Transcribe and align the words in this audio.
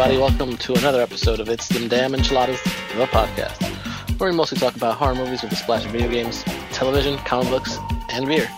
everybody, 0.00 0.18
welcome 0.18 0.56
to 0.56 0.72
another 0.76 1.02
episode 1.02 1.40
of 1.40 1.50
It's 1.50 1.68
Them 1.68 1.86
Damn 1.86 2.14
Enchiladas, 2.14 2.58
the 2.62 3.04
podcast, 3.08 3.60
where 4.18 4.30
we 4.30 4.34
mostly 4.34 4.56
talk 4.56 4.74
about 4.74 4.96
horror 4.96 5.14
movies 5.14 5.42
with 5.42 5.52
a 5.52 5.56
splash 5.56 5.84
of 5.84 5.90
video 5.90 6.08
games, 6.10 6.42
television, 6.72 7.18
comic 7.18 7.50
books, 7.50 7.76
and 8.08 8.24
beer. 8.24 8.48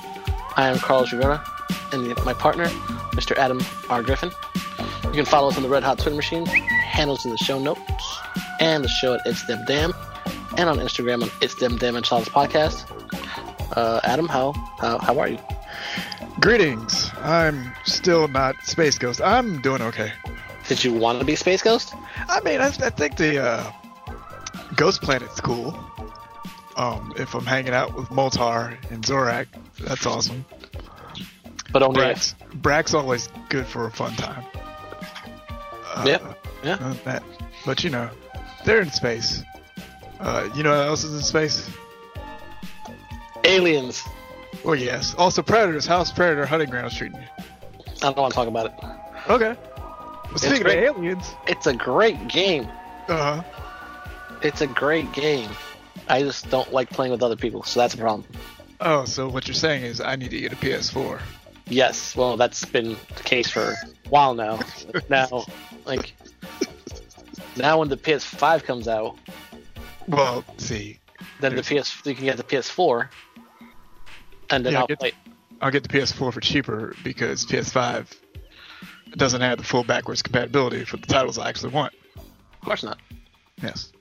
I 0.55 0.69
am 0.69 0.79
Carlos 0.79 1.13
Rivera, 1.13 1.45
and 1.91 2.15
my 2.25 2.33
partner, 2.33 2.67
Mr. 3.17 3.37
Adam 3.37 3.61
R. 3.91 4.05
Griffin. 4.05 4.31
You 5.07 5.11
can 5.11 5.25
follow 5.25 5.49
us 5.49 5.57
on 5.57 5.65
the 5.65 5.69
Red 5.69 5.83
Hot 5.83 5.99
Twitter 5.99 6.15
machine, 6.15 6.47
handles 6.47 7.25
in 7.25 7.33
the 7.33 7.39
show 7.39 7.59
notes, 7.59 7.81
and 8.61 8.85
the 8.85 8.89
show 8.89 9.15
at 9.15 9.23
It's 9.27 9.45
Them 9.47 9.65
Damn, 9.67 9.93
and 10.57 10.69
on 10.69 10.79
Instagram 10.79 11.25
on 11.25 11.31
It's 11.41 11.57
Them 11.57 11.77
Damn 11.77 11.97
Enchiladas 11.97 12.29
podcast. 12.29 12.87
Uh, 13.77 13.99
Adam, 14.05 14.29
how, 14.29 14.53
how 14.79 14.99
how 14.99 15.19
are 15.19 15.27
you? 15.27 15.39
Greetings. 16.39 17.11
I'm 17.21 17.73
still 17.85 18.29
not 18.29 18.55
Space 18.65 18.97
Ghost. 18.97 19.21
I'm 19.21 19.61
doing 19.61 19.83
okay. 19.83 20.13
Did 20.73 20.85
you 20.85 20.95
want 20.95 21.19
to 21.19 21.25
be 21.27 21.37
Space 21.37 21.61
Ghost? 21.61 21.93
I 22.31 22.41
mean, 22.41 22.59
I, 22.63 22.69
I 22.69 22.71
think 22.71 23.19
the 23.19 23.43
uh, 23.45 23.73
Ghost 24.75 25.03
Planet's 25.03 25.39
cool. 25.39 25.79
Um, 26.79 27.13
if 27.19 27.35
I'm 27.35 27.45
hanging 27.45 27.75
out 27.75 27.95
with 27.95 28.07
Moltar 28.07 28.79
and 28.91 29.05
Zorak, 29.05 29.49
that's 29.79 30.07
awesome. 30.07 30.47
But 31.75 31.83
only 31.83 32.01
Brax, 32.01 32.35
Brak's 32.55 32.95
always 32.95 33.29
good 33.51 33.67
for 33.67 33.85
a 33.85 33.91
fun 33.91 34.15
time. 34.15 34.47
Uh, 35.95 36.05
Yep, 36.07 36.39
yeah. 36.65 36.79
uh, 36.81 36.95
that- 37.05 37.23
but 37.67 37.85
you 37.85 37.91
know, 37.91 38.09
they're 38.65 38.81
in 38.81 38.91
space. 38.91 39.43
Uh, 40.21 40.49
you 40.55 40.63
know 40.63 40.71
what 40.71 40.87
else 40.89 41.05
is 41.05 41.15
in 41.15 41.21
space? 41.21 41.69
aliens. 43.45 44.03
Well, 44.65 44.77
yes. 44.77 45.15
Also, 45.19 45.43
predators. 45.43 45.85
How's 45.85 46.11
predator 46.11 46.47
hunting 46.47 46.71
grounds 46.71 46.97
treating 46.97 47.21
you? 47.21 47.27
I 47.37 47.93
don't 48.01 48.17
want 48.17 48.33
to 48.33 48.35
talk 48.37 48.49
about 48.49 48.67
it. 48.67 48.73
Okay. 49.29 49.55
Speaking 50.37 50.59
of 50.59 50.63
great. 50.65 50.85
aliens, 50.85 51.35
It's 51.47 51.67
a 51.67 51.75
great 51.75 52.29
game. 52.29 52.69
uh, 53.09 53.41
huh. 53.41 53.43
It's 54.43 54.61
a 54.61 54.67
great 54.67 55.13
game. 55.13 55.49
I 56.09 56.23
just 56.23 56.51
don't 56.51 56.73
like 56.73 56.91
playing 56.91 57.13
with 57.13 57.23
other 57.23 57.37
people, 57.37 57.63
so 57.63 57.81
that's 57.81 57.95
a 57.95 57.99
problem. 57.99 58.27
oh, 58.81 59.05
so 59.05 59.29
what 59.29 59.47
you're 59.47 59.55
saying 59.55 59.85
is 59.85 60.01
I 60.01 60.17
need 60.17 60.31
to 60.31 60.41
get 60.41 60.53
a 60.53 60.57
PS4. 60.57 61.21
Yes, 61.69 62.17
well, 62.17 62.37
that's 62.37 62.65
been 62.65 62.97
the 63.17 63.23
case 63.23 63.49
for 63.51 63.71
a 63.71 63.77
while 64.09 64.35
now. 64.35 64.59
now, 65.09 65.45
like, 65.85 66.13
now 67.57 67.79
when 67.79 67.89
the 67.89 67.97
PS5 67.97 68.65
comes 68.65 68.89
out, 68.89 69.17
Well, 70.09 70.45
see, 70.57 70.99
then 71.41 71.55
the 71.55 71.63
PS 71.63 72.05
you 72.05 72.15
can 72.17 72.25
get 72.25 72.37
the 72.37 72.43
PS4, 72.43 73.09
and 74.51 74.67
then 74.67 74.73
Yeah, 74.73 74.81
I'll 74.81 74.87
get- 74.89 74.99
play. 74.99 75.13
I'll 75.61 75.71
get 75.71 75.85
the 75.85 75.89
PS4 75.89 76.33
for 76.33 76.41
cheaper 76.41 76.97
because 77.05 77.47
PS5 77.47 78.09
doesn't 79.17 79.41
have 79.41 79.59
the 79.59 79.65
full 79.65 79.85
backwards 79.85 80.23
compatibility 80.23 80.85
for 80.85 80.97
the 80.97 81.07
titles 81.07 81.39
I 81.39 81.49
actually 81.49 81.73
want. 81.73 81.93
Of 82.17 82.61
course 82.65 82.83
not. 82.83 82.99
Yes. 83.63 83.93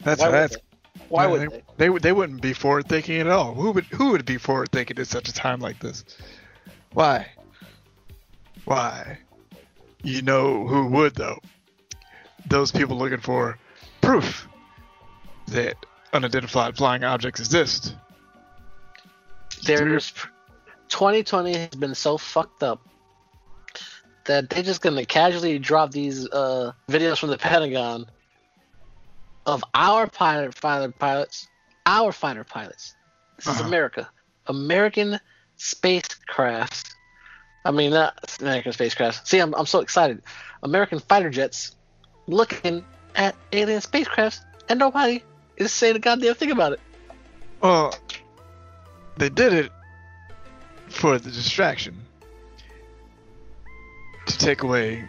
That's 0.00 0.20
Why 0.20 0.30
that's 0.30 0.56
they? 0.56 0.62
Why 1.08 1.26
would 1.26 1.40
they, 1.40 1.46
they? 1.46 1.62
they 1.76 1.90
would 1.90 2.02
they 2.02 2.12
wouldn't 2.12 2.42
be 2.42 2.52
forward 2.52 2.88
thinking 2.88 3.20
at 3.20 3.28
all. 3.28 3.54
Who 3.54 3.72
would 3.72 3.84
who 3.86 4.10
would 4.10 4.24
be 4.24 4.38
forward 4.38 4.70
thinking 4.70 4.98
at 4.98 5.06
such 5.06 5.28
a 5.28 5.32
time 5.32 5.60
like 5.60 5.78
this? 5.80 6.04
Why? 6.92 7.26
Why? 8.64 9.18
You 10.02 10.22
know 10.22 10.66
who 10.66 10.86
would 10.88 11.14
though? 11.14 11.38
Those 12.46 12.70
people 12.70 12.98
looking 12.98 13.20
for 13.20 13.58
proof 14.00 14.46
that 15.48 15.76
unidentified 16.12 16.76
flying 16.76 17.04
objects 17.04 17.40
exist. 17.40 17.96
There's 19.64 20.12
2020 20.88 21.56
has 21.56 21.68
been 21.70 21.94
so 21.94 22.18
fucked 22.18 22.62
up 22.62 22.86
that 24.24 24.50
they're 24.50 24.62
just 24.62 24.80
gonna 24.82 25.04
casually 25.04 25.58
drop 25.58 25.90
these 25.90 26.28
uh, 26.30 26.72
videos 26.88 27.18
from 27.18 27.30
the 27.30 27.38
Pentagon 27.38 28.06
of 29.46 29.62
our 29.74 30.06
pilot 30.06 30.54
fighter 30.54 30.92
pilots, 30.92 31.48
our 31.86 32.12
fighter 32.12 32.44
pilots. 32.44 32.94
This 33.36 33.46
is 33.46 33.60
Uh-huh. 33.60 33.68
America, 33.68 34.08
American 34.46 35.20
spacecrafts. 35.58 36.84
I 37.64 37.70
mean, 37.70 37.90
not 37.92 38.36
American 38.40 38.72
spacecrafts. 38.72 39.26
See, 39.26 39.38
I'm 39.38 39.54
I'm 39.54 39.66
so 39.66 39.80
excited. 39.80 40.22
American 40.62 40.98
fighter 40.98 41.30
jets 41.30 41.74
looking 42.26 42.84
at 43.14 43.34
alien 43.52 43.80
spacecrafts, 43.80 44.40
and 44.68 44.78
nobody 44.78 45.22
is 45.56 45.72
saying 45.72 45.96
a 45.96 45.98
goddamn 45.98 46.34
thing 46.34 46.50
about 46.50 46.72
it. 46.72 46.80
Well, 47.60 47.94
they 49.16 49.28
did 49.28 49.52
it 49.52 49.72
for 50.88 51.18
the 51.18 51.30
distraction 51.30 52.00
take 54.44 54.62
away 54.62 55.02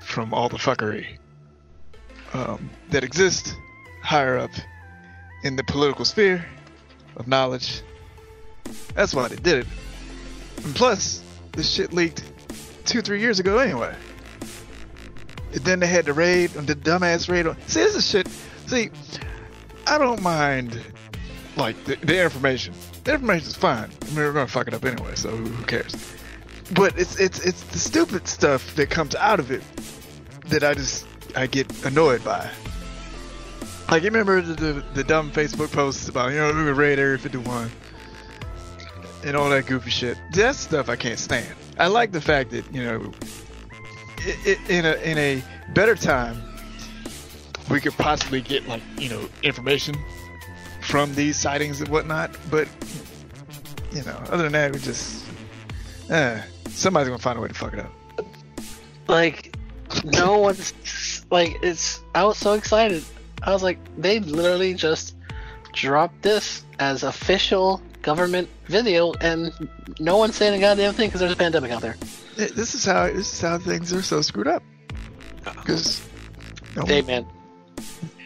from 0.00 0.32
all 0.32 0.48
the 0.48 0.56
fuckery 0.56 1.18
um, 2.32 2.70
that 2.88 3.04
exists 3.04 3.54
higher 4.02 4.38
up 4.38 4.50
in 5.44 5.56
the 5.56 5.64
political 5.64 6.06
sphere 6.06 6.46
of 7.16 7.28
knowledge. 7.28 7.82
That's 8.94 9.14
why 9.14 9.28
they 9.28 9.36
did 9.36 9.58
it. 9.58 9.66
And 10.64 10.74
plus, 10.74 11.22
this 11.52 11.70
shit 11.70 11.92
leaked 11.92 12.24
two, 12.86 13.02
three 13.02 13.20
years 13.20 13.40
ago 13.40 13.58
anyway. 13.58 13.94
And 15.52 15.60
then 15.60 15.80
they 15.80 15.86
had 15.86 16.06
the 16.06 16.14
raid, 16.14 16.56
on 16.56 16.64
the 16.64 16.74
dumbass 16.74 17.28
raid. 17.28 17.46
On, 17.46 17.56
see, 17.66 17.80
this 17.80 17.94
is 17.94 18.08
shit. 18.08 18.26
See, 18.66 18.90
I 19.86 19.98
don't 19.98 20.22
mind 20.22 20.80
like 21.56 21.82
the, 21.84 21.96
the 21.96 22.22
information. 22.22 22.72
The 23.04 23.18
fine. 23.58 23.90
I 24.02 24.06
mean, 24.06 24.16
we're 24.16 24.32
gonna 24.32 24.46
fuck 24.46 24.66
it 24.68 24.72
up 24.72 24.84
anyway, 24.84 25.14
so 25.14 25.28
who 25.28 25.64
cares? 25.64 25.94
But 26.72 26.98
it's 26.98 27.18
it's 27.18 27.40
it's 27.44 27.62
the 27.64 27.78
stupid 27.78 28.28
stuff 28.28 28.74
that 28.76 28.90
comes 28.90 29.14
out 29.14 29.40
of 29.40 29.50
it 29.50 29.62
that 30.46 30.62
I 30.62 30.74
just 30.74 31.06
I 31.36 31.46
get 31.46 31.84
annoyed 31.84 32.24
by. 32.24 32.48
Like 33.90 34.04
you 34.04 34.10
remember 34.10 34.40
the, 34.40 34.54
the, 34.54 34.84
the 34.94 35.04
dumb 35.04 35.32
Facebook 35.32 35.72
posts 35.72 36.08
about 36.08 36.30
you 36.30 36.38
know 36.38 36.52
we're 36.52 36.74
raid 36.74 36.98
Area 36.98 37.18
51 37.18 37.70
and 39.24 39.36
all 39.36 39.50
that 39.50 39.66
goofy 39.66 39.90
shit. 39.90 40.16
That 40.32 40.54
stuff 40.54 40.88
I 40.88 40.96
can't 40.96 41.18
stand. 41.18 41.54
I 41.78 41.88
like 41.88 42.12
the 42.12 42.20
fact 42.20 42.50
that 42.50 42.72
you 42.72 42.84
know 42.84 43.12
in 44.68 44.86
a 44.86 44.94
in 45.02 45.18
a 45.18 45.42
better 45.74 45.96
time 45.96 46.40
we 47.70 47.80
could 47.80 47.94
possibly 47.94 48.40
get 48.40 48.66
like 48.68 48.82
you 48.98 49.08
know 49.08 49.28
information 49.42 49.96
from 50.82 51.14
these 51.14 51.36
sightings 51.36 51.80
and 51.80 51.88
whatnot. 51.88 52.36
But 52.50 52.68
you 53.92 54.02
know, 54.02 54.16
other 54.28 54.44
than 54.44 54.52
that, 54.52 54.72
we 54.72 54.78
just 54.78 55.24
eh, 56.10 56.40
somebody's 56.68 57.08
gonna 57.08 57.18
find 57.18 57.38
a 57.38 57.40
way 57.42 57.48
to 57.48 57.54
fuck 57.54 57.72
it 57.74 57.80
up. 57.80 57.92
like 59.08 59.56
no 60.04 60.38
one's 60.38 61.24
like 61.30 61.56
it's 61.62 62.00
i 62.14 62.22
was 62.24 62.38
so 62.38 62.52
excited. 62.54 63.04
I 63.42 63.52
was 63.52 63.62
like 63.62 63.78
they 63.96 64.20
literally 64.20 64.74
just 64.74 65.14
dropped 65.72 66.20
this 66.22 66.64
as 66.78 67.02
official 67.04 67.80
government 68.02 68.48
video 68.66 69.12
and 69.20 69.52
no 69.98 70.16
one's 70.18 70.36
saying 70.36 70.54
a 70.58 70.60
goddamn 70.60 70.92
thing 70.94 71.08
because 71.08 71.20
there's 71.20 71.32
a 71.32 71.36
pandemic 71.36 71.70
out 71.70 71.80
there. 71.82 71.96
Eh, 72.38 72.48
This 72.54 72.74
is 72.74 72.84
how 72.84 73.06
this 73.06 73.32
is 73.32 73.40
how 73.40 73.58
things 73.58 73.92
are 73.92 74.02
so 74.02 74.20
screwed 74.20 74.46
up. 74.46 74.62
Because 75.44 76.06
no 76.76 76.84
hey 76.84 77.00
man. 77.02 77.26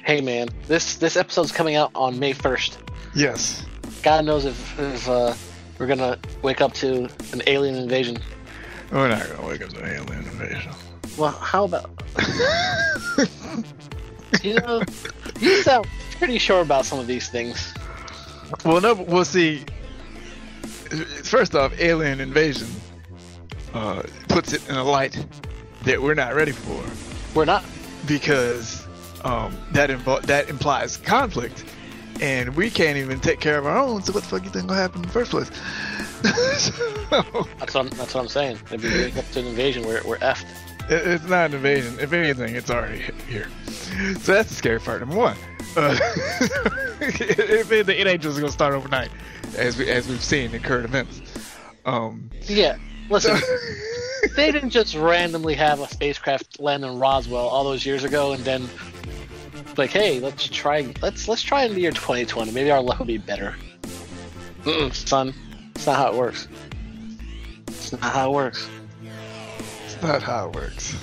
Hey 0.05 0.21
man. 0.21 0.49
This 0.67 0.97
this 0.97 1.17
episode's 1.17 1.53
coming 1.53 1.77
out 1.77 1.91
on 1.95 2.19
may 2.19 2.35
1st 2.35 2.77
yes, 3.15 3.65
god 4.03 4.25
knows 4.25 4.45
if, 4.45 4.79
if 4.81 5.09
uh, 5.09 5.33
we're 5.79 5.87
gonna 5.87 6.19
wake 6.43 6.61
up 6.61 6.73
to 6.75 7.09
an 7.33 7.43
alien 7.47 7.75
invasion 7.77 8.17
we're 8.93 9.09
not 9.09 9.27
gonna 9.29 9.49
wake 9.49 9.63
up 9.63 9.71
to 9.71 9.79
an 9.83 9.91
alien 9.91 10.25
invasion. 10.25 10.73
well 11.19 11.33
how 11.33 11.65
about 11.65 11.91
you 14.43 14.55
know 14.55 14.83
you 15.41 15.57
sound 15.63 15.87
pretty 16.19 16.39
sure 16.39 16.61
about 16.61 16.85
some 16.85 16.99
of 16.99 17.07
these 17.07 17.29
things 17.29 17.73
Well, 18.65 18.81
no, 18.81 18.95
we'll 18.95 19.25
see. 19.25 19.65
first 21.25 21.55
off, 21.55 21.73
Alien 21.81 22.21
Invasion 22.21 22.69
uh, 23.73 24.03
puts 24.29 24.53
it 24.53 24.67
in 24.69 24.77
a 24.77 24.85
light 24.85 25.17
that 25.85 26.01
we're 26.01 26.15
not 26.15 26.35
ready 26.35 26.53
for 26.53 26.83
We're 27.35 27.47
not. 27.47 27.65
because 28.07 28.87
um, 29.25 29.57
that 29.73 29.91
invo- 29.91 30.23
that 30.23 30.49
implies 30.51 30.99
conflict, 30.99 31.65
and 32.21 32.55
we 32.57 32.71
can't 32.71 32.97
even 32.97 33.21
take 33.21 33.41
care 33.41 33.59
of 33.59 33.67
our 33.67 33.77
own. 33.77 34.03
So 34.03 34.13
what 34.13 34.23
the 34.25 34.29
fuck 34.29 34.45
you 34.45 34.51
think 34.51 34.69
will 34.69 34.75
happen 34.77 35.01
in 35.01 35.07
the 35.07 35.13
first 35.13 35.31
place? 35.31 35.51
So, 36.59 36.73
That's 37.59 37.75
what 37.75 37.77
I'm, 37.77 37.89
that's 37.91 38.15
what 38.15 38.21
I'm 38.23 38.29
saying. 38.29 38.59
If 38.71 38.83
we 38.83 38.89
get 38.89 39.17
up 39.19 39.31
to 39.33 39.41
an 39.41 39.47
invasion, 39.47 39.85
we're, 39.87 40.03
we're 40.05 40.19
effed. 40.19 40.47
it- 40.91 41.07
it's 41.07 41.25
not 41.29 41.51
an 41.51 41.55
invasion. 41.57 41.99
If 42.01 42.13
anything, 42.13 42.55
it's 42.57 42.71
already 42.71 43.03
here. 43.29 43.47
So 44.21 44.33
that's 44.33 44.49
the 44.49 44.55
scary 44.55 44.81
part. 44.81 45.01
Number 45.01 45.17
one. 45.17 45.37
Uh, 45.77 45.97
if 47.01 47.71
anything, 47.73 47.99
it 47.99 48.07
ain't 48.07 48.23
just 48.23 48.39
gonna 48.39 48.51
start 48.53 48.75
overnight, 48.75 49.11
as 49.57 49.77
we 49.77 49.91
as 49.91 50.09
we've 50.09 50.23
seen 50.23 50.55
in 50.55 50.63
current 50.63 50.85
events. 50.85 51.21
Um, 51.85 52.31
Yeah. 52.43 52.77
Listen, 53.11 53.39
they 54.37 54.51
didn't 54.51 54.71
just 54.71 54.95
randomly 54.95 55.55
have 55.55 55.81
a 55.81 55.89
spacecraft 55.89 56.59
land 56.59 56.85
in 56.85 56.99
Roswell 56.99 57.47
all 57.49 57.65
those 57.65 57.85
years 57.85 58.03
ago 58.05 58.33
and 58.33 58.43
then 58.45 58.69
like, 59.77 59.91
hey, 59.91 60.21
let's 60.21 60.49
try 60.49 60.93
let's 61.03 61.29
let's 61.29 61.43
try 61.43 61.65
in 61.65 61.75
the 61.75 61.81
year 61.81 61.91
2020. 61.91 62.53
Maybe 62.53 62.71
our 62.71 62.81
luck 62.81 62.99
will 62.99 63.07
be 63.07 63.19
better. 63.19 63.55
Mm-mm, 64.65 64.95
son, 64.95 65.35
it's 65.75 65.87
not 65.87 65.97
how 65.97 66.13
it 66.13 66.17
works. 66.17 66.49
It's 67.69 67.93
not 67.93 68.01
how 68.03 68.31
it 68.31 68.35
works. 68.35 68.69
it's 69.87 70.03
not 70.03 70.23
how 70.23 70.49
it 70.49 70.55
works. 70.55 70.95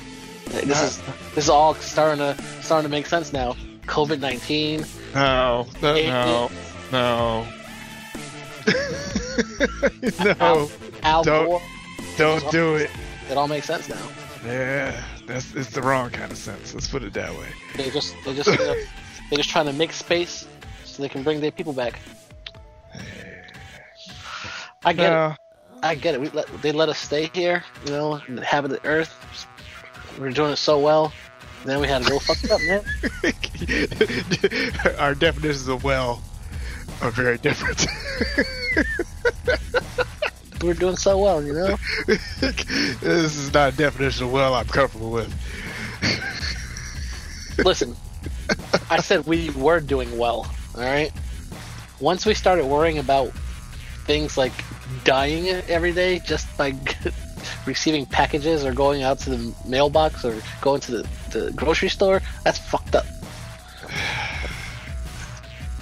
This 0.46 0.82
is 0.84 1.02
this 1.36 1.46
is 1.46 1.50
all 1.50 1.76
starting 1.76 2.18
to 2.20 2.44
starting 2.62 2.90
to 2.90 2.92
make 2.92 3.06
sense 3.06 3.32
now. 3.34 3.56
COVID 3.86 4.20
19. 4.20 4.86
No, 5.16 5.68
no, 5.82 5.96
It- 5.96 6.08
no, 6.08 6.50
no. 6.92 7.48
no, 10.40 10.72
Al 11.04 11.24
Don't- 11.24 11.48
Gore. 11.48 11.62
don't 12.18 12.52
do 12.52 12.76
it. 12.76 12.90
It 13.30 13.38
all 13.38 13.48
makes 13.48 13.66
sense 13.68 13.88
now. 13.90 13.98
Yeah, 14.44 15.04
that's 15.28 15.54
it's 15.54 15.70
the 15.70 15.82
wrong 15.82 16.10
kind 16.10 16.32
of 16.32 16.38
sense. 16.38 16.74
Let's 16.74 16.88
put 16.88 17.04
it 17.04 17.14
that 17.14 17.32
way. 17.38 17.48
They 17.76 17.90
just 17.92 18.16
they 18.26 18.34
just 18.34 18.50
uh, 18.50 18.52
you 18.60 18.60
know, 18.60 18.74
they're 19.30 19.38
just 19.38 19.50
trying 19.50 19.68
to 19.68 19.74
make 19.74 19.94
space 19.94 20.48
so 20.84 21.04
they 21.04 21.10
can 21.10 21.24
bring 21.24 21.42
their 21.42 21.52
people 21.52 21.74
back. 21.74 22.00
I 24.84 24.94
get 24.94 25.14
it. 25.14 25.38
I 25.84 25.96
get 25.96 26.16
it. 26.16 26.22
We 26.22 26.30
let, 26.30 26.48
they 26.62 26.72
let 26.72 26.90
us 26.90 26.98
stay 26.98 27.30
here, 27.34 27.64
you 27.86 27.92
know, 27.92 28.22
inhabit 28.28 28.70
the 28.70 28.86
earth. 28.86 29.16
We're 30.20 30.32
doing 30.32 30.52
it 30.52 30.58
so 30.58 30.80
well. 30.80 31.14
Then 31.66 31.80
we 31.80 31.88
had 31.88 32.04
to 32.04 32.10
go 32.10 32.20
fucked 32.20 32.50
up, 32.52 32.60
man. 32.62 32.84
our 35.00 35.14
definitions 35.14 35.68
of 35.68 35.84
well 35.84 36.24
are 37.02 37.12
very 37.12 37.38
different. 37.38 37.86
We 40.62 40.68
were 40.68 40.74
doing 40.76 40.96
so 40.96 41.18
well, 41.18 41.44
you 41.44 41.54
know. 41.54 41.78
this 42.06 43.36
is 43.36 43.54
not 43.54 43.74
a 43.74 43.78
definition 43.78 44.26
of 44.26 44.32
well 44.32 44.54
I'm 44.54 44.68
comfortable 44.68 45.12
with. 45.12 45.34
Listen, 47.58 47.96
I 48.90 49.02
said 49.02 49.26
we 49.26 49.50
were 49.52 49.80
doing 49.80 50.18
well. 50.18 50.54
All 50.76 50.84
right. 50.84 51.12
Once 52.00 52.26
we 52.26 52.34
started 52.34 52.66
worrying 52.66 52.98
about 53.00 53.32
things 54.06 54.38
like 54.38 54.54
dying 55.04 55.48
every 55.48 55.94
day 55.94 56.20
just 56.20 56.56
by 56.58 56.76
receiving 57.66 58.06
packages 58.06 58.66
or 58.66 58.74
going 58.74 59.04
out 59.04 59.20
to 59.20 59.30
the 59.32 59.56
mailbox 59.68 60.26
or 60.26 60.42
going 60.62 60.82
to 60.82 60.92
the, 60.92 61.10
the 61.32 61.52
grocery 61.54 61.90
store, 61.90 62.22
that's 62.44 62.58
fucked 62.58 62.96
up. 62.96 63.06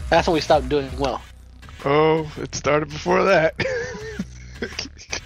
That's 0.09 0.27
when 0.27 0.33
we 0.33 0.41
stopped 0.41 0.69
doing 0.69 0.89
well. 0.97 1.21
Oh, 1.85 2.31
it 2.37 2.55
started 2.55 2.89
before 2.89 3.23
that. 3.25 3.55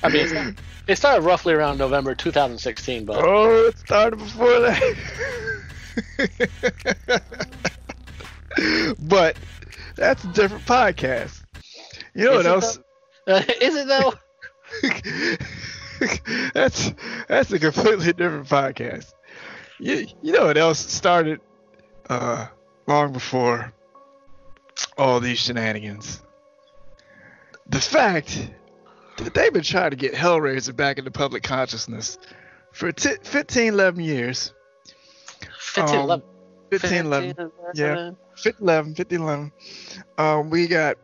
I 0.03 0.09
mean, 0.09 0.23
it's 0.23 0.33
not- 0.33 0.53
it 0.87 0.97
started 0.97 1.21
roughly 1.21 1.53
around 1.53 1.77
November 1.77 2.13
2016, 2.13 3.05
but 3.05 3.23
Oh, 3.23 3.67
it 3.67 3.77
started 3.77 4.17
before 4.17 4.59
that. 4.59 4.95
but 8.99 9.37
that's 9.95 10.23
a 10.23 10.27
different 10.27 10.65
podcast. 10.65 11.41
You 12.13 12.25
know 12.25 12.31
Is 12.39 12.45
what 12.45 12.45
else? 12.45 12.79
uh, 13.27 13.41
is 13.61 13.75
it 13.75 13.87
though? 13.87 14.13
that's 16.53 16.93
that's 17.27 17.51
a 17.51 17.59
completely 17.59 18.13
different 18.13 18.47
podcast. 18.47 19.13
You 19.79 20.07
you 20.21 20.33
know 20.33 20.45
what 20.47 20.57
else 20.57 20.79
started 20.79 21.39
uh 22.09 22.47
long 22.87 23.13
before 23.13 23.71
all 24.97 25.19
these 25.19 25.39
shenanigans? 25.39 26.21
The 27.67 27.79
fact 27.79 28.49
that 29.17 29.33
they've 29.33 29.53
been 29.53 29.63
trying 29.63 29.91
to 29.91 29.95
get 29.97 30.13
Hellraiser 30.13 30.75
back 30.75 30.97
into 30.97 31.11
public 31.11 31.43
consciousness 31.43 32.17
for 32.71 32.91
t- 32.91 33.15
15, 33.23 33.73
11 33.73 34.03
years. 34.03 34.53
15, 35.59 35.95
Um, 35.95 36.01
11. 36.05 36.25
15, 36.71 37.05
11. 37.05 37.51
Yeah. 37.75 38.11
50, 38.35 38.63
11, 38.63 38.95
50, 38.95 39.15
11. 39.15 39.51
Um, 40.17 40.49
we 40.49 40.67
got 40.67 40.97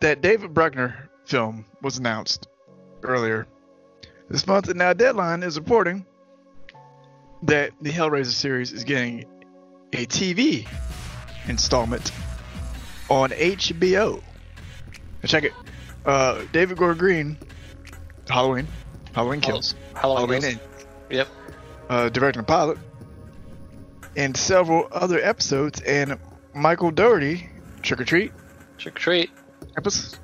that 0.00 0.20
David 0.20 0.54
Bruckner 0.54 1.10
film 1.26 1.64
was 1.82 1.98
announced 1.98 2.48
earlier 3.02 3.46
this 4.30 4.46
month, 4.46 4.68
and 4.68 4.78
now 4.78 4.92
Deadline 4.92 5.42
is 5.42 5.58
reporting 5.58 6.06
that 7.42 7.72
the 7.80 7.90
Hellraiser 7.90 8.26
series 8.32 8.72
is 8.72 8.84
getting 8.84 9.24
a 9.92 10.06
TV 10.06 10.66
installment 11.48 12.10
on 13.10 13.30
HBO. 13.30 14.16
Now 15.22 15.26
check 15.26 15.44
it. 15.44 15.52
Uh, 16.04 16.42
David 16.52 16.76
Gordon 16.76 16.98
Green, 16.98 17.38
Halloween, 18.28 18.66
Halloween 19.14 19.40
Kills, 19.40 19.74
Halloween. 19.94 20.42
Halloween. 20.42 20.60
Yep. 21.10 21.28
uh, 21.90 22.08
directing 22.08 22.40
a 22.40 22.44
pilot, 22.44 22.78
and 24.16 24.36
several 24.36 24.88
other 24.92 25.20
episodes, 25.20 25.80
and 25.82 26.18
Michael 26.54 26.90
Dougherty, 26.90 27.48
Trick 27.82 28.00
or 28.00 28.04
Treat, 28.04 28.32
Trick 28.78 28.96
or 28.96 28.98
treat. 28.98 29.30
Krampus, 29.76 30.18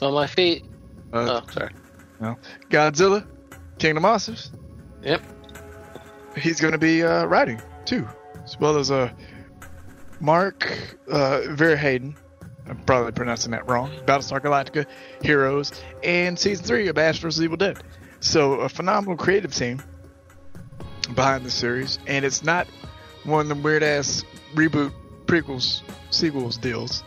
On 0.00 0.14
my 0.14 0.26
feet. 0.26 0.64
uh, 1.12 1.40
oh, 1.42 1.52
sorry. 1.52 1.70
No. 2.20 2.36
Godzilla, 2.70 3.26
Kingdom 3.78 3.98
of 3.98 4.02
Monsters. 4.10 4.52
Yep. 5.02 5.22
He's 6.36 6.60
going 6.60 6.72
to 6.72 6.78
be 6.78 7.02
uh, 7.02 7.24
writing 7.26 7.60
too, 7.84 8.08
as 8.44 8.58
well 8.58 8.76
as 8.76 8.90
uh, 8.90 9.10
Mark 10.20 10.64
uh, 11.10 11.40
Verheiden. 11.48 12.14
I'm 12.68 12.78
probably 12.84 13.12
pronouncing 13.12 13.52
that 13.52 13.68
wrong. 13.68 13.90
Battlestar 14.06 14.40
Galactica, 14.40 14.86
Heroes, 15.22 15.72
and 16.02 16.38
season 16.38 16.64
three 16.64 16.88
of 16.88 16.96
Ash 16.96 17.18
vs. 17.18 17.42
Evil 17.42 17.56
Dead. 17.56 17.82
So 18.20 18.54
a 18.54 18.68
phenomenal 18.68 19.16
creative 19.16 19.54
team 19.54 19.82
behind 21.14 21.44
the 21.44 21.50
series, 21.50 21.98
and 22.06 22.24
it's 22.24 22.42
not 22.42 22.66
one 23.24 23.42
of 23.42 23.48
them 23.48 23.62
weird 23.62 23.82
ass 23.82 24.24
reboot, 24.54 24.92
prequels, 25.26 25.82
sequels 26.10 26.56
deals. 26.56 27.04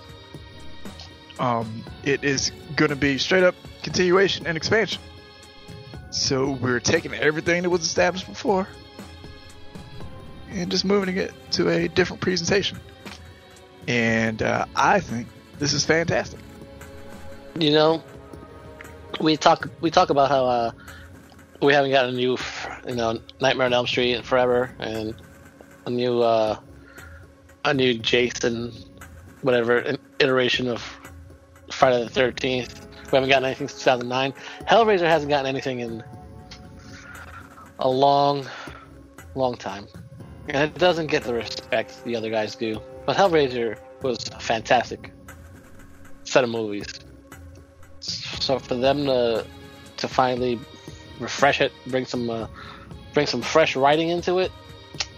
Um, 1.40 1.84
it 2.04 2.24
is 2.24 2.52
going 2.76 2.90
to 2.90 2.96
be 2.96 3.18
straight 3.18 3.44
up 3.44 3.56
continuation 3.84 4.46
and 4.46 4.58
expansion. 4.58 5.02
So 6.12 6.52
we're 6.52 6.80
taking 6.80 7.14
everything 7.14 7.64
that 7.64 7.70
was 7.70 7.82
established 7.82 8.28
before 8.28 8.68
and 10.50 10.72
just 10.72 10.86
moving 10.86 11.18
it 11.18 11.34
to 11.52 11.70
a 11.70 11.88
different 11.88 12.22
presentation. 12.22 12.80
And 13.88 14.42
uh, 14.42 14.66
I 14.76 15.00
think 15.00 15.28
this 15.60 15.74
is 15.74 15.86
fantastic. 15.86 16.40
You 17.60 17.72
know, 17.72 18.04
we 19.20 19.38
talk 19.38 19.70
we 19.82 19.90
talk 19.90 20.10
about 20.10 20.30
how 20.30 20.46
uh, 20.46 20.72
we 21.62 21.74
haven't 21.74 21.92
gotten 21.92 22.14
a 22.14 22.18
new, 22.18 22.38
you 22.88 22.96
know, 22.96 23.20
Nightmare 23.42 23.66
on 23.66 23.74
Elm 23.74 23.88
Street 23.88 24.14
in 24.14 24.24
forever, 24.24 24.72
and 24.80 25.16
a 25.86 25.90
new 25.90 26.22
uh, 26.22 26.60
a 27.66 27.74
new 27.74 27.98
Jason, 27.98 28.72
whatever 29.42 29.98
iteration 30.20 30.68
of 30.68 30.84
Friday 31.72 32.04
the 32.04 32.10
Thirteenth. 32.10 32.88
We 33.12 33.16
haven't 33.16 33.30
gotten 33.30 33.46
anything 33.46 33.70
since 33.70 33.84
2009. 33.84 34.34
Hellraiser 34.70 35.08
hasn't 35.08 35.30
gotten 35.30 35.46
anything 35.46 35.80
in 35.80 36.04
a 37.80 37.90
long, 37.90 38.46
long 39.34 39.56
time, 39.56 39.88
and 40.50 40.58
it 40.58 40.78
doesn't 40.78 41.08
get 41.08 41.24
the 41.24 41.34
respect 41.34 42.04
the 42.04 42.16
other 42.16 42.30
guys 42.30 42.56
do. 42.56 42.82
But 43.06 43.16
Hellraiser 43.16 43.80
was 44.04 44.26
fantastic 44.40 45.14
set 46.38 46.44
of 46.44 46.50
movies. 46.51 46.86
So 48.00 48.60
for 48.60 48.75
them 48.75 49.06
to 49.06 49.44
to 49.98 50.08
finally 50.08 50.60
refresh 51.20 51.62
it, 51.62 51.72
bring 51.88 52.06
some 52.06 52.29
uh, 52.29 52.48
bring 53.13 53.25
some 53.25 53.41
fresh 53.41 53.75
writing 53.75 54.10
into 54.10 54.38
it, 54.38 54.51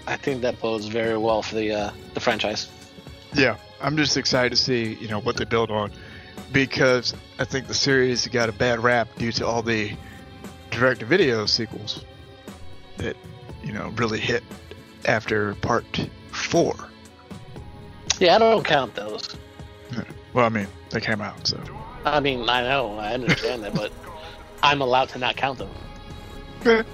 I 0.07 0.15
think 0.15 0.41
that 0.43 0.61
bodes 0.61 0.85
very 0.85 1.17
well 1.17 1.41
for 1.41 1.55
the 1.55 1.73
uh, 1.73 1.91
the 2.13 2.21
franchise. 2.21 2.69
Yeah, 3.33 3.57
I'm 3.81 3.97
just 3.97 4.15
excited 4.15 4.51
to 4.51 4.55
see 4.55 4.93
you 4.93 5.09
know 5.09 5.19
what 5.19 5.35
they 5.35 5.43
build 5.43 5.71
on 5.71 5.91
because 6.53 7.13
I 7.37 7.43
think 7.43 7.67
the 7.67 7.73
series 7.73 8.25
got 8.27 8.47
a 8.47 8.53
bad 8.53 8.79
rap 8.79 9.09
due 9.17 9.33
to 9.33 9.45
all 9.45 9.61
the 9.61 9.91
direct-to-video 10.71 11.47
sequels 11.47 12.05
that 12.95 13.17
you 13.61 13.73
know 13.73 13.89
really 13.97 14.21
hit 14.21 14.43
after 15.03 15.53
part 15.55 16.09
four. 16.31 16.75
Yeah, 18.19 18.35
I 18.35 18.39
don't 18.39 18.63
count 18.63 18.95
those. 18.95 19.35
Well, 20.33 20.45
I 20.45 20.49
mean 20.49 20.67
they 20.89 21.01
came 21.01 21.21
out, 21.21 21.47
so 21.47 21.59
I 22.05 22.19
mean, 22.19 22.47
I 22.49 22.61
know, 22.63 22.97
I 22.97 23.13
understand 23.13 23.63
that, 23.63 23.73
but 23.73 23.91
I'm 24.63 24.81
allowed 24.81 25.09
to 25.09 25.19
not 25.19 25.35
count 25.35 25.59
them. 25.59 26.85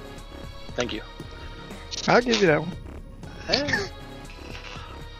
Thank 0.75 0.93
you. 0.93 1.01
I'll 2.07 2.21
give 2.21 2.41
you 2.41 2.47
that 2.47 2.61
one. 2.61 2.71
Eh. 3.49 3.87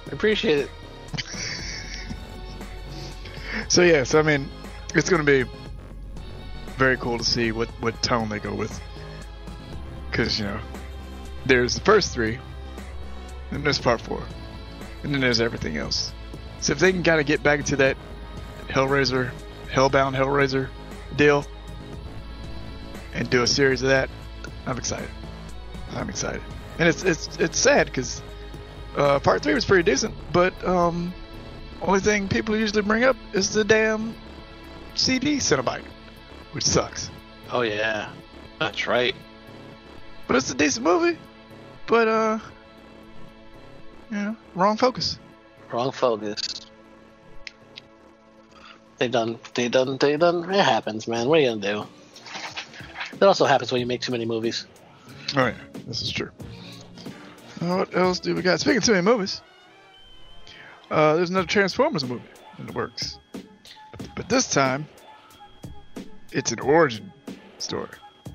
I 0.08 0.12
appreciate 0.12 0.60
it. 0.60 0.70
So 3.68 3.82
yeah, 3.82 4.04
so 4.04 4.20
I 4.20 4.22
mean, 4.22 4.48
it's 4.94 5.10
gonna 5.10 5.24
be 5.24 5.44
very 6.78 6.98
cool 6.98 7.18
to 7.18 7.24
see 7.24 7.52
what 7.52 7.68
what 7.82 8.02
tone 8.04 8.30
they 8.30 8.40
go 8.40 8.54
with, 8.54 8.80
because 10.12 10.40
you 10.40 10.46
know, 10.46 10.60
there's 11.46 11.76
the 11.76 11.82
first 11.82 12.14
three, 12.14 12.38
and 13.52 13.64
there's 13.64 13.80
part 13.80 14.02
four, 14.02 14.24
and 15.04 15.14
then 15.14 15.22
there's 15.22 15.42
everything 15.42 15.78
else. 15.78 16.14
So 16.66 16.74
if 16.74 16.80
they 16.80 16.92
can 16.92 17.04
kind 17.04 17.20
of 17.22 17.28
get 17.28 17.44
back 17.44 17.64
to 17.66 17.76
that 17.76 17.96
Hellraiser, 18.70 19.30
Hellbound 19.72 20.16
Hellraiser 20.16 20.68
deal, 21.16 21.46
and 23.14 23.30
do 23.30 23.44
a 23.44 23.48
series 23.48 23.84
of 23.84 23.90
that, 23.90 24.10
I'm 24.66 24.76
excited. 24.76 25.08
I'm 25.92 26.10
excited, 26.10 26.42
and 26.80 26.90
it's 26.90 27.04
it's 27.04 27.38
it's 27.38 27.60
sad 27.60 27.86
because 27.86 28.24
uh, 28.98 29.20
part 29.20 29.44
three 29.44 29.54
was 29.54 29.64
pretty 29.64 29.84
decent, 29.84 30.16
but 30.34 30.56
um, 30.68 31.14
only 31.84 32.00
thing 32.00 32.28
people 32.28 32.58
usually 32.58 32.82
bring 32.82 33.04
up 33.04 33.16
is 33.34 33.54
the 33.54 33.64
damn 33.64 34.16
CD 34.96 35.38
Cenobite, 35.38 35.86
which 36.54 36.66
sucks. 36.66 37.12
Oh 37.52 37.62
yeah, 37.62 38.10
that's 38.58 38.88
right. 38.88 39.14
But 40.26 40.38
it's 40.38 40.50
a 40.50 40.56
decent 40.56 40.84
movie. 40.84 41.20
But 41.86 42.08
uh, 42.08 42.40
you 44.10 44.18
know, 44.18 44.36
wrong 44.56 44.78
focus. 44.78 45.20
Wrong 45.72 45.92
focus. 45.92 46.68
They 48.98 49.08
done. 49.08 49.40
They 49.54 49.68
done. 49.68 49.98
They 49.98 50.18
done. 50.18 50.54
It 50.54 50.64
happens, 50.64 51.08
man. 51.08 51.28
What 51.28 51.40
are 51.40 51.42
you 51.42 51.50
gonna 51.50 51.62
do? 51.62 51.88
It 53.14 53.24
also 53.24 53.46
happens 53.46 53.72
when 53.72 53.82
you 53.82 53.88
make 53.88 54.02
too 54.02 54.12
many 54.12 54.26
movies. 54.26 54.66
Oh 55.36 55.48
yeah, 55.48 55.54
this 55.88 56.02
is 56.02 56.12
true. 56.12 56.32
Uh, 57.62 57.78
what 57.78 57.96
else 57.96 58.20
do 58.20 58.36
we 58.36 58.42
got? 58.42 58.60
Speaking 58.60 58.78
of 58.78 58.84
too 58.84 58.92
many 58.92 59.04
movies, 59.04 59.42
uh, 60.92 61.16
there's 61.16 61.30
another 61.30 61.48
Transformers 61.48 62.04
movie 62.06 62.24
in 62.60 62.68
the 62.68 62.74
works, 62.74 63.20
but 64.16 64.30
this 64.30 64.50
time 64.50 64.88
it's 66.32 66.52
an 66.52 66.60
origin 66.60 67.12
story 67.58 67.90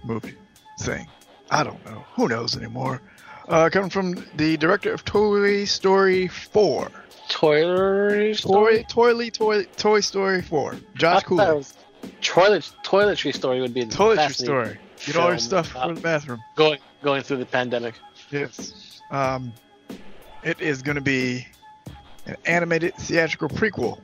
movie 0.04 0.34
thing. 0.80 1.06
I 1.50 1.64
don't 1.64 1.84
know. 1.84 2.04
Who 2.14 2.28
knows 2.28 2.56
anymore? 2.56 3.02
Uh, 3.48 3.68
coming 3.70 3.90
from 3.90 4.24
the 4.36 4.56
director 4.56 4.92
of 4.92 5.04
Toy 5.04 5.64
Story 5.64 6.28
4. 6.28 6.90
Toiletry 7.30 8.40
Toy, 8.40 8.82
Toy, 8.82 9.30
Toy, 9.30 9.64
Toy 9.76 10.00
Story 10.00 10.42
4. 10.42 10.76
Josh 10.94 11.22
Cooley. 11.22 11.64
Toilet 12.20 12.72
toiletry 12.84 13.34
story 13.34 13.60
would 13.60 13.74
be 13.74 13.84
the 13.84 13.94
Toiletry 13.94 14.34
story. 14.34 14.78
Get 15.06 15.16
all 15.16 15.28
your 15.28 15.38
stuff 15.38 15.68
for 15.68 15.94
the 15.94 16.00
bathroom. 16.00 16.42
Going 16.56 16.78
going 17.02 17.22
through 17.22 17.38
the 17.38 17.46
pandemic. 17.46 17.94
Yes. 18.30 19.00
Um, 19.10 19.52
it 20.42 20.60
is 20.60 20.82
going 20.82 20.96
to 20.96 21.00
be 21.02 21.46
an 22.26 22.36
animated 22.46 22.94
theatrical 22.96 23.48
prequel 23.48 24.00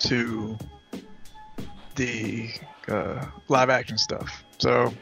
to 0.00 0.56
the 1.96 2.50
uh, 2.88 3.26
live 3.48 3.70
action 3.70 3.98
stuff. 3.98 4.44
So 4.58 4.92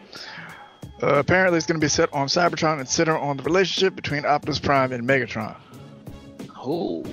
uh, 1.03 1.17
apparently, 1.17 1.59
it's 1.59 1.67
going 1.67 1.81
to 1.81 1.85
be 1.85 1.89
set 1.89 2.13
on 2.13 2.29
Cybertron 2.29 2.79
and 2.79 2.89
center 2.89 3.17
on 3.17 3.37
the 3.37 3.43
relationship 3.43 3.95
between 3.95 4.25
Optimus 4.25 4.59
Prime 4.59 4.93
and 4.93 5.07
Megatron. 5.07 5.57
Oh, 6.69 7.05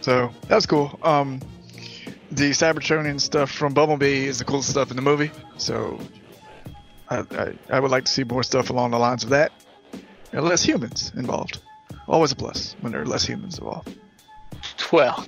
So 0.00 0.30
that's 0.48 0.64
cool. 0.66 0.98
Um, 1.02 1.40
the 2.30 2.50
Cybertronian 2.50 3.20
stuff 3.20 3.50
from 3.50 3.74
Bumblebee 3.74 4.24
is 4.26 4.38
the 4.38 4.44
coolest 4.44 4.70
stuff 4.70 4.90
in 4.90 4.96
the 4.96 5.02
movie. 5.02 5.30
So 5.58 6.00
I, 7.10 7.18
I, 7.18 7.52
I 7.68 7.80
would 7.80 7.90
like 7.90 8.04
to 8.06 8.10
see 8.12 8.24
more 8.24 8.42
stuff 8.42 8.70
along 8.70 8.92
the 8.92 8.98
lines 8.98 9.24
of 9.24 9.30
that. 9.30 9.52
And 10.32 10.44
less 10.44 10.62
humans 10.62 11.12
involved. 11.16 11.60
Always 12.08 12.32
a 12.32 12.36
plus 12.36 12.76
when 12.80 12.92
there 12.92 13.02
are 13.02 13.06
less 13.06 13.24
humans 13.24 13.58
involved. 13.58 13.94
well, 14.92 15.26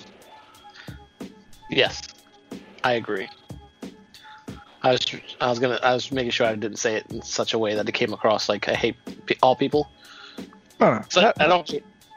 yes, 1.69 2.00
I 2.83 2.92
agree. 2.92 3.28
I 4.85 4.92
was 4.92 5.04
I 5.40 5.49
was 5.49 5.59
gonna 5.61 5.78
I 5.83 5.95
was 5.95 6.11
making 6.11 6.31
sure 6.33 6.47
I 6.47 6.54
didn't 6.57 6.78
say 6.78 6.97
it 6.97 7.07
in 7.11 7.23
such 7.23 7.54
a 7.54 7.59
way 7.59 7.75
that 7.75 7.88
it 7.88 7.92
came 7.92 8.12
across 8.12 8.49
like 8.49 8.69
I 8.69 8.75
hate 8.75 8.97
all 9.42 9.54
people. 9.54 9.88
No, 10.81 10.95
no, 10.95 11.02
So 11.09 11.21
not- 11.21 11.40
I 11.40 11.47
don't 11.47 11.71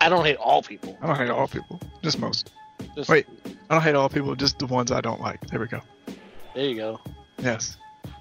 I 0.05 0.09
don't 0.09 0.23
hate 0.23 0.37
all 0.37 0.61
people. 0.61 0.95
I 1.01 1.07
don't 1.07 1.15
hate 1.15 1.31
all 1.31 1.47
people, 1.47 1.81
just 2.03 2.19
most. 2.19 2.51
Just, 2.95 3.09
Wait. 3.09 3.25
I 3.71 3.73
don't 3.73 3.81
hate 3.81 3.95
all 3.95 4.07
people, 4.07 4.35
just 4.35 4.59
the 4.59 4.67
ones 4.67 4.91
I 4.91 5.01
don't 5.01 5.19
like. 5.19 5.41
There 5.47 5.59
we 5.59 5.65
go. 5.65 5.81
there 6.53 6.65
you 6.65 6.75
go. 6.75 7.01
Yes. 7.39 7.77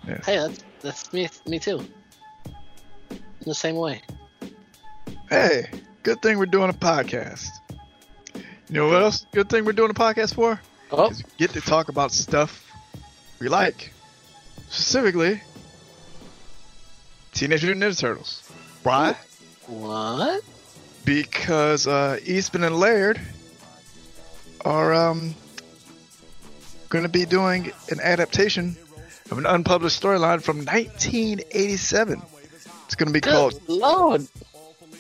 Yes. 0.09 0.25
Hey, 0.25 0.39
that's 0.39 0.65
that's 0.81 1.13
me 1.13 1.29
me 1.47 1.59
too. 1.59 1.81
In 2.47 3.45
the 3.45 3.55
same 3.55 3.77
way. 3.77 4.01
Hey, 5.29 5.67
good 6.03 6.23
thing 6.23 6.39
we're 6.39 6.47
doing 6.47 6.71
a 6.71 6.73
podcast. 6.73 7.51
You 8.35 8.43
know 8.71 8.89
what 8.89 9.03
else? 9.03 9.27
Good 9.33 9.51
thing 9.51 9.67
we're 9.67 9.73
doing 9.73 9.91
a 9.91 9.95
podcast 9.95 10.37
for? 10.37 10.59
Oh, 10.91 11.11
we 11.11 11.17
get 11.37 11.51
to 11.51 11.61
talk 11.61 11.91
about 11.91 12.13
stuff 12.13 12.65
we 13.41 13.49
like. 13.49 13.93
Specifically, 14.71 15.43
Teenage 17.35 17.63
Mutant 17.63 17.85
Ninja 17.85 18.01
Turtles. 18.01 18.51
Why? 18.85 19.15
what? 19.67 20.43
Because 21.05 21.87
uh, 21.87 22.19
Eastman 22.25 22.65
and 22.65 22.77
Laird 22.77 23.21
are 24.65 24.95
um, 24.95 25.35
going 26.89 27.05
to 27.05 27.11
be 27.11 27.27
doing 27.27 27.73
an 27.91 28.01
adaptation 28.01 28.77
of 29.31 29.39
an 29.39 29.47
unpublished 29.47 30.03
storyline 30.03 30.43
from 30.43 30.59
1987. 30.59 32.23
It's 32.87 32.95
going 32.95 33.07
to 33.09 33.13
be 33.13 33.21
called 33.21 33.53
Good 33.67 33.69
Lord. 33.69 34.27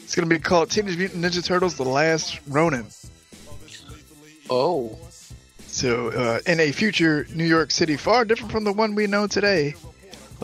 It's 0.02 0.14
going 0.14 0.28
to 0.28 0.34
be 0.34 0.40
called 0.40 0.70
Teenage 0.70 0.96
Mutant 0.98 1.24
Ninja 1.24 1.42
Turtles: 1.44 1.76
The 1.76 1.84
Last 1.84 2.40
Ronin. 2.46 2.86
Oh, 4.50 4.98
So, 5.66 6.10
uh, 6.10 6.40
in 6.46 6.60
a 6.60 6.70
future 6.70 7.26
New 7.34 7.44
York 7.46 7.70
City 7.70 7.96
far 7.96 8.24
different 8.26 8.52
from 8.52 8.64
the 8.64 8.72
one 8.72 8.94
we 8.94 9.06
know 9.06 9.26
today, 9.26 9.74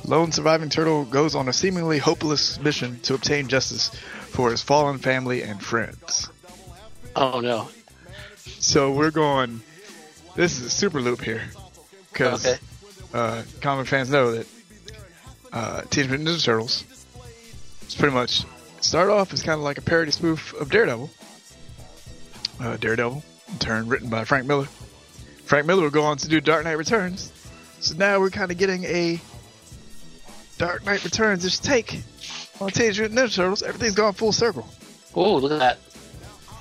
a 0.03 0.07
lone 0.09 0.33
surviving 0.33 0.71
turtle 0.71 1.05
goes 1.05 1.35
on 1.35 1.49
a 1.49 1.53
seemingly 1.53 1.99
hopeless 1.99 2.59
mission 2.61 2.99
to 3.01 3.15
obtain 3.15 3.49
justice 3.49 3.91
for 4.31 4.51
his 4.51 4.63
fallen 4.63 4.99
family 4.99 5.43
and 5.43 5.63
friends. 5.63 6.29
oh 7.17 7.41
no. 7.41 7.69
So 8.59 8.93
we're 8.93 9.11
going. 9.11 9.61
This 10.37 10.59
is 10.59 10.67
a 10.67 10.71
super 10.71 11.01
loop 11.01 11.21
here, 11.23 11.43
because 12.13 12.47
Okay. 12.47 12.59
uh, 13.13 13.43
comic 13.61 13.87
fans 13.89 14.11
know 14.11 14.33
that 14.33 14.47
uh, 15.53 15.83
Teenage 15.91 16.09
Mutant 16.11 16.29
Ninja 16.29 16.45
Turtles 16.45 16.85
is 17.87 17.95
pretty 17.95 18.15
much 18.15 18.45
start 18.81 19.11
off 19.11 19.33
as 19.33 19.43
kind 19.43 19.59
of 19.59 19.65
like 19.65 19.79
a 19.79 19.83
parody 19.83 20.13
spoof 20.13 20.53
of 20.55 20.71
Daredevil. 20.71 21.11
Uh, 22.61 22.77
Daredevil, 22.77 23.23
in 23.49 23.59
turn, 23.59 23.89
written 23.89 24.09
by 24.09 24.25
Frank 24.25 24.47
Miller. 24.47 24.67
Frank 25.45 25.67
Miller 25.67 25.83
would 25.83 25.93
go 25.93 26.05
on 26.05 26.17
to 26.19 26.29
do 26.29 26.41
Dark 26.41 26.65
Knight 26.65 26.79
Returns. 26.79 27.33
So 27.81 27.95
now 27.97 28.21
we're 28.21 28.31
kind 28.31 28.51
of 28.53 28.59
getting 28.59 28.85
a 28.85 29.21
Dark 30.59 30.85
Knight 30.87 31.03
Returns 31.05 31.45
ish 31.45 31.59
take 31.59 32.03
on 32.61 32.71
Teenage 32.71 33.01
Mutant 33.01 33.19
Ninja 33.19 33.35
Turtles. 33.37 33.63
Everything's 33.63 33.95
gone 33.95 34.13
full 34.13 34.33
circle. 34.33 34.67
Oh, 35.15 35.37
look 35.37 35.53
at 35.53 35.59
that. 35.59 35.79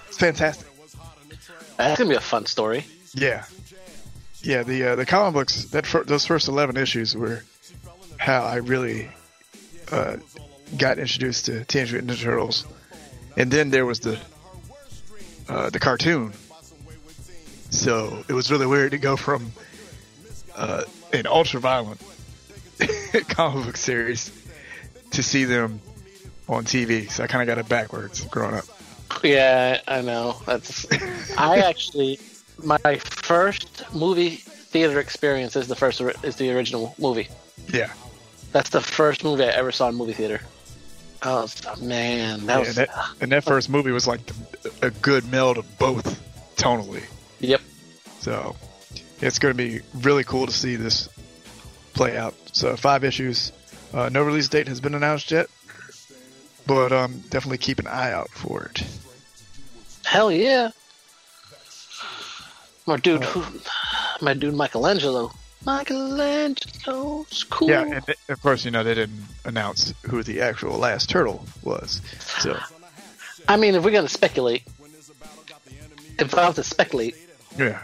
It's 0.07 0.17
fantastic. 0.17 0.67
That's 1.77 1.97
gonna 1.97 2.09
be 2.09 2.15
a 2.15 2.21
fun 2.21 2.45
story. 2.45 2.85
Yeah, 3.13 3.45
yeah. 4.41 4.63
The 4.63 4.83
uh, 4.83 4.95
the 4.95 5.05
comic 5.05 5.33
books 5.33 5.65
that 5.65 5.85
fir- 5.85 6.03
those 6.03 6.25
first 6.25 6.47
eleven 6.47 6.77
issues 6.77 7.15
were 7.15 7.43
how 8.17 8.43
I 8.43 8.57
really 8.57 9.09
uh, 9.91 10.17
got 10.77 10.99
introduced 10.99 11.45
to 11.45 11.63
Teenage 11.65 11.93
Mutant 11.93 12.11
Ninja 12.11 12.23
Turtles, 12.23 12.65
and 13.37 13.49
then 13.49 13.69
there 13.69 13.85
was 13.85 14.01
the 14.01 14.19
uh, 15.47 15.69
the 15.69 15.79
cartoon. 15.79 16.33
So 17.69 18.23
it 18.27 18.33
was 18.33 18.51
really 18.51 18.65
weird 18.65 18.91
to 18.91 18.97
go 18.97 19.15
from 19.15 19.51
uh, 20.55 20.83
an 21.13 21.27
ultra 21.27 21.59
violent 21.59 22.01
comic 23.29 23.65
book 23.65 23.77
series 23.77 24.31
to 25.11 25.23
see 25.23 25.45
them 25.45 25.79
on 26.49 26.65
TV. 26.65 27.09
So 27.09 27.23
I 27.23 27.27
kind 27.27 27.41
of 27.41 27.55
got 27.55 27.59
it 27.63 27.69
backwards 27.69 28.25
growing 28.25 28.55
up. 28.55 28.65
Yeah, 29.23 29.79
I 29.87 30.01
know. 30.01 30.35
That's. 30.45 30.85
I 31.37 31.59
actually, 31.69 32.19
my 32.63 32.97
first 32.97 33.85
movie 33.93 34.35
theater 34.37 34.99
experience 34.99 35.55
is 35.55 35.67
the 35.67 35.75
first 35.75 36.01
is 36.23 36.35
the 36.35 36.51
original 36.51 36.93
movie. 36.99 37.27
Yeah, 37.73 37.91
That's 38.51 38.69
the 38.69 38.81
first 38.81 39.23
movie 39.23 39.43
I 39.43 39.49
ever 39.49 39.71
saw 39.71 39.89
in 39.89 39.95
movie 39.95 40.13
theater. 40.13 40.41
Oh 41.21 41.47
man, 41.81 42.45
that 42.45 42.53
Yeah, 42.53 42.59
was. 42.59 42.77
and, 42.77 42.87
that, 42.87 43.07
and 43.21 43.31
that 43.31 43.43
first 43.43 43.69
movie 43.69 43.91
was 43.91 44.07
like 44.07 44.21
a 44.81 44.89
good 44.89 45.29
meld 45.29 45.57
of 45.57 45.77
both 45.77 46.19
tonally. 46.55 47.03
Yep. 47.41 47.61
So 48.21 48.55
it's 49.21 49.37
going 49.39 49.55
to 49.55 49.57
be 49.57 49.81
really 49.95 50.23
cool 50.23 50.45
to 50.45 50.53
see 50.53 50.75
this 50.77 51.09
play 51.93 52.17
out. 52.17 52.35
So 52.53 52.75
five 52.75 53.03
issues. 53.03 53.51
Uh, 53.93 54.07
no 54.09 54.21
release 54.23 54.47
date 54.47 54.67
has 54.67 54.79
been 54.79 54.93
announced 54.95 55.31
yet, 55.31 55.47
but 56.69 56.91
um, 56.91 57.19
definitely 57.31 57.57
keep 57.57 57.79
an 57.79 57.87
eye 57.87 58.11
out 58.11 58.29
for 58.29 58.65
it. 58.65 58.83
Hell 60.05 60.31
yeah. 60.31 60.69
My 62.85 62.97
dude, 62.97 63.23
who, 63.23 63.43
my 64.21 64.35
dude 64.35 64.53
Michelangelo 64.53 65.31
Michelangelo's 65.65 67.43
cool. 67.49 67.69
Yeah, 67.69 67.81
and 67.81 68.05
th- 68.05 68.19
of 68.29 68.39
course, 68.43 68.63
you 68.65 68.71
know 68.71 68.83
they 68.83 68.93
didn't 68.93 69.25
announce 69.45 69.95
who 70.03 70.21
the 70.21 70.41
actual 70.41 70.77
last 70.77 71.09
turtle 71.09 71.43
was. 71.63 72.01
So 72.19 72.57
I 73.47 73.57
mean, 73.57 73.73
if 73.73 73.83
we're 73.83 73.91
gonna 73.91 74.07
speculate, 74.07 74.61
if 76.19 76.35
I 76.35 76.43
have 76.43 76.55
to 76.55 76.63
speculate, 76.63 77.15
yeah, 77.57 77.81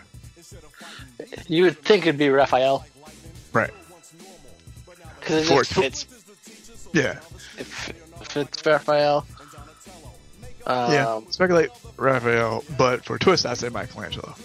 you 1.48 1.64
would 1.64 1.80
think 1.80 2.06
it'd 2.06 2.20
be 2.20 2.30
Raphael 2.30 2.86
right. 3.52 3.72
because 5.20 5.50
it 5.50 5.54
just 5.54 5.74
fits. 5.74 6.06
Yeah, 6.94 7.20
It 7.58 7.66
fits 8.36 8.66
Raphael. 8.66 9.26
Um, 10.68 10.92
yeah. 10.92 11.22
Speculate 11.30 11.70
Raphael, 11.96 12.66
but 12.78 13.06
for 13.06 13.18
twist, 13.18 13.46
I 13.46 13.54
say 13.54 13.70
Michelangelo. 13.70 14.36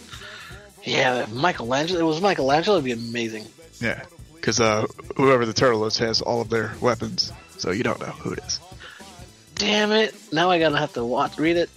Yeah, 0.85 1.27
Michelangelo. 1.33 2.01
It 2.01 2.05
was 2.05 2.21
Michelangelo. 2.21 2.77
It'd 2.77 2.85
be 2.85 2.93
amazing. 2.93 3.47
Yeah, 3.81 4.05
because 4.35 4.61
uh, 4.61 4.87
whoever 5.17 5.45
the 5.45 5.53
turtle 5.53 5.85
is 5.87 5.99
has 5.99 6.23
all 6.23 6.41
of 6.41 6.51
their 6.51 6.73
weapons, 6.81 7.33
so 7.59 7.73
you 7.73 7.83
don't 7.83 7.99
know 7.99 8.07
who 8.07 8.33
it 8.33 8.39
is. 8.47 8.61
Damn 9.57 9.91
it! 9.91 10.15
Now 10.33 10.51
I 10.51 10.59
gotta 10.59 10.79
have 10.79 10.93
to 10.95 11.05
watch, 11.05 11.37
read 11.39 11.57
it. 11.57 11.71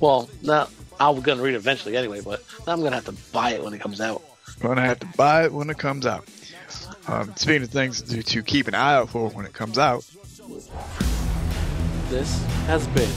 Well, 0.00 0.28
now 0.42 0.68
I'm 0.98 1.20
gonna 1.20 1.42
read 1.42 1.54
it 1.54 1.58
eventually 1.58 1.96
anyway, 1.96 2.22
but 2.22 2.42
now 2.66 2.72
I'm 2.72 2.82
gonna 2.82 2.96
have 2.96 3.06
to 3.06 3.32
buy 3.32 3.52
it 3.52 3.62
when 3.62 3.72
it 3.72 3.80
comes 3.80 4.00
out. 4.00 4.22
Gonna 4.60 4.80
have 4.82 4.98
to 5.00 5.06
buy 5.16 5.44
it 5.44 5.52
when 5.52 5.70
it 5.70 5.78
comes 5.78 6.06
out. 6.06 6.28
Um, 7.06 7.34
speaking 7.36 7.62
of 7.62 7.70
things 7.70 8.02
to, 8.02 8.22
to 8.22 8.42
keep 8.42 8.68
an 8.68 8.74
eye 8.74 8.94
out 8.94 9.10
for 9.10 9.28
when 9.30 9.46
it 9.46 9.52
comes 9.52 9.78
out, 9.78 10.04
This 12.08 12.42
has 12.66 12.86
been 12.88 13.10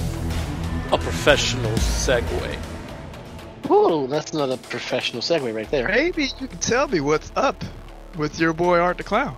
a 0.92 0.98
professional 0.98 1.72
segue. 1.72 2.58
Ooh, 3.70 4.06
that's 4.08 4.34
not 4.34 4.50
a 4.50 4.58
professional 4.58 5.22
segue 5.22 5.56
right 5.56 5.70
there. 5.72 5.88
maybe 5.88 6.24
you 6.24 6.48
can 6.48 6.58
tell 6.58 6.90
me 6.90 7.00
what's 7.00 7.32
up 7.38 7.64
with 8.18 8.38
your 8.38 8.52
boy 8.52 8.80
Art 8.80 8.98
the 8.98 9.06
Clown. 9.06 9.38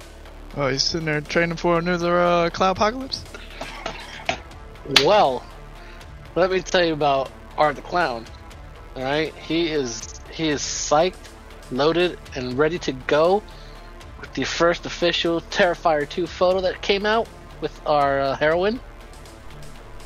Oh, 0.57 0.69
he's 0.69 0.81
sitting 0.81 1.05
there 1.05 1.21
training 1.21 1.57
for 1.57 1.77
another 1.77 2.19
uh, 2.19 2.49
cloud 2.49 2.77
apocalypse. 2.77 3.23
Well, 5.03 5.45
let 6.33 6.49
me 6.49 6.61
tell 6.61 6.83
you 6.83 6.93
about 6.93 7.31
Art 7.59 7.75
the 7.75 7.83
Clown. 7.83 8.25
All 8.95 9.03
right, 9.03 9.35
he 9.35 9.69
is 9.69 10.19
he 10.31 10.49
is 10.49 10.61
psyched, 10.61 11.29
loaded, 11.71 12.17
and 12.35 12.57
ready 12.57 12.79
to 12.79 12.91
go 12.91 13.43
with 14.19 14.33
the 14.33 14.45
first 14.45 14.87
official 14.87 15.41
Terrifier 15.41 16.09
2 16.09 16.25
photo 16.25 16.61
that 16.61 16.81
came 16.81 17.05
out 17.05 17.27
with 17.61 17.79
our 17.85 18.19
uh, 18.19 18.35
heroine. 18.35 18.79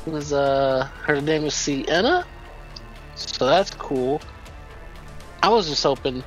It 0.06 0.10
was 0.12 0.32
uh 0.32 0.88
her 1.04 1.20
name 1.20 1.42
was 1.42 1.54
Sienna, 1.54 2.24
so 3.14 3.46
that's 3.46 3.70
cool. 3.72 4.20
I 5.42 5.48
was 5.50 5.68
just 5.68 5.82
hoping 5.82 6.22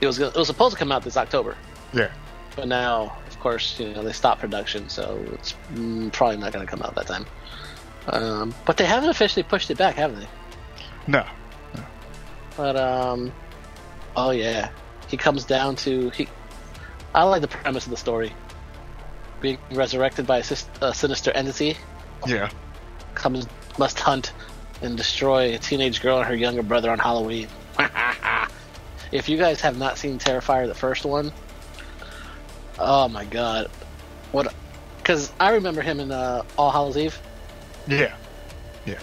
it 0.00 0.06
was 0.06 0.18
it 0.18 0.34
was 0.34 0.46
supposed 0.46 0.72
to 0.74 0.78
come 0.78 0.90
out 0.92 1.02
this 1.02 1.16
October, 1.16 1.56
Yeah. 1.92 2.10
but 2.56 2.68
now, 2.68 3.16
of 3.26 3.38
course, 3.40 3.78
you 3.78 3.88
know 3.92 4.02
they 4.02 4.12
stopped 4.12 4.40
production, 4.40 4.88
so 4.88 5.22
it's 5.32 5.54
mm, 5.74 6.10
probably 6.12 6.36
not 6.38 6.52
going 6.52 6.64
to 6.64 6.70
come 6.70 6.82
out 6.82 6.94
that 6.94 7.06
time. 7.06 7.26
Um, 8.08 8.54
but 8.66 8.76
they 8.76 8.84
haven't 8.84 9.08
officially 9.10 9.42
pushed 9.42 9.70
it 9.70 9.78
back, 9.78 9.96
have 9.96 10.18
they? 10.18 10.26
No. 11.06 11.24
But 12.56 12.76
um, 12.76 13.32
oh 14.16 14.30
yeah, 14.30 14.70
he 15.08 15.16
comes 15.16 15.44
down 15.44 15.76
to 15.76 16.10
he. 16.10 16.28
I 17.14 17.24
like 17.24 17.42
the 17.42 17.48
premise 17.48 17.84
of 17.84 17.90
the 17.90 17.96
story. 17.96 18.32
Being 19.44 19.58
resurrected 19.72 20.26
by 20.26 20.38
a, 20.38 20.44
a 20.80 20.94
sinister 20.94 21.30
entity, 21.32 21.76
Yeah. 22.26 22.48
comes 23.14 23.46
must 23.78 24.00
hunt 24.00 24.32
and 24.80 24.96
destroy 24.96 25.54
a 25.54 25.58
teenage 25.58 26.00
girl 26.00 26.16
and 26.16 26.26
her 26.26 26.34
younger 26.34 26.62
brother 26.62 26.90
on 26.90 26.98
Halloween. 26.98 27.48
if 29.12 29.28
you 29.28 29.36
guys 29.36 29.60
have 29.60 29.76
not 29.76 29.98
seen 29.98 30.18
Terrifier, 30.18 30.66
the 30.66 30.74
first 30.74 31.04
one, 31.04 31.30
oh 32.78 33.06
my 33.08 33.26
god, 33.26 33.70
what? 34.32 34.54
Because 34.96 35.30
I 35.38 35.50
remember 35.50 35.82
him 35.82 36.00
in 36.00 36.10
uh, 36.10 36.42
All 36.56 36.70
Hallows 36.70 36.96
Eve, 36.96 37.20
Yeah. 37.86 38.14
Yeah. 38.86 38.98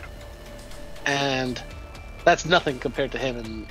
and 1.06 1.62
that's 2.26 2.46
nothing 2.48 2.80
compared 2.80 3.12
to 3.12 3.20
him 3.20 3.38
in 3.38 3.68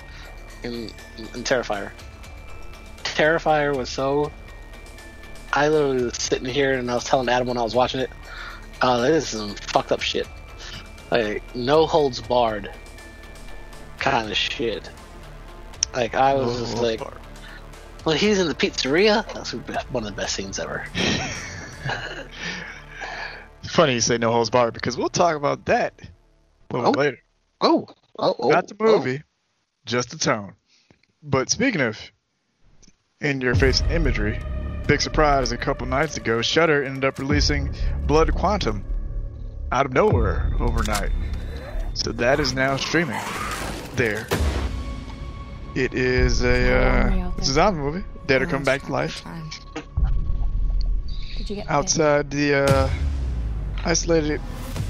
in, 0.63 0.75
in 1.19 1.43
Terrifier. 1.43 1.91
Terrifier 3.03 3.77
was 3.77 3.89
so. 3.91 4.31
I 5.53 5.69
literally 5.69 6.05
was 6.05 6.15
sitting 6.17 6.47
here 6.49 6.75
and 6.75 6.91
I 6.91 6.95
was 6.95 7.05
telling 7.05 7.29
Adam 7.29 7.49
when 7.49 7.57
I 7.59 7.63
was 7.63 7.75
watching 7.75 8.01
it, 8.01 8.11
uh, 8.83 8.99
"Oh, 8.99 9.03
this 9.03 9.33
is 9.33 9.39
some 9.41 9.55
fucked 9.57 9.93
up 9.93 10.01
shit. 10.01 10.27
Like 11.11 11.43
no 11.57 11.87
holds 11.87 12.21
barred, 12.21 12.71
kind 13.99 14.31
of 14.31 14.37
shit." 14.37 14.89
Like 15.95 16.15
I 16.15 16.35
was 16.35 16.59
just 16.59 16.77
Oh, 16.79 16.83
like, 16.83 17.01
"Well, 18.05 18.15
he's 18.17 18.39
in 18.39 18.47
the 18.49 18.55
pizzeria. 18.55 19.27
That's 19.35 19.53
one 19.91 20.05
of 20.05 20.11
the 20.11 20.17
best 20.17 20.35
scenes 20.37 20.59
ever." 20.59 20.87
Funny 23.65 23.95
you 23.95 24.01
say 24.01 24.19
no 24.19 24.31
holds 24.33 24.51
barred 24.51 24.75
because 24.75 24.97
we'll 24.97 25.09
talk 25.09 25.37
about 25.37 25.65
that 25.67 25.95
a 26.71 26.77
little 26.77 26.95
Oh. 26.97 26.99
later. 26.99 27.19
Oh, 27.61 27.87
oh, 28.19 28.35
oh 28.39 28.49
Not 28.49 28.69
the 28.69 28.77
oh. 28.81 28.85
movie, 28.99 29.23
just 29.87 30.11
the 30.11 30.19
tone. 30.19 30.55
But 31.23 31.51
speaking 31.51 31.81
of 31.81 31.99
in 33.21 33.41
your 33.41 33.55
face 33.55 33.83
imagery, 33.91 34.41
big 34.91 35.01
surprise 35.01 35.53
a 35.53 35.57
couple 35.57 35.87
nights 35.87 36.17
ago, 36.17 36.43
Shudder 36.43 36.83
ended 36.83 37.05
up 37.05 37.21
releasing 37.21 37.73
Blood 38.09 38.35
Quantum 38.35 38.85
out 39.71 39.87
of 39.87 39.93
nowhere 39.93 40.53
overnight. 40.59 41.13
So 41.95 42.11
that 42.11 42.41
is 42.41 42.55
now 42.55 42.75
streaming 42.75 43.21
there. 43.95 44.27
It 45.77 45.95
is 45.95 46.43
a 46.43 46.73
uh, 46.73 47.31
it's 47.39 47.49
a 47.49 47.53
zombie 47.53 47.79
movie. 47.79 48.05
Dead 48.27 48.43
or 48.43 48.47
come 48.47 48.65
back 48.65 48.83
to 48.83 48.91
life. 48.91 49.23
Did 51.37 51.51
you 51.51 51.57
get 51.57 51.71
Outside 51.71 52.29
the 52.29 52.65
uh, 52.65 52.91
isolated 53.85 54.41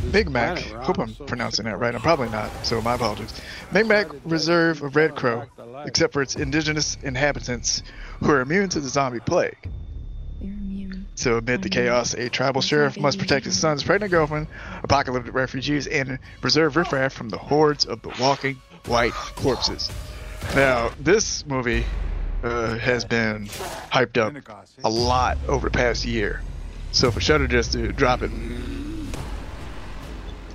Mi'gmaq. 0.05 0.83
Hope 0.83 0.99
I'm 0.99 1.15
pronouncing 1.27 1.67
that 1.67 1.79
right. 1.79 1.95
I'm 1.95 2.01
probably 2.01 2.31
not, 2.31 2.51
so 2.65 2.81
my 2.81 2.95
apologies. 2.95 3.39
Mi'gmaq 3.71 4.19
Reserve 4.25 4.81
of 4.81 4.97
Red 4.97 5.15
Crow, 5.15 5.45
except 5.85 6.15
for 6.15 6.23
its 6.23 6.37
indigenous 6.37 6.97
inhabitants 7.03 7.83
who 8.21 8.31
are 8.31 8.41
immune 8.41 8.71
to 8.71 8.81
the 8.81 8.89
zombie 8.89 9.21
plague. 9.21 9.59
You're 10.41 10.55
immune. 10.55 11.07
So 11.15 11.37
amid 11.37 11.63
the 11.63 11.69
chaos, 11.69 12.15
a 12.15 12.31
tribal 12.31 12.63
sheriff 12.63 12.99
must 12.99 13.19
protect 13.19 13.45
his 13.45 13.59
son's 13.59 13.83
pregnant 13.83 14.11
girlfriend, 14.11 14.47
apocalyptic 14.83 15.35
refugees, 15.35 15.87
and 15.87 16.19
preserve 16.41 16.77
riffraff 16.77 17.13
from 17.13 17.29
the 17.29 17.39
hordes 17.39 17.85
of 17.85 18.03
the 18.03 18.11
walking 18.21 18.61
white 18.87 19.13
corpses. 19.13 19.91
Now, 20.55 20.91
this 20.99 21.45
movie 21.47 21.85
uh, 22.43 22.79
has 22.79 23.05
been 23.05 23.47
hyped 23.47 24.17
up 24.17 24.35
a 24.83 24.89
lot 24.89 25.37
over 25.47 25.69
the 25.69 25.77
past 25.77 26.07
year. 26.07 26.43
So 26.93 27.11
for 27.11 27.21
Shudder 27.21 27.47
just 27.47 27.73
to 27.73 27.93
drop 27.93 28.23
it, 28.23 28.31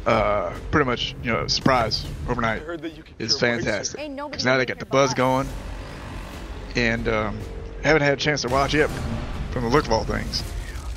uh, 0.06 0.54
pretty 0.72 0.86
much, 0.86 1.16
you 1.24 1.32
know, 1.32 1.48
surprise 1.48 2.06
overnight 2.28 2.64
is 3.20 3.40
fantastic. 3.40 4.00
Because 4.16 4.46
now 4.46 4.58
they 4.58 4.66
got 4.66 4.80
the 4.80 4.86
buzz 4.86 5.14
going, 5.14 5.48
and 6.76 7.08
um, 7.08 7.40
haven't 7.84 8.02
had 8.02 8.14
a 8.14 8.18
chance 8.18 8.42
to 8.42 8.48
watch 8.50 8.74
it 8.74 8.90
from 9.56 9.64
the 9.64 9.70
look 9.70 9.86
of 9.86 9.92
all 9.94 10.04
things. 10.04 10.44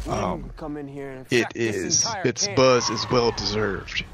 Um, 0.08 0.50
come 0.56 0.76
in 0.76 0.88
here 0.88 1.10
and 1.10 1.26
it 1.30 1.36
infect 1.36 1.54
this 1.54 1.76
is 1.76 2.04
entire 2.04 2.22
its 2.26 2.46
camp. 2.46 2.56
buzz 2.56 2.90
is 2.90 3.08
well 3.08 3.30
deserved. 3.30 4.04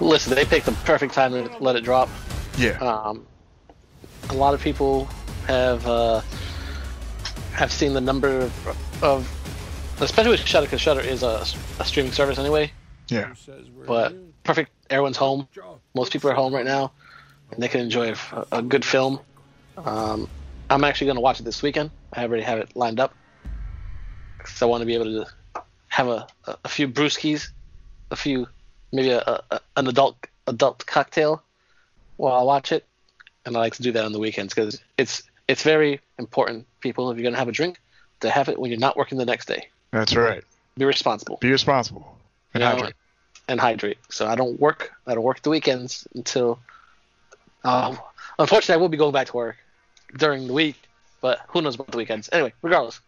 Listen, 0.00 0.34
they 0.34 0.46
picked 0.46 0.64
the 0.64 0.72
perfect 0.86 1.12
time 1.12 1.32
to 1.32 1.54
let 1.60 1.76
it 1.76 1.84
drop. 1.84 2.08
Yeah, 2.56 2.78
Um, 2.78 3.26
a 4.30 4.32
lot 4.32 4.54
of 4.54 4.62
people 4.62 5.10
have 5.46 5.86
uh, 5.86 6.22
have 7.52 7.70
seen 7.70 7.92
the 7.92 8.00
number 8.00 8.28
of, 8.40 9.02
of 9.02 9.96
especially 10.00 10.30
with 10.30 10.40
Shudder, 10.40 10.64
because 10.64 10.80
Shudder 10.80 11.02
is 11.02 11.22
a, 11.22 11.44
a 11.78 11.84
streaming 11.84 12.12
service 12.12 12.38
anyway. 12.38 12.72
yeah, 13.08 13.34
But 13.86 14.14
perfect, 14.42 14.70
everyone's 14.88 15.18
home. 15.18 15.48
Most 15.94 16.14
people 16.14 16.30
are 16.30 16.34
home 16.34 16.54
right 16.54 16.64
now, 16.64 16.92
and 17.50 17.62
they 17.62 17.68
can 17.68 17.82
enjoy 17.82 18.14
a, 18.32 18.46
a 18.52 18.62
good 18.62 18.86
film. 18.86 19.20
Um, 19.76 20.30
I'm 20.70 20.84
actually 20.84 21.06
going 21.06 21.16
to 21.16 21.20
watch 21.20 21.40
it 21.40 21.44
this 21.44 21.62
weekend. 21.62 21.90
I 22.12 22.24
already 22.24 22.42
have 22.42 22.58
it 22.58 22.74
lined 22.76 23.00
up, 23.00 23.14
because 24.38 24.60
I 24.62 24.66
want 24.66 24.82
to 24.82 24.86
be 24.86 24.94
able 24.94 25.04
to 25.04 25.26
have 25.88 26.08
a, 26.08 26.26
a, 26.46 26.56
a 26.64 26.68
few 26.68 26.88
brewskis, 26.88 27.48
a 28.10 28.16
few 28.16 28.48
maybe 28.92 29.10
a, 29.10 29.42
a, 29.50 29.60
an 29.76 29.86
adult 29.88 30.16
adult 30.46 30.86
cocktail 30.86 31.42
while 32.16 32.34
I 32.34 32.42
watch 32.42 32.72
it, 32.72 32.84
and 33.44 33.56
I 33.56 33.60
like 33.60 33.74
to 33.76 33.82
do 33.82 33.92
that 33.92 34.04
on 34.04 34.12
the 34.12 34.18
weekends 34.18 34.54
because 34.54 34.80
it's 34.98 35.22
it's 35.48 35.62
very 35.62 36.00
important, 36.18 36.66
people, 36.80 37.10
if 37.10 37.16
you're 37.16 37.22
going 37.22 37.34
to 37.34 37.38
have 37.38 37.48
a 37.48 37.52
drink, 37.52 37.78
to 38.20 38.30
have 38.30 38.48
it 38.48 38.58
when 38.58 38.70
you're 38.70 38.80
not 38.80 38.96
working 38.96 39.18
the 39.18 39.24
next 39.24 39.46
day. 39.46 39.68
that's 39.92 40.16
right. 40.16 40.42
Be 40.76 40.84
responsible 40.84 41.38
Be 41.40 41.50
responsible 41.50 42.18
and 42.52 42.62
you 42.62 42.68
know, 42.68 42.74
hydrate. 42.74 42.94
and 43.48 43.60
hydrate. 43.60 43.98
So 44.10 44.26
I 44.26 44.34
don't 44.34 44.58
work. 44.60 44.92
I 45.06 45.14
don't 45.14 45.22
work 45.22 45.42
the 45.42 45.50
weekends 45.50 46.06
until. 46.14 46.58
Uh, 47.64 47.96
unfortunately, 48.38 48.74
I 48.74 48.76
will 48.76 48.88
be 48.88 48.96
going 48.96 49.12
back 49.12 49.28
to 49.28 49.36
work 49.36 49.56
during 50.16 50.46
the 50.46 50.52
week, 50.52 50.76
but 51.20 51.40
who 51.48 51.62
knows 51.62 51.74
about 51.74 51.90
the 51.90 51.98
weekends? 51.98 52.28
Anyway, 52.32 52.52
regardless, 52.62 53.00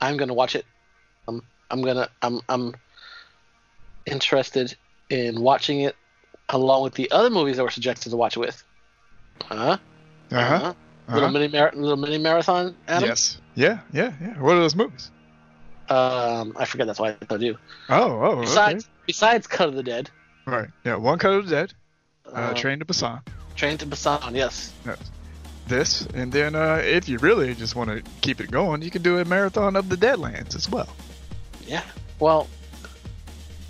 I'm 0.00 0.16
gonna 0.16 0.34
watch 0.34 0.54
it. 0.56 0.64
I'm 1.28 1.42
I'm 1.70 1.82
gonna 1.82 2.08
I'm 2.22 2.40
I'm 2.48 2.74
interested 4.06 4.76
in 5.10 5.40
watching 5.40 5.80
it 5.80 5.96
along 6.48 6.82
with 6.82 6.94
the 6.94 7.10
other 7.10 7.30
movies 7.30 7.56
that 7.56 7.62
were 7.62 7.70
suggested 7.70 8.10
to 8.10 8.16
watch 8.16 8.36
it 8.36 8.40
with. 8.40 8.62
Huh? 9.42 9.78
Uh 10.30 10.44
huh. 10.44 10.54
Uh-huh. 10.54 11.14
Little 11.14 11.30
mini 11.30 11.48
mar- 11.48 11.72
little 11.74 11.96
mini 11.96 12.18
marathon. 12.18 12.74
Adam? 12.88 13.08
Yes. 13.08 13.40
Yeah. 13.54 13.78
Yeah. 13.92 14.12
Yeah. 14.20 14.40
What 14.40 14.56
are 14.56 14.60
those 14.60 14.74
movies? 14.74 15.10
Um, 15.88 16.56
I 16.58 16.64
forget. 16.64 16.86
That's 16.88 16.98
why 16.98 17.10
I 17.20 17.24
told 17.24 17.42
you. 17.42 17.58
Oh. 17.88 18.20
Oh. 18.22 18.40
Besides, 18.40 18.88
besides 19.06 19.46
Cut 19.46 19.68
of 19.68 19.74
the 19.76 19.84
Dead. 19.84 20.10
Right. 20.46 20.68
Yeah. 20.84 20.96
One 20.96 21.18
Cut 21.18 21.32
of 21.32 21.48
the 21.48 21.54
Dead. 21.54 21.74
Uh, 22.26 22.30
uh, 22.36 22.54
Train 22.54 22.80
to 22.80 22.84
Busan. 22.84 23.22
Train 23.54 23.78
to 23.78 23.86
Busan. 23.86 24.34
Yes. 24.34 24.72
Yes. 24.84 24.98
This, 25.66 26.06
and 26.14 26.32
then 26.32 26.54
uh, 26.54 26.80
if 26.84 27.08
you 27.08 27.18
really 27.18 27.54
just 27.54 27.74
want 27.74 27.90
to 27.90 28.02
keep 28.20 28.40
it 28.40 28.50
going, 28.50 28.82
you 28.82 28.90
can 28.90 29.02
do 29.02 29.18
a 29.18 29.24
marathon 29.24 29.74
of 29.76 29.88
the 29.88 29.96
Deadlands 29.96 30.54
as 30.54 30.70
well. 30.70 30.88
Yeah. 31.66 31.82
Well, 32.20 32.46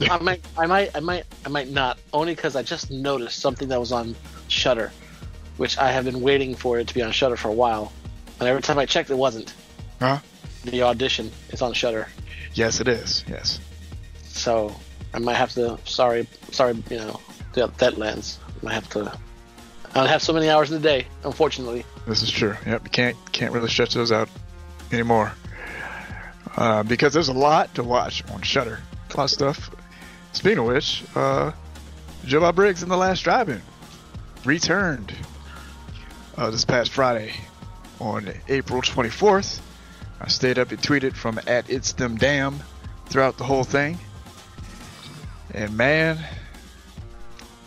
I 0.03 0.19
might, 0.21 0.45
I 0.59 0.67
might, 0.67 0.95
I 0.95 1.01
might, 1.01 1.25
I 1.45 1.49
might 1.49 1.71
not. 1.71 1.99
Only 2.13 2.35
because 2.35 2.55
I 2.55 2.63
just 2.63 2.91
noticed 2.91 3.39
something 3.39 3.69
that 3.69 3.81
was 3.81 3.93
on 3.93 4.15
Shudder, 4.49 4.93
which 5.57 5.79
I 5.79 5.91
have 5.91 6.05
been 6.05 6.21
waiting 6.21 6.55
for 6.55 6.79
it 6.79 6.89
to 6.89 6.95
be 6.95 7.03
on 7.03 7.13
Shudder 7.13 7.37
for 7.37 7.49
a 7.49 7.53
while, 7.55 7.93
and 8.41 8.49
every 8.49 8.61
time 8.63 8.79
I 8.79 8.85
checked, 8.85 9.09
it 9.11 9.17
wasn't. 9.17 9.55
Huh? 9.99 10.19
The 10.65 10.83
audition 10.83 11.31
is 11.51 11.63
on 11.63 11.73
Shudder, 11.73 12.09
Yes, 12.53 12.81
it 12.81 12.89
is. 12.89 13.25
Yes. 13.29 13.59
so 14.25 14.75
I 15.15 15.19
might 15.19 15.35
have 15.37 15.53
to. 15.53 15.79
Sorry, 15.85 16.27
sorry, 16.53 16.75
you 16.91 16.99
know, 16.99 17.21
the 17.55 17.69
Deadlands. 17.69 18.39
I 18.47 18.65
might 18.65 18.75
have 18.75 18.89
to. 18.91 19.19
I 19.97 20.01
don't 20.01 20.09
have 20.09 20.21
so 20.21 20.35
many 20.35 20.51
hours 20.51 20.71
in 20.71 20.83
the 20.83 20.87
day, 20.87 21.07
unfortunately. 21.25 21.87
This 22.07 22.23
is 22.23 22.31
true. 22.31 22.55
Yep, 22.67 22.85
you 22.85 22.91
can't 22.91 23.33
can't 23.33 23.51
really 23.55 23.71
stretch 23.71 23.95
those 23.95 24.13
out 24.13 24.29
anymore 24.93 25.33
uh, 26.55 26.83
because 26.83 27.15
there's 27.15 27.29
a 27.29 27.33
lot 27.33 27.75
to 27.77 27.83
watch 27.83 28.23
on 28.31 28.43
Shudder. 28.43 28.79
A 29.15 29.17
lot 29.17 29.25
of 29.25 29.31
stuff. 29.31 29.71
Speaking 30.33 30.59
of 30.59 30.67
which, 30.67 31.03
uh, 31.15 31.53
Joe 32.27 32.53
Briggs 32.53 32.83
in 32.83 32.91
the 32.91 32.97
Last 32.99 33.23
Drive-In 33.23 33.63
returned 34.45 35.15
uh, 36.37 36.51
this 36.51 36.67
past 36.67 36.93
Friday 36.93 37.33
on 37.99 38.31
April 38.49 38.83
24th. 38.83 39.61
I 40.21 40.29
stayed 40.29 40.59
up 40.59 40.73
and 40.73 40.79
tweeted 40.79 41.17
from 41.17 41.41
at 41.47 41.71
It's 41.71 41.95
Them 41.95 42.17
Damn 42.17 42.61
throughout 43.07 43.39
the 43.39 43.45
whole 43.45 43.65
thing, 43.65 43.97
and 45.55 45.75
man, 45.75 46.19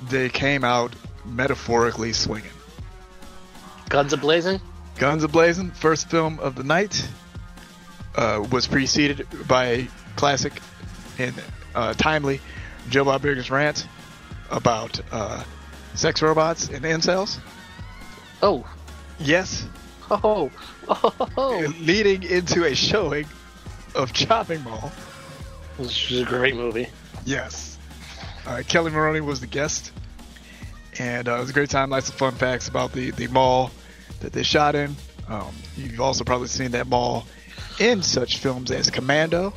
they 0.10 0.30
came 0.30 0.63
out 0.63 0.94
metaphorically 1.30 2.13
swinging. 2.13 2.52
Guns 3.89 4.13
a 4.13 4.18
blazing. 4.18 4.62
Guns 4.98 5.24
a 5.24 5.30
Blazing, 5.30 5.72
first 5.72 6.10
film 6.10 6.39
of 6.39 6.56
the 6.56 6.63
night, 6.63 7.08
uh, 8.15 8.46
was 8.52 8.68
preceded 8.68 9.26
by 9.48 9.65
a 9.65 9.88
classic 10.18 10.54
and 11.18 11.34
uh, 11.74 11.94
timely 11.94 12.42
Joe 12.89 13.06
Bob 13.06 13.22
Briggs 13.22 13.50
rant 13.50 13.88
about 14.52 15.00
uh, 15.12 15.42
sex 15.96 16.22
robots 16.22 16.68
and 16.68 16.84
incels. 16.84 17.39
Oh, 18.42 18.65
Yes, 19.20 19.65
oh, 20.10 20.50
oh, 20.88 21.74
leading 21.82 22.24
into 22.24 22.63
a 22.63 22.74
showing 22.74 23.26
of 23.94 24.13
Chopping 24.13 24.63
Mall. 24.63 24.92
This 25.78 26.10
is 26.10 26.22
a 26.22 26.26
great 26.26 26.56
movie. 26.56 26.88
Yes. 27.26 27.78
Uh, 28.48 28.63
Kelly 28.65 28.92
Maroney 28.92 29.20
was 29.20 29.42
the 29.42 29.48
guest, 29.48 29.92
and 31.00 31.28
uh, 31.28 31.38
it 31.38 31.40
was 31.40 31.50
a 31.50 31.54
great 31.54 31.70
time. 31.70 31.90
Lots 31.90 32.10
of 32.10 32.16
fun 32.16 32.36
facts 32.36 32.68
about 32.68 32.92
the, 32.92 33.12
the 33.12 33.28
mall 33.28 33.72
that 34.20 34.34
they 34.34 34.44
shot 34.44 34.76
in. 34.76 34.96
Um, 35.28 35.54
you've 35.76 36.02
also 36.02 36.24
probably 36.24 36.48
seen 36.48 36.72
that 36.72 36.88
mall 36.88 37.26
in 37.80 38.04
such 38.04 38.38
films 38.38 38.70
as 38.70 38.90
Commando 38.90 39.54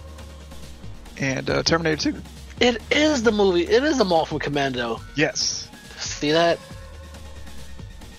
and 1.18 1.50
uh, 1.50 1.62
Terminator 1.62 2.12
2. 2.12 2.22
It 2.60 2.80
is 2.90 3.22
the 3.22 3.32
movie. 3.32 3.66
It 3.66 3.82
is 3.82 3.98
the 3.98 4.04
mall 4.04 4.24
from 4.24 4.38
Commando. 4.38 5.00
Yes. 5.16 5.68
See 5.98 6.30
that? 6.30 6.58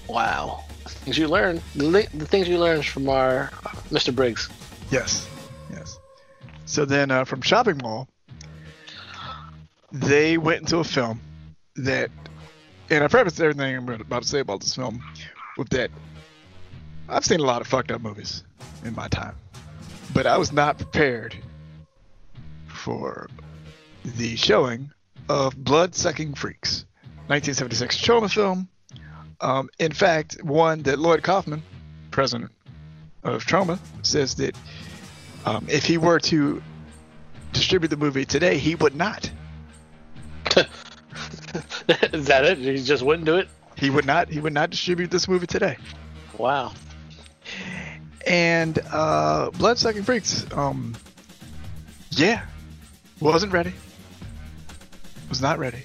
Wow. 0.08 0.64
Things 0.86 1.18
you 1.18 1.28
learn. 1.28 1.62
The, 1.76 2.08
the 2.14 2.26
things 2.26 2.48
you 2.50 2.60
learn 2.60 2.82
from 2.82 3.08
our 3.08 3.50
Mr. 3.90 4.14
Briggs. 4.14 4.50
Yes. 4.92 5.28
Yes. 5.72 5.98
So 6.66 6.86
then 6.86 7.12
uh, 7.12 7.24
from 7.24 7.42
Chopping 7.42 7.78
Mall, 7.78 8.08
they 9.92 10.38
went 10.38 10.62
into 10.62 10.80
a 10.80 10.84
film 10.84 11.22
that, 11.76 12.10
and 12.94 13.04
I 13.04 13.08
prefaced 13.08 13.42
everything 13.42 13.76
I'm 13.76 13.90
about 13.90 14.22
to 14.22 14.28
say 14.28 14.40
about 14.40 14.62
this 14.62 14.76
film 14.76 15.04
with 15.58 15.70
that 15.70 15.90
I've 17.10 17.26
seen 17.26 17.40
a 17.40 17.44
lot 17.44 17.62
of 17.62 17.68
fucked 17.68 17.92
up 17.92 18.02
movies 18.02 18.44
in 18.86 18.94
my 18.96 19.08
time, 19.08 19.36
but 20.14 20.28
I 20.28 20.38
was 20.38 20.52
not 20.54 20.78
prepared 20.78 21.36
for 22.68 23.30
the 24.06 24.36
showing 24.36 24.92
of 25.28 25.56
Blood 25.58 25.96
Sucking 25.96 26.36
Freaks, 26.36 26.86
1976 27.28 28.00
Troma 28.00 28.32
film. 28.32 28.70
Um, 29.42 29.70
in 29.80 29.92
fact, 29.92 30.38
one 30.44 30.84
that 30.84 31.00
Lloyd 31.00 31.24
Kaufman, 31.24 31.64
president 32.12 32.52
of 33.24 33.44
Troma, 33.44 33.80
says 34.04 34.36
that 34.36 34.56
um, 35.46 35.66
if 35.68 35.84
he 35.84 35.98
were 35.98 36.20
to 36.20 36.62
distribute 37.52 37.90
the 37.90 37.98
movie 37.98 38.26
today, 38.26 38.58
he 38.58 38.76
would 38.76 38.96
not. 38.96 39.30
is 42.14 42.26
that 42.26 42.46
it? 42.46 42.58
He 42.58 42.84
just 42.84 43.04
wouldn't 43.04 43.26
do 43.26 43.36
it? 43.38 43.48
He 43.78 43.90
would 43.90 44.06
not. 44.06 44.30
He 44.30 44.40
would 44.40 44.54
not 44.54 44.70
distribute 44.70 45.12
this 45.12 45.28
movie 45.28 45.48
today. 45.48 45.78
Wow. 46.38 46.74
And 48.26 48.80
uh, 48.92 49.52
Bloodsucking 49.52 50.04
Freaks, 50.04 50.46
um, 50.54 50.96
yeah, 52.12 52.46
wasn't 53.20 53.52
ready. 53.52 53.74
Was 55.30 55.42
not 55.42 55.60
ready. 55.60 55.84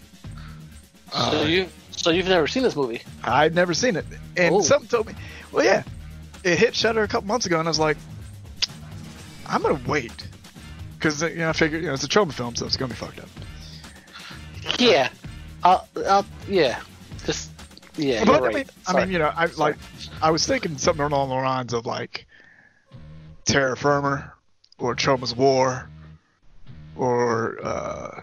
so 1.13 1.19
Uh, 1.41 1.45
you 1.49 1.69
so 1.91 2.11
you've 2.11 2.29
never 2.29 2.47
seen 2.47 2.63
this 2.63 2.77
movie? 2.77 3.03
I'd 3.25 3.55
never 3.55 3.75
seen 3.75 3.97
it, 3.97 4.05
and 4.37 4.55
Oh. 4.55 4.61
something 4.61 4.89
told 4.89 5.07
me, 5.09 5.15
well, 5.51 5.65
yeah, 5.65 5.83
it 6.45 6.59
hit 6.59 6.77
Shudder 6.77 7.03
a 7.03 7.09
couple 7.09 7.27
months 7.27 7.47
ago, 7.47 7.59
and 7.59 7.67
I 7.67 7.71
was 7.71 7.79
like, 7.81 7.97
I'm 9.47 9.61
gonna 9.63 9.81
wait, 9.89 10.29
because 10.97 11.23
you 11.23 11.37
know 11.37 11.49
I 11.49 11.53
figured 11.55 11.81
you 11.83 11.89
know 11.89 11.95
it's 11.95 12.05
a 12.05 12.09
Troma 12.09 12.33
film, 12.33 12.55
so 12.55 12.67
it's 12.67 12.77
gonna 12.77 12.91
be 12.91 12.95
fucked 12.97 13.19
up. 13.21 13.29
Yeah. 14.79 15.09
I'll, 15.65 15.89
I'll 16.07 16.27
yeah. 16.49 16.81
Just 17.27 17.51
yeah. 17.97 18.25
But 18.25 18.43
I 18.45 18.53
mean, 18.53 18.65
I 18.87 19.01
mean, 19.01 19.11
you 19.11 19.19
know, 19.19 19.33
I 19.35 19.47
like, 19.57 19.77
I 20.23 20.31
was 20.31 20.47
thinking 20.47 20.79
something 20.79 21.05
along 21.05 21.29
the 21.29 21.35
lines 21.35 21.73
of 21.73 21.87
like 21.87 22.27
Terror 23.45 23.77
Firmer 23.77 24.35
or 24.79 24.95
Troma's 24.95 25.35
War 25.35 25.89
or 26.97 27.59
uh, 27.65 28.21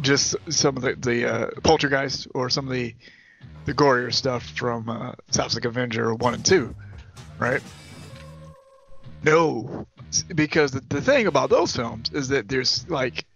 just 0.00 0.36
some 0.48 0.76
of 0.76 0.82
the 0.82 0.94
the 0.94 1.26
uh, 1.26 1.50
Poultrygeist 1.62 2.28
or 2.34 2.50
some 2.50 2.66
of 2.66 2.72
the 2.72 2.94
the 3.66 3.74
gorier 3.74 4.12
stuff 4.12 4.44
from 4.50 4.88
uh, 4.88 5.12
Toxic 5.32 5.64
Avenger 5.64 6.14
one 6.14 6.34
and 6.34 6.44
two, 6.44 6.74
right? 7.38 7.62
No, 9.22 9.86
because 10.34 10.70
the, 10.70 10.80
the 10.88 11.02
thing 11.02 11.26
about 11.26 11.50
those 11.50 11.74
films 11.76 12.10
is 12.12 12.28
that 12.28 12.48
there's 12.48 12.88
like 12.88 13.26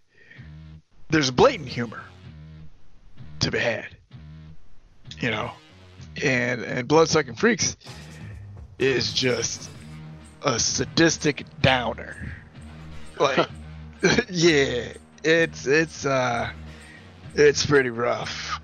there's 1.10 1.30
blatant 1.30 1.68
humor 1.68 2.02
to 3.44 3.50
be 3.50 3.58
had, 3.58 3.86
you 5.20 5.30
know, 5.30 5.52
and 6.22 6.62
and 6.62 6.88
Bloodsucking 6.88 7.34
Freaks 7.36 7.76
is 8.78 9.12
just 9.12 9.70
a 10.42 10.58
sadistic 10.58 11.44
downer. 11.60 12.32
Like, 13.20 13.48
yeah, 14.30 14.92
it's 15.22 15.66
it's 15.66 16.06
uh, 16.06 16.50
it's 17.34 17.66
pretty 17.66 17.90
rough. 17.90 18.60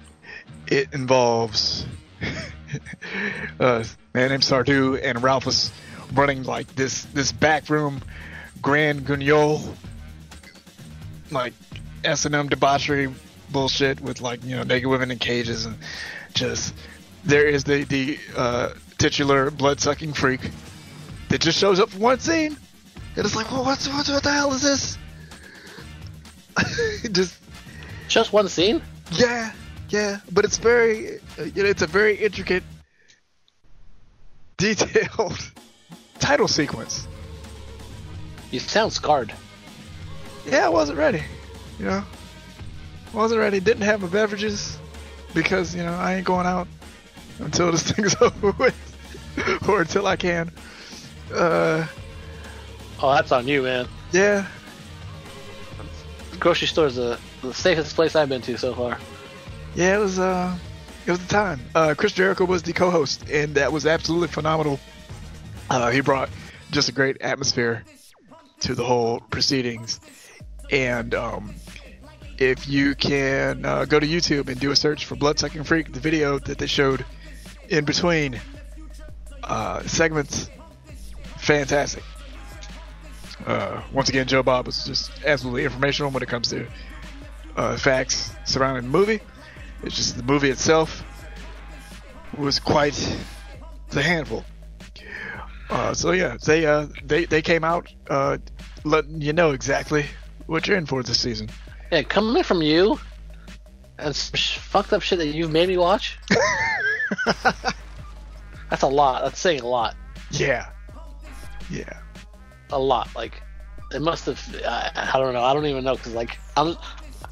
It 0.66 0.88
involves 0.93 1.87
uh, 3.61 3.85
man 4.14 4.31
named 4.31 4.43
Sardu 4.43 4.99
and 5.03 5.23
Ralphus 5.23 5.73
running 6.14 6.43
like 6.45 6.75
this 6.75 7.05
this 7.05 7.33
back 7.33 7.69
room 7.69 8.01
Grand 8.62 9.07
Guignol 9.07 9.75
like 11.31 11.53
S 12.03 12.25
and 12.25 12.35
M 12.35 12.49
debauchery 12.49 13.12
bullshit 13.53 14.01
with 14.01 14.21
like 14.21 14.43
you 14.45 14.57
know 14.57 14.63
naked 14.63 14.89
women 14.89 15.11
in 15.11 15.19
cages 15.19 15.67
and 15.67 15.77
just 16.35 16.75
there 17.25 17.47
is 17.47 17.65
the 17.65 17.85
the 17.85 18.19
uh, 18.37 18.71
titular 18.99 19.51
blood 19.51 19.81
sucking 19.81 20.13
freak 20.13 20.41
that 21.29 21.41
just 21.41 21.59
shows 21.59 21.81
up 21.81 21.91
for 21.91 21.99
one 21.99 22.19
scene 22.21 22.57
and 23.17 23.25
it's 23.27 23.35
like 23.37 23.51
well 23.51 23.65
what's 23.65 23.89
what, 23.89 24.09
what 24.09 24.23
the 24.23 24.31
hell 24.33 24.53
is 24.53 24.63
this 24.63 24.99
just 27.13 27.37
just 28.09 28.33
one 28.33 28.49
scene. 28.49 28.83
yeah 29.13 29.53
yeah 29.89 30.19
but 30.33 30.45
it's 30.45 30.59
very 30.59 31.19
you 31.55 31.63
know 31.63 31.69
it's 31.69 31.83
a 31.83 31.87
very 31.87 32.17
intricate 32.17 32.63
detailed 34.57 35.39
title 36.19 36.49
sequence 36.49 37.07
You 38.51 38.59
sound 38.61 38.93
scarred. 38.93 39.33
yeah, 40.47 40.67
I 40.67 40.69
wasn't 40.69 40.99
ready. 40.99 41.23
You 41.79 41.85
know, 41.87 42.05
wasn't 43.12 43.40
ready. 43.40 43.61
Didn't 43.61 43.83
have 43.83 44.01
my 44.03 44.09
beverages 44.09 44.79
because 45.35 45.75
you 45.75 45.83
know 45.83 45.94
I 45.94 46.14
ain't 46.14 46.27
going 46.27 46.46
out 46.46 46.68
until 47.38 47.70
this 47.73 47.83
thing's 47.92 48.14
over 48.20 48.53
with, 48.53 49.62
or 49.68 49.81
until 49.83 50.07
I 50.07 50.16
can. 50.16 50.51
Uh, 51.35 51.87
Oh, 53.03 53.14
that's 53.14 53.33
on 53.33 53.49
you, 53.49 53.62
man. 53.62 53.88
yeah, 54.12 54.46
Grocery 56.38 56.68
store's 56.68 56.96
the, 56.96 57.18
the 57.42 57.53
safest 57.55 57.94
place 57.94 58.14
I've 58.14 58.29
been 58.29 58.42
to 58.42 58.59
so 58.59 58.75
far. 58.75 58.99
yeah. 59.75 59.96
It 59.96 60.01
was 60.01 60.18
uh, 60.18 60.55
it 61.07 61.09
it 61.09 61.11
was 61.12 61.20
the 61.20 61.29
time. 61.29 61.61
Uh, 61.75 61.94
Chris 61.96 62.12
Jericho 62.12 62.44
was 62.44 62.62
the 62.62 62.73
co-host, 62.75 63.29
and 63.31 63.55
that 63.55 63.73
was 63.73 63.87
absolutely 63.87 64.29
phenomenal. 64.29 64.79
Uh, 65.70 65.90
he 65.90 66.01
brought 66.03 66.29
just 66.70 66.88
a 66.88 66.92
great 66.92 67.20
atmosphere 67.23 67.85
to 68.61 68.75
the 68.75 68.85
whole 68.85 69.20
proceedings. 69.31 69.99
And 70.70 71.14
um, 71.14 71.55
if 72.40 72.66
you 72.66 72.94
can 72.94 73.66
uh, 73.66 73.85
go 73.85 74.00
to 74.00 74.07
YouTube 74.07 74.48
and 74.48 74.59
do 74.59 74.70
a 74.70 74.76
search 74.76 75.05
for 75.05 75.14
Bloodsucking 75.14 75.62
Freak, 75.62 75.92
the 75.92 76.00
video 76.00 76.38
that 76.38 76.57
they 76.57 76.66
showed 76.66 77.05
in 77.68 77.85
between 77.85 78.40
uh, 79.44 79.83
segments, 79.83 80.48
fantastic. 81.37 82.03
Uh, 83.46 83.83
once 83.92 84.09
again, 84.09 84.26
Joe 84.26 84.42
Bob 84.42 84.66
was 84.66 84.85
just 84.85 85.11
absolutely 85.24 85.64
informational 85.64 86.11
when 86.11 86.22
it 86.22 86.31
comes 86.31 86.48
to 86.48 86.66
uh, 87.57 87.76
facts 87.76 88.33
surrounding 88.46 88.90
the 88.90 88.98
movie. 88.98 89.20
It's 89.83 89.94
just 89.94 90.16
the 90.16 90.22
movie 90.22 90.48
itself 90.48 91.05
was 92.38 92.59
quite 92.59 92.94
the 93.90 94.03
handful. 94.03 94.44
Uh, 95.68 95.92
so 95.92 96.12
yeah, 96.12 96.37
they 96.44 96.66
uh, 96.66 96.87
they 97.05 97.26
they 97.26 97.42
came 97.42 97.64
out 97.64 97.92
letting 98.85 99.20
you 99.20 99.33
know 99.33 99.50
exactly 99.50 100.07
what 100.46 100.66
you're 100.66 100.79
in 100.79 100.87
for 100.87 101.03
this 101.03 101.20
season. 101.20 101.48
Yeah, 101.90 102.03
coming 102.03 102.42
from 102.42 102.62
you 102.62 102.98
and 103.98 104.14
some 104.14 104.37
sh- 104.37 104.59
fucked 104.59 104.92
up 104.92 105.03
shit 105.03 105.18
that 105.18 105.26
you've 105.29 105.50
made 105.50 105.68
me 105.68 105.76
watch. 105.76 106.18
That's 108.70 108.83
a 108.83 108.87
lot. 108.87 109.24
That's 109.24 109.38
saying 109.38 109.61
a 109.61 109.66
lot. 109.66 109.96
Yeah, 110.31 110.70
yeah. 111.68 112.00
A 112.70 112.79
lot. 112.79 113.09
Like 113.16 113.42
it 113.92 114.00
must 114.00 114.26
have. 114.26 114.40
I, 114.64 115.11
I 115.14 115.18
don't 115.18 115.35
know. 115.35 115.42
I 115.42 115.53
don't 115.53 115.66
even 115.66 115.85
know 115.85 115.96
because 115.96 116.14
like 116.14 116.38
I'm 116.57 116.76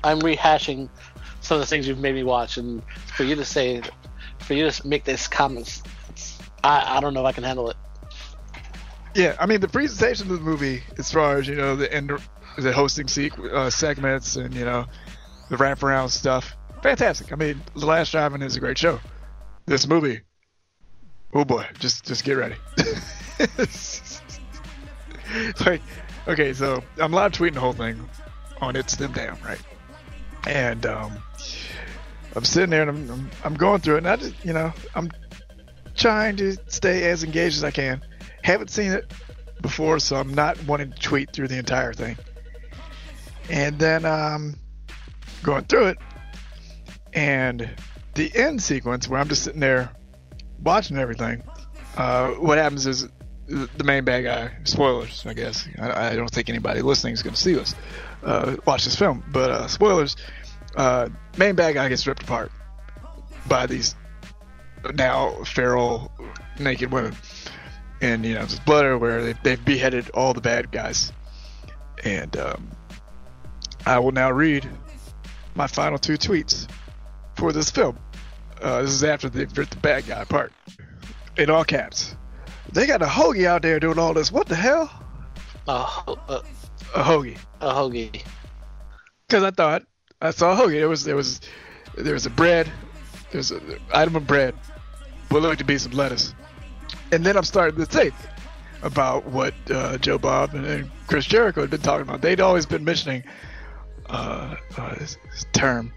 I'm 0.02 0.20
rehashing 0.20 0.88
some 1.40 1.56
of 1.56 1.60
the 1.60 1.66
things 1.66 1.86
you've 1.86 2.00
made 2.00 2.14
me 2.14 2.24
watch, 2.24 2.56
and 2.56 2.82
for 3.14 3.24
you 3.24 3.36
to 3.36 3.44
say, 3.44 3.80
for 4.40 4.54
you 4.54 4.68
to 4.68 4.86
make 4.86 5.04
this 5.04 5.28
comments, 5.28 5.82
I 6.64 6.96
I 6.96 7.00
don't 7.00 7.14
know 7.14 7.20
if 7.20 7.26
I 7.26 7.32
can 7.32 7.44
handle 7.44 7.70
it. 7.70 7.76
Yeah, 9.14 9.36
I 9.38 9.46
mean 9.46 9.60
the 9.60 9.68
presentation 9.68 10.30
of 10.30 10.38
the 10.38 10.44
movie, 10.44 10.82
as 10.98 11.12
far 11.12 11.38
as 11.38 11.46
you 11.46 11.54
know, 11.54 11.76
the 11.76 11.92
end, 11.92 12.10
the 12.58 12.72
hosting 12.72 13.08
uh, 13.52 13.70
segments 13.70 14.36
and 14.36 14.54
you 14.54 14.64
know 14.64 14.86
the 15.48 15.56
wraparound 15.56 16.10
stuff, 16.10 16.56
fantastic. 16.82 17.32
I 17.32 17.36
mean, 17.36 17.62
The 17.74 17.86
Last 17.86 18.12
Drive-In 18.12 18.42
is 18.42 18.56
a 18.56 18.60
great 18.60 18.76
show. 18.76 19.00
This 19.66 19.86
movie, 19.86 20.20
oh 21.32 21.44
boy, 21.44 21.66
just 21.78 22.04
just 22.04 22.24
get 22.24 22.34
ready. 22.34 22.56
like, 25.64 25.80
okay, 26.26 26.52
so 26.52 26.82
I'm 26.98 27.12
live 27.12 27.32
tweeting 27.32 27.54
the 27.54 27.60
whole 27.60 27.72
thing 27.72 28.08
on 28.60 28.76
It's 28.76 28.96
Them 28.96 29.12
Damn, 29.12 29.40
right? 29.42 29.60
And 30.46 30.84
um, 30.86 31.22
I'm 32.34 32.44
sitting 32.44 32.70
there 32.70 32.82
and 32.82 32.90
I'm, 32.90 33.10
I'm 33.10 33.30
I'm 33.44 33.54
going 33.54 33.80
through 33.80 33.96
it, 33.96 33.98
and 33.98 34.08
I 34.08 34.16
just 34.16 34.44
you 34.44 34.52
know 34.52 34.72
I'm 34.94 35.10
trying 35.94 36.36
to 36.36 36.56
stay 36.68 37.10
as 37.10 37.24
engaged 37.24 37.56
as 37.56 37.64
I 37.64 37.70
can. 37.70 38.02
Haven't 38.42 38.70
seen 38.70 38.92
it 38.92 39.12
before, 39.60 39.98
so 39.98 40.16
I'm 40.16 40.32
not 40.32 40.62
wanting 40.64 40.92
to 40.92 40.98
tweet 40.98 41.32
through 41.32 41.48
the 41.48 41.58
entire 41.58 41.92
thing. 41.92 42.16
And 43.50 43.78
then 43.78 44.04
um, 44.04 44.56
going 45.42 45.64
through 45.64 45.87
it, 45.88 45.98
and 47.12 47.70
the 48.14 48.34
end 48.34 48.62
sequence 48.62 49.08
where 49.08 49.20
I'm 49.20 49.28
just 49.28 49.42
sitting 49.44 49.61
there 49.61 49.90
watching 50.62 50.98
everything. 50.98 51.42
Uh, 51.96 52.30
what 52.32 52.58
happens 52.58 52.87
is 52.87 53.08
the 53.46 53.84
main 53.84 54.04
bad 54.04 54.22
guy. 54.22 54.50
Spoilers, 54.64 55.24
I 55.26 55.32
guess. 55.32 55.66
I, 55.78 56.11
I 56.11 56.16
don't 56.16 56.30
think 56.30 56.50
anybody 56.50 56.82
listening 56.82 57.14
is 57.14 57.22
going 57.22 57.34
to 57.34 57.40
see 57.40 57.54
this. 57.54 57.74
Uh, 58.22 58.56
watch 58.66 58.84
this 58.84 58.96
film, 58.96 59.24
but 59.32 59.50
uh, 59.50 59.66
spoilers. 59.68 60.16
Uh, 60.76 61.08
main 61.38 61.54
bad 61.54 61.74
guy 61.74 61.88
gets 61.88 62.06
ripped 62.06 62.22
apart 62.22 62.52
by 63.48 63.66
these 63.66 63.94
now 64.94 65.32
feral 65.44 66.12
naked 66.58 66.92
women 66.92 67.14
and 68.00 68.24
you 68.24 68.34
know 68.34 68.40
there's 68.40 68.61
blood 68.61 68.84
everywhere. 68.84 69.22
They've, 69.22 69.42
they've 69.42 69.64
beheaded 69.64 70.11
all 70.11 70.34
the 70.34 70.40
bad 70.40 70.70
guys, 70.70 71.12
and 72.04 72.37
um, 72.37 72.70
I 73.88 73.98
will 73.98 74.12
now 74.12 74.31
read 74.31 74.68
my 75.55 75.66
final 75.66 75.96
two 75.98 76.18
tweets 76.18 76.68
for 77.37 77.53
this 77.53 77.70
film. 77.70 77.98
Uh, 78.61 78.83
this 78.83 78.90
is 78.90 79.03
after 79.03 79.31
they've 79.31 79.53
the 79.53 79.66
bad 79.81 80.07
guy 80.07 80.20
apart, 80.20 80.53
in 81.38 81.48
all 81.48 81.64
caps. 81.64 82.14
They 82.70 82.87
got 82.87 83.01
a 83.01 83.07
hoagie 83.07 83.46
out 83.46 83.62
there 83.62 83.81
doing 83.81 83.98
all 83.98 84.12
this. 84.12 84.31
What 84.31 84.46
the 84.46 84.57
hell? 84.57 84.90
Uh, 85.66 85.88
uh, 86.07 86.42
A 86.94 87.03
hoagie. 87.03 87.38
a 87.62 87.72
hoagie. 87.72 88.22
Because 89.27 89.42
I 89.42 89.53
thought 89.53 89.85
I 90.20 90.33
saw 90.33 90.53
a 90.53 90.57
hoagie. 90.57 90.81
There 90.81 90.88
was 90.90 91.05
there 91.05 91.16
was 91.16 91.40
there 91.96 92.12
was 92.12 92.27
a 92.27 92.31
bread. 92.31 92.70
There's 93.31 93.53
an 93.53 93.81
item 93.94 94.16
of 94.16 94.27
bread. 94.27 94.55
What 95.31 95.40
looked 95.40 95.61
to 95.61 95.64
be 95.64 95.79
some 95.79 95.92
lettuce. 95.92 96.35
And 97.11 97.24
then 97.24 97.38
I'm 97.38 97.44
starting 97.44 97.81
to 97.81 97.87
think 97.87 98.12
about 98.83 99.24
what 99.27 99.55
uh, 99.70 99.96
Joe 99.96 100.18
Bob 100.18 100.53
and, 100.53 100.66
and 100.66 100.90
Chris 101.07 101.24
Jericho 101.24 101.62
had 101.62 101.70
been 101.70 101.81
talking 101.81 102.07
about. 102.07 102.20
They'd 102.20 102.40
always 102.40 102.66
been 102.66 102.85
mentioning 102.85 103.24
uh, 104.08 104.56
uh, 104.76 104.94
his, 104.96 105.18
his 105.32 105.46
term 105.52 105.92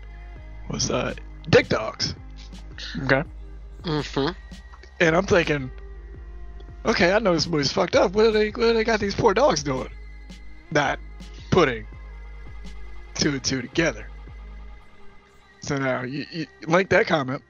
was 0.69 0.91
uh, 0.91 1.13
dick 1.49 1.69
dogs. 1.69 2.15
Okay. 3.03 3.23
Mm-hmm. 3.83 4.31
And 4.99 5.15
I'm 5.15 5.25
thinking, 5.25 5.71
okay, 6.85 7.13
I 7.13 7.19
know 7.19 7.33
this 7.33 7.47
movie's 7.47 7.71
fucked 7.71 7.95
up. 7.95 8.13
What 8.13 8.23
do 8.23 8.31
they 8.31 8.49
what 8.49 8.57
do 8.57 8.73
they 8.73 8.83
got 8.83 8.99
these 8.99 9.15
poor 9.15 9.33
dogs 9.33 9.63
doing? 9.63 9.89
Not 10.71 10.99
putting 11.49 11.87
two 13.15 13.31
and 13.31 13.43
two 13.43 13.61
together. 13.61 14.07
So 15.61 15.77
now 15.77 16.03
you, 16.03 16.25
you 16.31 16.47
link 16.67 16.89
that 16.89 17.07
comment. 17.07 17.43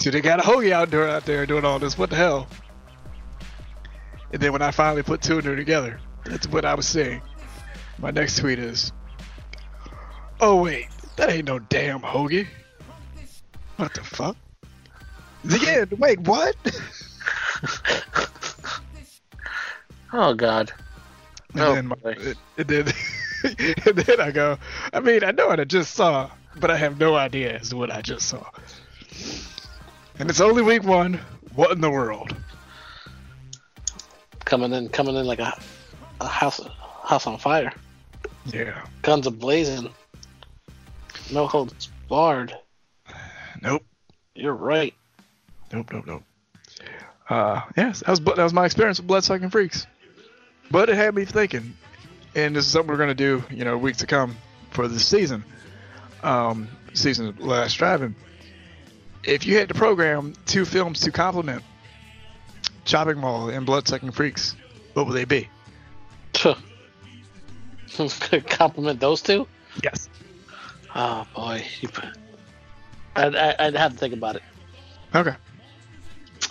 So 0.00 0.10
they 0.10 0.20
got 0.20 0.40
a 0.40 0.42
hoagie 0.42 0.72
out 0.72 0.90
there 0.90 1.08
out 1.08 1.24
there 1.24 1.46
doing 1.46 1.64
all 1.64 1.78
this. 1.78 1.96
What 1.96 2.10
the 2.10 2.16
hell? 2.16 2.48
And 4.32 4.42
then 4.42 4.52
when 4.52 4.62
I 4.62 4.70
finally 4.70 5.02
put 5.02 5.22
two 5.22 5.34
and 5.34 5.44
two 5.44 5.56
together, 5.56 6.00
that's 6.24 6.46
what 6.48 6.64
I 6.64 6.74
was 6.74 6.86
saying. 6.86 7.22
My 7.98 8.10
next 8.10 8.38
tweet 8.38 8.58
is, 8.58 8.92
"Oh 10.40 10.62
wait, 10.62 10.86
that 11.16 11.30
ain't 11.30 11.46
no 11.46 11.58
damn 11.58 12.00
hoagie. 12.00 12.46
What 13.76 13.94
the 13.94 14.02
fuck? 14.02 14.36
The 15.44 15.60
end. 15.68 15.92
Wait, 15.98 16.20
what?" 16.20 16.56
Oh 20.12 20.34
God. 20.34 20.72
And 21.52 21.60
Oh, 21.62 21.74
then 21.74 21.86
my, 21.88 21.96
it 22.56 22.66
did. 22.66 22.86
and 23.44 23.96
then 23.98 24.20
I 24.20 24.30
go, 24.30 24.56
I 24.92 25.00
mean, 25.00 25.24
I 25.24 25.30
know 25.32 25.48
what 25.48 25.60
I 25.60 25.64
just 25.64 25.94
saw, 25.94 26.30
but 26.58 26.70
I 26.70 26.76
have 26.76 26.98
no 26.98 27.16
idea 27.16 27.58
as 27.58 27.70
to 27.70 27.76
what 27.76 27.90
I 27.90 28.00
just 28.02 28.28
saw. 28.28 28.44
And 30.18 30.30
it's 30.30 30.40
only 30.40 30.62
week 30.62 30.84
one. 30.84 31.20
What 31.54 31.72
in 31.72 31.80
the 31.80 31.90
world? 31.90 32.34
Coming 34.44 34.72
in, 34.72 34.88
coming 34.88 35.16
in 35.16 35.26
like 35.26 35.40
a, 35.40 35.58
a 36.20 36.26
house, 36.26 36.60
house 37.04 37.26
on 37.26 37.36
fire. 37.38 37.72
Yeah. 38.52 38.84
Guns 39.02 39.26
a 39.26 39.30
blazing. 39.30 39.90
No 41.32 41.46
holds 41.46 41.88
barred. 42.08 42.56
Nope. 43.62 43.84
You're 44.34 44.54
right. 44.54 44.94
Nope. 45.72 45.92
Nope. 45.92 46.06
Nope. 46.06 46.22
Uh, 47.28 47.62
yes, 47.76 48.00
that 48.00 48.10
was 48.10 48.20
that 48.20 48.38
was 48.38 48.52
my 48.52 48.64
experience 48.64 48.98
with 49.00 49.08
Bloodsucking 49.08 49.50
Freaks. 49.50 49.86
But 50.70 50.88
it 50.88 50.96
had 50.96 51.14
me 51.14 51.24
thinking, 51.24 51.74
and 52.34 52.54
this 52.54 52.66
is 52.66 52.70
something 52.70 52.90
we're 52.90 52.98
gonna 52.98 53.14
do, 53.14 53.42
you 53.50 53.64
know, 53.64 53.76
weeks 53.76 53.98
to 53.98 54.06
come 54.06 54.36
for 54.70 54.86
this 54.86 55.06
season, 55.06 55.44
um, 56.22 56.68
season 56.92 57.28
of 57.28 57.40
Last 57.40 57.74
Drive-In. 57.74 58.14
If 59.24 59.46
you 59.46 59.56
had 59.56 59.68
to 59.68 59.74
program 59.74 60.34
two 60.46 60.64
films 60.64 61.00
to 61.00 61.10
complement 61.10 61.64
Chopping 62.84 63.18
Mall 63.18 63.48
and 63.48 63.66
Bloodsucking 63.66 64.12
Freaks, 64.12 64.54
what 64.94 65.06
would 65.06 65.14
they 65.14 65.24
be? 65.24 65.48
Compliment 68.48 69.00
those 69.00 69.22
two. 69.22 69.46
Yes. 69.82 70.08
Oh 70.94 71.26
boy, 71.34 71.64
I'd, 73.14 73.34
I- 73.34 73.54
I'd 73.58 73.74
have 73.76 73.92
to 73.92 73.98
think 73.98 74.14
about 74.14 74.36
it. 74.36 74.42
Okay. 75.14 75.34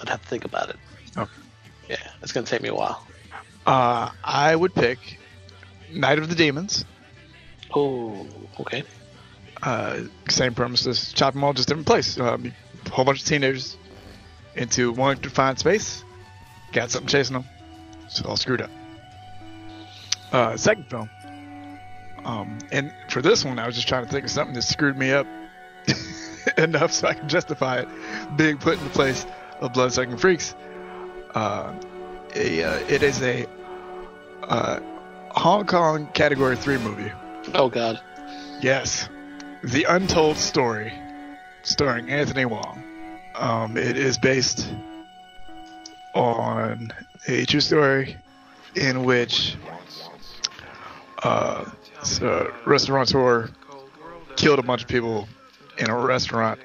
I'd 0.01 0.09
have 0.09 0.21
to 0.21 0.27
think 0.27 0.45
about 0.45 0.69
it. 0.69 0.75
Okay. 1.17 1.31
Yeah, 1.89 1.97
it's 2.21 2.31
gonna 2.31 2.45
take 2.45 2.61
me 2.61 2.69
a 2.69 2.75
while. 2.75 3.05
Uh, 3.65 4.09
I 4.23 4.55
would 4.55 4.73
pick 4.75 4.99
Night 5.91 6.19
of 6.19 6.29
the 6.29 6.35
Demons. 6.35 6.85
Oh, 7.73 8.27
okay. 8.59 8.83
Uh, 9.63 10.01
same 10.29 10.53
premise 10.53 10.85
as 10.85 11.11
Chopping 11.13 11.41
Mall, 11.41 11.53
just 11.53 11.67
different 11.67 11.87
place. 11.87 12.19
Um, 12.19 12.53
whole 12.91 13.05
bunch 13.05 13.21
of 13.21 13.27
teenagers 13.27 13.77
into 14.55 14.91
one 14.91 15.17
confined 15.17 15.57
space. 15.59 16.03
Got 16.71 16.91
something 16.91 17.07
chasing 17.07 17.33
them. 17.33 17.45
It's 18.05 18.21
all 18.21 18.37
screwed 18.37 18.61
up. 18.61 18.69
Uh, 20.31 20.57
second 20.57 20.89
film. 20.89 21.09
Um, 22.25 22.57
and 22.71 22.91
for 23.07 23.21
this 23.21 23.45
one, 23.45 23.59
I 23.59 23.67
was 23.67 23.75
just 23.75 23.87
trying 23.87 24.03
to 24.03 24.11
think 24.11 24.25
of 24.25 24.31
something 24.31 24.55
that 24.55 24.63
screwed 24.63 24.97
me 24.97 25.11
up 25.11 25.27
enough 26.57 26.91
so 26.91 27.07
I 27.07 27.13
can 27.13 27.29
justify 27.29 27.81
it 27.81 27.87
being 28.35 28.57
put 28.57 28.79
in 28.79 28.83
the 28.83 28.89
place 28.89 29.25
of 29.61 29.73
Bloodsucking 29.73 30.17
Freaks. 30.17 30.55
Uh, 31.35 31.73
a, 32.33 32.63
uh, 32.63 32.79
it 32.89 33.03
is 33.03 33.21
a 33.21 33.45
uh, 34.43 34.79
Hong 35.31 35.65
Kong 35.65 36.07
Category 36.13 36.57
3 36.57 36.77
movie. 36.79 37.11
Oh 37.53 37.69
God. 37.69 38.01
Yes. 38.59 39.07
The 39.63 39.83
Untold 39.83 40.37
Story 40.37 40.93
starring 41.61 42.09
Anthony 42.09 42.45
Wong. 42.45 42.83
Um, 43.35 43.77
it 43.77 43.97
is 43.97 44.17
based 44.17 44.73
on 46.13 46.91
a 47.27 47.45
true 47.45 47.59
story 47.59 48.17
in 48.75 49.03
which 49.03 49.57
uh, 51.23 51.65
a 52.21 52.53
restaurateur 52.65 53.49
killed 54.35 54.59
a 54.59 54.63
bunch 54.63 54.81
of 54.83 54.87
people 54.87 55.27
in 55.77 55.89
a 55.89 55.97
restaurant, 55.97 56.59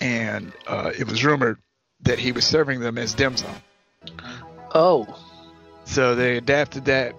and 0.00 0.52
uh, 0.66 0.92
it 0.96 1.06
was 1.08 1.24
rumored 1.24 1.58
that 2.02 2.18
he 2.18 2.32
was 2.32 2.44
serving 2.44 2.80
them 2.80 2.98
as 2.98 3.14
dim 3.14 3.36
sum. 3.36 3.54
Oh, 4.74 5.06
So 5.84 6.14
they 6.14 6.36
adapted 6.36 6.84
that 6.86 7.14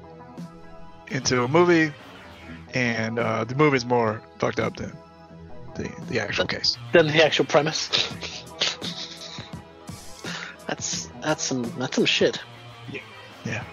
into 1.07 1.43
a 1.43 1.47
movie, 1.47 1.93
and 2.73 3.19
uh, 3.19 3.43
the 3.43 3.55
movie's 3.55 3.85
more 3.85 4.21
fucked 4.39 4.59
up 4.59 4.77
than 4.77 4.91
the 5.75 5.89
the 6.09 6.19
actual 6.19 6.45
case. 6.47 6.77
Than 6.93 7.07
the 7.07 7.23
actual 7.23 7.45
premise. 7.45 7.89
that's 10.67 11.09
that's 11.21 11.43
some 11.43 11.63
that's 11.77 11.95
some 11.95 12.05
shit. 12.05 12.39
Yeah. 12.91 13.01
Yeah, 13.45 13.63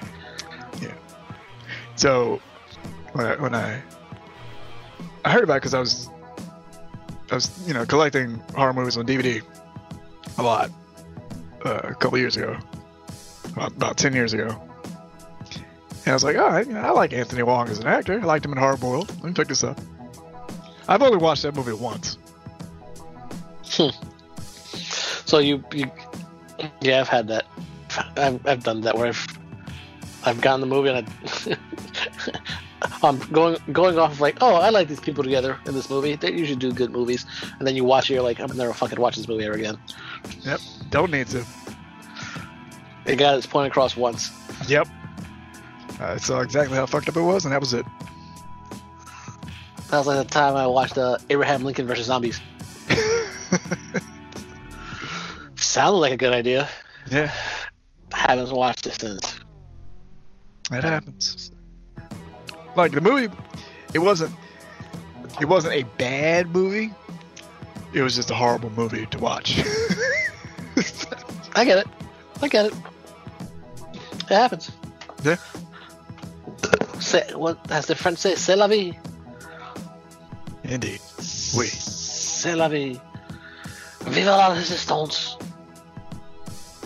yeah. 0.81 0.95
So 1.97 2.41
when 3.13 3.27
I, 3.27 3.37
when 3.37 3.55
I 3.55 3.83
I 5.25 5.31
heard 5.31 5.45
about 5.45 5.55
it 5.55 5.61
because 5.61 5.75
I 5.75 5.81
was 5.81 6.09
I 7.31 7.35
was 7.37 7.67
you 7.67 7.75
know 7.75 7.87
collecting 7.87 8.43
horror 8.55 8.73
movies 8.73 8.97
on 8.97 9.07
DVD 9.07 9.43
a 10.39 10.43
lot 10.43 10.71
uh, 11.65 11.81
a 11.85 11.95
couple 11.95 12.19
years 12.19 12.37
ago, 12.37 12.57
about, 13.53 13.73
about 13.73 13.97
ten 13.97 14.13
years 14.13 14.33
ago. 14.33 14.49
And 16.05 16.09
I 16.09 16.15
was 16.15 16.25
like, 16.25 16.35
oh, 16.37 16.47
I, 16.47 16.63
I 16.79 16.91
like 16.91 17.13
Anthony 17.13 17.45
Wong 17.45 17.69
as 17.69 17.79
an 17.79 17.87
actor. 17.87 18.21
I 18.21 18.25
liked 18.25 18.45
him 18.45 18.51
in 18.53 18.59
Hard 18.59 18.81
Boiled. 18.81 19.09
Let 19.09 19.25
me 19.25 19.33
pick 19.33 19.47
this 19.47 19.63
up. 19.63 19.81
I've 20.89 21.01
only 21.01 21.19
watched 21.19 21.43
that 21.43 21.55
movie 21.55 21.73
once. 21.73 22.19
So 23.63 25.39
you 25.39 25.65
you 25.73 25.91
yeah, 26.81 27.01
I've 27.01 27.09
had 27.09 27.29
that. 27.29 27.47
I've 28.17 28.47
I've 28.47 28.65
done 28.65 28.83
that 28.83 28.97
where 28.97 29.07
I've 29.07 29.27
I've 30.25 30.41
gotten 30.41 30.61
the 30.61 30.67
movie 30.67 30.91
and 30.91 31.09
I. 31.09 31.57
I'm 33.05 33.19
going 33.33 33.57
going 33.73 33.99
off 33.99 34.13
of 34.13 34.21
like, 34.21 34.37
oh, 34.41 34.55
I 34.57 34.71
like 34.71 34.89
these 34.89 35.01
people 35.01 35.25
together 35.25 35.59
in 35.67 35.75
this 35.75 35.89
movie. 35.91 36.15
They 36.17 36.33
usually 36.33 36.59
do 36.59 36.73
good 36.73 36.91
movies, 36.91 37.27
and 37.59 37.67
then 37.67 37.75
you 37.77 37.85
watch 37.85 38.11
it, 38.11 38.15
you're 38.15 38.23
like, 38.23 38.41
I'm 38.41 38.57
never 38.57 38.73
fucking 38.73 39.01
watch 39.01 39.17
this 39.17 39.29
movie 39.29 39.45
ever 39.45 39.55
again. 39.55 39.79
Yep, 40.43 40.61
don't 40.91 41.11
need 41.11 41.27
to. 41.29 41.45
It 43.07 43.17
got 43.17 43.37
its 43.37 43.47
point 43.47 43.69
across 43.69 43.97
once. 43.97 44.31
Yep. 44.69 44.87
I 46.01 46.17
saw 46.17 46.41
exactly 46.41 46.77
how 46.77 46.87
fucked 46.87 47.09
up 47.09 47.17
it 47.17 47.23
was, 47.23 47.45
and 47.45 47.53
that 47.53 47.61
was 47.61 47.75
it. 47.75 47.85
That 49.91 49.99
was 49.99 50.07
like 50.07 50.19
the 50.19 50.33
time 50.33 50.57
I 50.57 50.67
watched 50.67 50.97
uh, 50.99 51.19
Abraham 51.31 51.65
Lincoln 51.65 51.87
versus 51.87 52.07
Zombies. 52.07 52.41
Sounded 55.57 55.99
like 55.99 56.13
a 56.13 56.17
good 56.17 56.33
idea. 56.33 56.69
yeah, 57.11 57.33
I 58.13 58.19
Haven't 58.33 58.53
watched 58.53 58.87
it 58.87 59.01
since. 59.01 59.39
that 60.71 60.85
happens. 60.85 61.51
Like 62.77 62.93
the 62.93 63.01
movie, 63.01 63.35
it 63.95 63.99
wasn't. 63.99 64.35
It 65.41 65.47
wasn't 65.47 65.75
a 65.75 65.83
bad 65.99 66.49
movie. 66.51 66.93
It 67.93 68.03
was 68.03 68.15
just 68.17 68.31
a 68.31 68.35
horrible 68.35 68.71
movie 68.71 69.07
to 69.07 69.19
watch. 69.19 69.59
I 71.55 71.65
get 71.65 71.79
it. 71.79 71.87
I 72.41 72.49
get 72.49 72.67
it. 72.67 72.75
It 74.31 74.35
happens. 74.35 74.71
yeah. 75.25 75.37
Say, 77.01 77.35
what 77.35 77.59
as 77.71 77.87
the 77.87 77.95
French 77.95 78.19
say, 78.19 78.35
c'est 78.37 78.57
la 78.57 78.69
vie. 78.69 78.97
Indeed. 80.65 81.01
Oui. 81.57 81.67
C'est 81.67 82.57
la 82.57 82.69
vie. 82.69 83.01
Vive 84.07 84.27
la 84.27 84.49
résistance. 84.55 85.37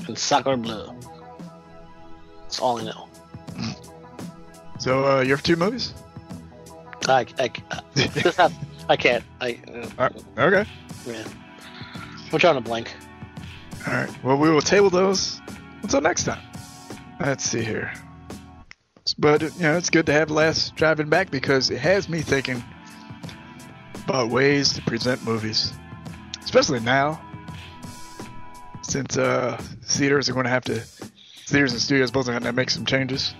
And 0.08 0.18
sacre 0.18 0.56
bleu. 0.56 0.88
That's 2.42 2.60
all 2.60 2.78
I 2.78 2.84
know. 2.84 3.05
So, 4.86 5.04
uh, 5.04 5.24
have 5.26 5.42
two 5.42 5.56
movies? 5.56 5.92
I, 7.08 7.26
I, 7.40 7.50
have, 8.36 8.54
I 8.88 8.96
can't. 8.96 9.24
I, 9.40 9.60
uh, 9.74 9.88
Uh, 9.98 10.10
okay. 10.38 10.64
yeah. 11.04 11.24
I'm 12.32 12.38
trying 12.38 12.54
to 12.54 12.60
blank. 12.60 12.94
All 13.84 13.94
right. 13.94 14.24
Well, 14.24 14.38
we 14.38 14.48
will 14.48 14.60
table 14.60 14.88
those 14.88 15.40
until 15.82 16.00
next 16.00 16.22
time. 16.22 16.40
Let's 17.18 17.42
see 17.42 17.64
here. 17.64 17.92
But 19.18 19.42
you 19.42 19.50
know, 19.58 19.76
it's 19.76 19.90
good 19.90 20.06
to 20.06 20.12
have 20.12 20.30
Last 20.30 20.76
Drive-In 20.76 21.08
back 21.08 21.32
because 21.32 21.68
it 21.68 21.78
has 21.78 22.08
me 22.08 22.20
thinking 22.20 22.62
about 24.04 24.30
ways 24.30 24.72
to 24.74 24.82
present 24.82 25.24
movies, 25.24 25.72
especially 26.44 26.78
now, 26.78 27.20
since 28.82 29.16
uh, 29.16 29.60
theaters 29.82 30.28
are 30.28 30.32
going 30.32 30.44
to 30.44 30.50
have 30.50 30.62
to, 30.66 30.78
theaters 30.78 31.72
and 31.72 31.82
studios 31.82 32.12
both 32.12 32.28
are 32.28 32.38
going 32.38 32.44
to 32.44 32.52
make 32.52 32.70
some 32.70 32.86
changes 32.86 33.34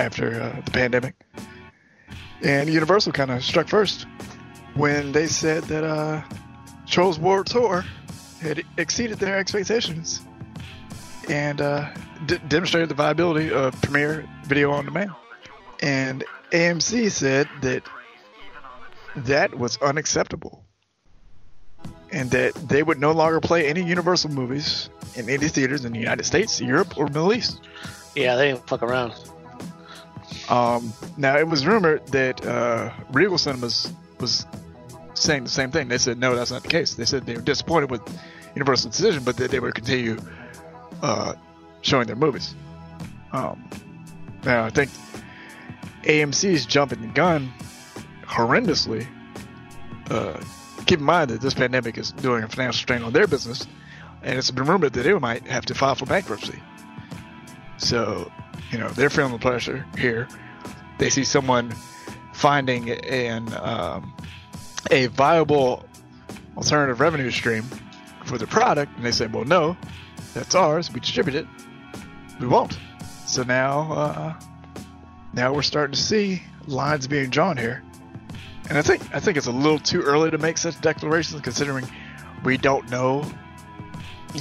after 0.00 0.40
uh, 0.40 0.60
the 0.64 0.70
pandemic. 0.70 1.14
And 2.42 2.68
Universal 2.70 3.12
kind 3.12 3.30
of 3.30 3.44
struck 3.44 3.68
first 3.68 4.06
when 4.74 5.12
they 5.12 5.26
said 5.26 5.64
that 5.64 5.84
uh, 5.84 6.22
Trolls 6.86 7.18
World 7.18 7.46
Tour 7.46 7.84
had 8.40 8.64
exceeded 8.78 9.18
their 9.18 9.36
expectations 9.38 10.20
and 11.28 11.60
uh, 11.60 11.90
d- 12.26 12.38
demonstrated 12.48 12.88
the 12.88 12.94
viability 12.94 13.52
of 13.52 13.80
Premiere 13.82 14.28
Video 14.46 14.70
on 14.70 14.86
Demand. 14.86 15.12
And 15.82 16.24
AMC 16.50 17.10
said 17.10 17.48
that 17.62 17.82
that 19.16 19.56
was 19.56 19.76
unacceptable 19.78 20.64
and 22.12 22.30
that 22.30 22.54
they 22.54 22.82
would 22.82 22.98
no 22.98 23.12
longer 23.12 23.40
play 23.40 23.68
any 23.68 23.82
Universal 23.82 24.30
movies 24.30 24.88
in 25.14 25.28
any 25.28 25.48
theaters 25.48 25.84
in 25.84 25.92
the 25.92 25.98
United 25.98 26.24
States, 26.24 26.60
Europe, 26.60 26.96
or 26.96 27.06
Middle 27.06 27.32
East. 27.32 27.60
Yeah, 28.14 28.36
they 28.36 28.48
didn't 28.48 28.66
fuck 28.66 28.82
around. 28.82 29.14
Um, 30.50 30.92
now 31.16 31.38
it 31.38 31.46
was 31.46 31.64
rumored 31.64 32.06
that 32.08 32.44
uh, 32.44 32.92
Regal 33.12 33.38
Cinemas 33.38 33.92
was 34.18 34.44
saying 35.14 35.44
the 35.44 35.50
same 35.50 35.70
thing. 35.70 35.88
They 35.88 35.98
said 35.98 36.18
no, 36.18 36.34
that's 36.34 36.50
not 36.50 36.62
the 36.62 36.68
case. 36.68 36.94
They 36.94 37.04
said 37.04 37.24
they 37.24 37.36
were 37.36 37.40
disappointed 37.40 37.90
with 37.90 38.02
Universal's 38.54 38.96
decision, 38.96 39.22
but 39.22 39.36
that 39.36 39.50
they 39.50 39.60
would 39.60 39.74
continue 39.74 40.18
uh, 41.02 41.34
showing 41.82 42.06
their 42.06 42.16
movies. 42.16 42.54
Um, 43.32 43.70
now 44.44 44.64
I 44.64 44.70
think 44.70 44.90
AMC 46.02 46.44
is 46.44 46.66
jumping 46.66 47.00
the 47.00 47.08
gun 47.08 47.52
horrendously. 48.24 49.06
Uh, 50.10 50.40
keep 50.86 50.98
in 50.98 51.04
mind 51.04 51.30
that 51.30 51.40
this 51.40 51.54
pandemic 51.54 51.96
is 51.96 52.10
doing 52.12 52.42
a 52.42 52.48
financial 52.48 52.78
strain 52.78 53.02
on 53.02 53.12
their 53.12 53.28
business, 53.28 53.66
and 54.22 54.36
it's 54.36 54.50
been 54.50 54.64
rumored 54.64 54.92
that 54.94 55.02
they 55.02 55.12
might 55.14 55.46
have 55.46 55.64
to 55.66 55.74
file 55.74 55.94
for 55.94 56.06
bankruptcy. 56.06 56.58
So, 57.78 58.30
you 58.70 58.78
know, 58.78 58.88
they're 58.90 59.10
feeling 59.10 59.32
the 59.32 59.38
pressure 59.38 59.84
here. 59.98 60.28
They 60.98 61.10
see 61.10 61.24
someone 61.24 61.74
finding 62.32 62.90
an 62.90 63.52
um, 63.54 64.14
a 64.90 65.06
viable 65.06 65.84
alternative 66.56 67.00
revenue 67.00 67.30
stream 67.30 67.64
for 68.24 68.38
the 68.38 68.46
product, 68.46 68.96
and 68.96 69.04
they 69.04 69.12
say, 69.12 69.26
"Well, 69.26 69.44
no, 69.44 69.76
that's 70.34 70.54
ours. 70.54 70.92
We 70.92 71.00
distribute 71.00 71.34
it. 71.36 71.46
We 72.38 72.46
won't." 72.46 72.78
So 73.26 73.42
now, 73.42 73.92
uh, 73.92 74.40
now 75.32 75.52
we're 75.52 75.62
starting 75.62 75.94
to 75.94 76.00
see 76.00 76.42
lines 76.66 77.06
being 77.06 77.30
drawn 77.30 77.56
here, 77.56 77.82
and 78.68 78.78
I 78.78 78.82
think 78.82 79.02
I 79.14 79.20
think 79.20 79.36
it's 79.36 79.46
a 79.46 79.52
little 79.52 79.78
too 79.78 80.02
early 80.02 80.30
to 80.30 80.38
make 80.38 80.58
such 80.58 80.80
declarations, 80.80 81.40
considering 81.40 81.86
we 82.44 82.56
don't 82.56 82.88
know 82.90 83.22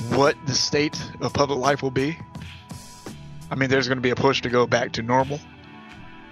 what 0.10 0.36
the 0.46 0.54
state 0.54 1.02
of 1.22 1.34
public 1.34 1.60
life 1.60 1.82
will 1.82 1.92
be. 1.92 2.18
I 3.52 3.56
mean, 3.56 3.70
there's 3.70 3.88
going 3.88 3.98
to 3.98 4.02
be 4.02 4.12
a 4.12 4.16
push 4.16 4.42
to 4.42 4.50
go 4.50 4.68
back 4.68 4.92
to 4.94 5.02
normal, 5.02 5.40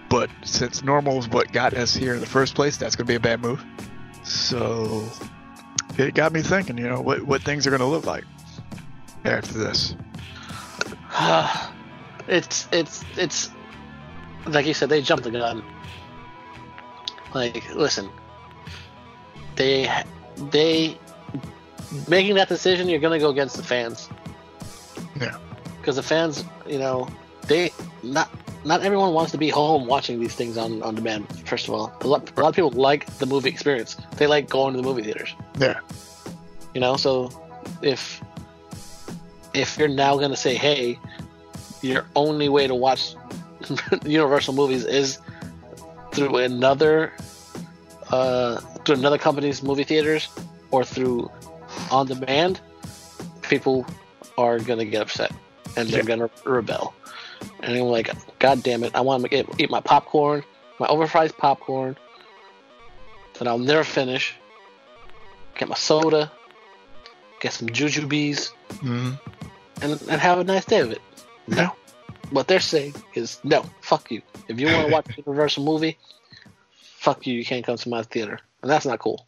but 0.09 0.29
since 0.43 0.83
normal 0.83 1.17
is 1.19 1.27
what 1.27 1.51
got 1.51 1.73
us 1.73 1.95
here 1.95 2.13
in 2.13 2.19
the 2.19 2.27
first 2.27 2.55
place, 2.55 2.77
that's 2.77 2.95
going 2.95 3.05
to 3.05 3.11
be 3.11 3.15
a 3.15 3.19
bad 3.19 3.41
move. 3.41 3.63
So 4.23 5.03
it 5.97 6.13
got 6.13 6.31
me 6.31 6.41
thinking, 6.41 6.77
you 6.77 6.87
know, 6.87 7.01
what 7.01 7.23
what 7.23 7.41
things 7.41 7.65
are 7.65 7.71
going 7.71 7.79
to 7.79 7.87
look 7.87 8.05
like 8.05 8.23
after 9.25 9.53
this. 9.53 9.95
it's 12.27 12.67
it's 12.71 13.03
it's 13.15 13.51
like 14.45 14.65
you 14.65 14.73
said, 14.73 14.89
they 14.89 15.01
jumped 15.01 15.23
the 15.23 15.31
gun. 15.31 15.63
Like, 17.33 17.73
listen, 17.75 18.09
they 19.55 19.91
they 20.51 20.97
making 22.07 22.35
that 22.35 22.49
decision. 22.49 22.87
You're 22.87 22.99
gonna 22.99 23.19
go 23.19 23.29
against 23.29 23.57
the 23.57 23.63
fans 23.63 24.09
because 25.87 25.95
the 25.95 26.03
fans, 26.03 26.43
you 26.67 26.77
know, 26.77 27.07
they 27.47 27.71
not 28.03 28.29
not 28.65 28.81
everyone 28.81 29.13
wants 29.13 29.31
to 29.31 29.37
be 29.37 29.47
home 29.47 29.87
watching 29.87 30.19
these 30.19 30.35
things 30.35 30.57
on 30.57 30.83
on 30.83 30.95
demand. 30.95 31.25
First 31.47 31.69
of 31.69 31.73
all, 31.73 31.95
a 32.01 32.07
lot, 32.07 32.29
a 32.37 32.41
lot 32.41 32.49
of 32.49 32.55
people 32.55 32.71
like 32.71 33.05
the 33.19 33.25
movie 33.25 33.47
experience. 33.47 33.95
They 34.17 34.27
like 34.27 34.49
going 34.49 34.73
to 34.73 34.81
the 34.81 34.85
movie 34.85 35.03
theaters. 35.03 35.33
yeah, 35.57 35.79
You 36.73 36.81
know, 36.81 36.97
so 36.97 37.31
if 37.81 38.21
if 39.53 39.77
you're 39.77 39.87
now 39.87 40.17
gonna 40.17 40.35
say, 40.35 40.55
hey, 40.55 40.99
your 41.81 42.05
only 42.17 42.49
way 42.49 42.67
to 42.67 42.75
watch 42.75 43.15
Universal 44.03 44.55
movies 44.55 44.83
is 44.83 45.19
through 46.11 46.35
another 46.35 47.13
uh, 48.11 48.57
through 48.83 48.95
another 48.95 49.17
company's 49.17 49.63
movie 49.63 49.85
theaters, 49.85 50.27
or 50.71 50.83
through 50.83 51.31
on 51.91 52.07
demand, 52.07 52.59
people 53.41 53.85
are 54.37 54.59
gonna 54.59 54.83
get 54.83 55.01
upset 55.01 55.31
and 55.77 55.87
they're 55.89 55.99
Yeah. 56.01 56.05
gonna 56.05 56.29
rebel. 56.43 56.93
And 57.61 57.77
I'm 57.77 57.83
like, 57.85 58.13
God 58.39 58.63
damn 58.63 58.83
it! 58.83 58.91
I 58.95 59.01
want 59.01 59.23
to 59.23 59.29
get, 59.29 59.47
eat 59.57 59.69
my 59.69 59.79
popcorn, 59.79 60.43
my 60.79 60.87
overpriced 60.87 61.37
popcorn 61.37 61.95
that 63.39 63.47
I'll 63.47 63.57
never 63.59 63.83
finish. 63.83 64.35
Get 65.57 65.69
my 65.69 65.75
soda, 65.75 66.31
get 67.39 67.53
some 67.53 67.69
jujubes, 67.69 68.51
hmm 68.79 69.13
and, 69.81 69.99
and 70.09 70.21
have 70.21 70.39
a 70.39 70.43
nice 70.43 70.65
day 70.65 70.81
of 70.81 70.91
it. 70.91 71.01
No. 71.47 71.71
What 72.29 72.47
they're 72.47 72.59
saying 72.59 72.93
is 73.15 73.39
no, 73.43 73.65
fuck 73.81 74.11
you. 74.11 74.21
If 74.47 74.59
you 74.59 74.67
want 74.67 74.87
to 74.87 74.91
watch 74.91 75.05
a 75.17 75.21
Universal 75.21 75.63
movie, 75.63 75.97
fuck 76.81 77.25
you. 77.25 77.33
You 77.33 77.45
can't 77.45 77.65
come 77.65 77.77
to 77.77 77.89
my 77.89 78.03
theater, 78.03 78.39
and 78.61 78.69
that's 78.69 78.85
not 78.85 78.99
cool. 78.99 79.25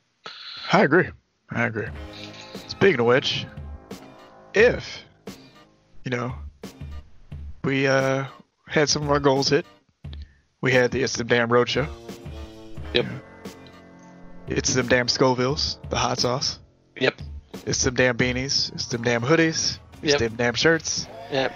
I 0.72 0.84
agree. 0.84 1.10
I 1.50 1.64
agree. 1.66 1.88
Speaking 2.68 3.00
of 3.00 3.08
which, 3.08 3.48
if 4.54 5.04
you 6.04 6.12
know 6.12 6.34
we 7.64 7.88
uh 7.88 8.26
had 8.68 8.90
some 8.90 9.04
of 9.04 9.10
our 9.12 9.20
goals 9.20 9.50
hit, 9.50 9.66
we 10.62 10.72
had 10.72 10.92
the 10.92 11.02
It's 11.02 11.16
Them 11.16 11.28
Damn 11.28 11.50
Roadshow. 11.50 11.88
Yep. 12.94 13.06
It's 14.48 14.74
them 14.74 14.88
damn 14.88 15.08
Scovilles, 15.08 15.78
the 15.90 15.96
hot 15.98 16.20
sauce. 16.20 16.60
Yep. 17.00 17.16
It's 17.66 17.84
them 17.84 17.96
damn 17.96 18.18
beanies. 18.18 18.72
It's 18.74 18.86
them 18.88 19.04
damn 19.04 19.22
hoodies. 19.22 19.80
It's 20.02 20.12
Yep. 20.14 20.20
them 20.20 20.36
damn 20.36 20.54
shirts. 20.56 21.08
Yep. 21.32 21.54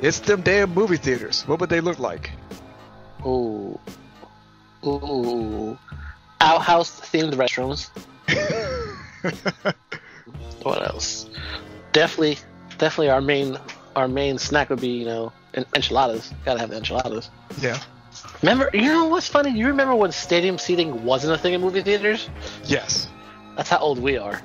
It's 0.00 0.20
them 0.20 0.42
damn 0.42 0.72
movie 0.72 0.96
theaters. 0.96 1.46
What 1.46 1.60
would 1.60 1.70
they 1.70 1.80
look 1.80 1.98
like? 1.98 2.30
Ooh. 3.26 3.78
Ooh. 4.86 5.76
Outhouse 6.40 7.00
themed 7.00 7.34
restrooms. 7.34 7.90
What 10.62 10.82
else? 10.86 11.28
Definitely, 11.92 12.38
definitely 12.78 13.10
our 13.10 13.20
main 13.20 13.58
our 13.96 14.08
main 14.08 14.38
snack 14.38 14.70
would 14.70 14.80
be 14.80 14.88
you 14.88 15.04
know 15.04 15.32
en- 15.54 15.66
enchiladas. 15.74 16.32
Gotta 16.44 16.60
have 16.60 16.70
the 16.70 16.76
enchiladas. 16.76 17.30
yeah. 17.60 17.78
Remember, 18.42 18.68
you 18.72 18.86
know 18.92 19.06
what's 19.06 19.28
funny? 19.28 19.50
You 19.50 19.66
remember 19.68 19.94
when 19.94 20.10
stadium 20.12 20.58
seating 20.58 21.04
wasn't 21.04 21.34
a 21.34 21.38
thing 21.38 21.54
in 21.54 21.60
movie 21.60 21.82
theaters? 21.82 22.28
Yes. 22.64 23.08
That's 23.56 23.68
how 23.68 23.78
old 23.78 23.98
we 24.00 24.16
are. 24.16 24.40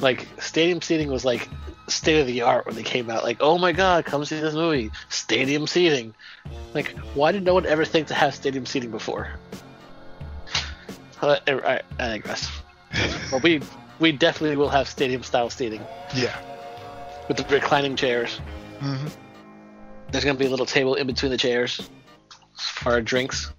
Like 0.00 0.26
stadium 0.38 0.80
seating 0.80 1.10
was 1.10 1.24
like 1.24 1.48
state 1.88 2.20
of 2.20 2.26
the 2.26 2.42
art 2.42 2.66
when 2.66 2.74
they 2.74 2.82
came 2.82 3.10
out. 3.10 3.22
Like, 3.24 3.38
oh 3.40 3.58
my 3.58 3.72
god, 3.72 4.04
come 4.04 4.24
see 4.24 4.38
this 4.40 4.54
movie. 4.54 4.90
Stadium 5.08 5.66
seating. 5.66 6.14
Like, 6.74 6.94
why 7.14 7.32
did 7.32 7.44
no 7.44 7.54
one 7.54 7.66
ever 7.66 7.84
think 7.84 8.08
to 8.08 8.14
have 8.14 8.34
stadium 8.34 8.64
seating 8.66 8.90
before? 8.90 9.28
Uh, 11.20 11.36
I, 11.46 11.52
I, 11.52 11.80
I 11.98 12.08
digress. 12.08 12.50
But 13.30 13.42
we 13.42 13.60
we 13.98 14.12
definitely 14.12 14.56
will 14.56 14.68
have 14.70 14.88
stadium 14.88 15.22
style 15.22 15.50
seating 15.50 15.84
Yeah. 16.14 16.36
With 17.28 17.36
the 17.36 17.44
reclining 17.54 17.94
chairs. 17.96 18.40
hmm 18.80 19.06
There's 20.10 20.24
gonna 20.24 20.38
be 20.38 20.46
a 20.46 20.50
little 20.50 20.66
table 20.66 20.94
in 20.94 21.06
between 21.06 21.30
the 21.30 21.36
chairs 21.38 21.88
for 22.56 22.92
our 22.92 23.00
drinks. 23.00 23.52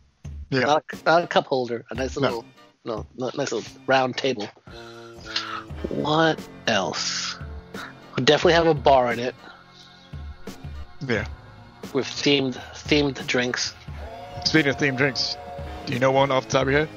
Yeah. 0.50 0.62
Not, 0.62 0.84
a, 0.92 0.98
not 1.06 1.24
a 1.24 1.28
cup 1.28 1.46
holder. 1.46 1.86
A 1.92 1.96
nice 1.96 2.18
little 2.18 2.44
no, 2.86 3.06
no 3.16 3.30
nice 3.36 3.52
little 3.52 3.64
round 3.88 4.18
table. 4.18 4.48
What 5.90 6.40
else? 6.68 7.38
We 8.18 8.24
definitely 8.24 8.54
have 8.54 8.68
a 8.68 8.74
bar 8.74 9.14
in 9.14 9.20
it 9.20 9.36
Yeah. 11.08 11.26
with 11.94 12.08
themed 12.08 12.56
themed 12.74 13.26
drinks. 13.28 13.76
Speaking 14.46 14.72
of 14.72 14.78
themed 14.78 14.98
drinks, 14.98 15.38
do 15.86 15.94
you 15.94 16.00
know 16.00 16.12
one 16.12 16.32
off 16.32 16.46
the 16.46 16.52
top 16.52 16.62
of 16.64 16.70
your 16.72 16.80
head? 16.82 16.90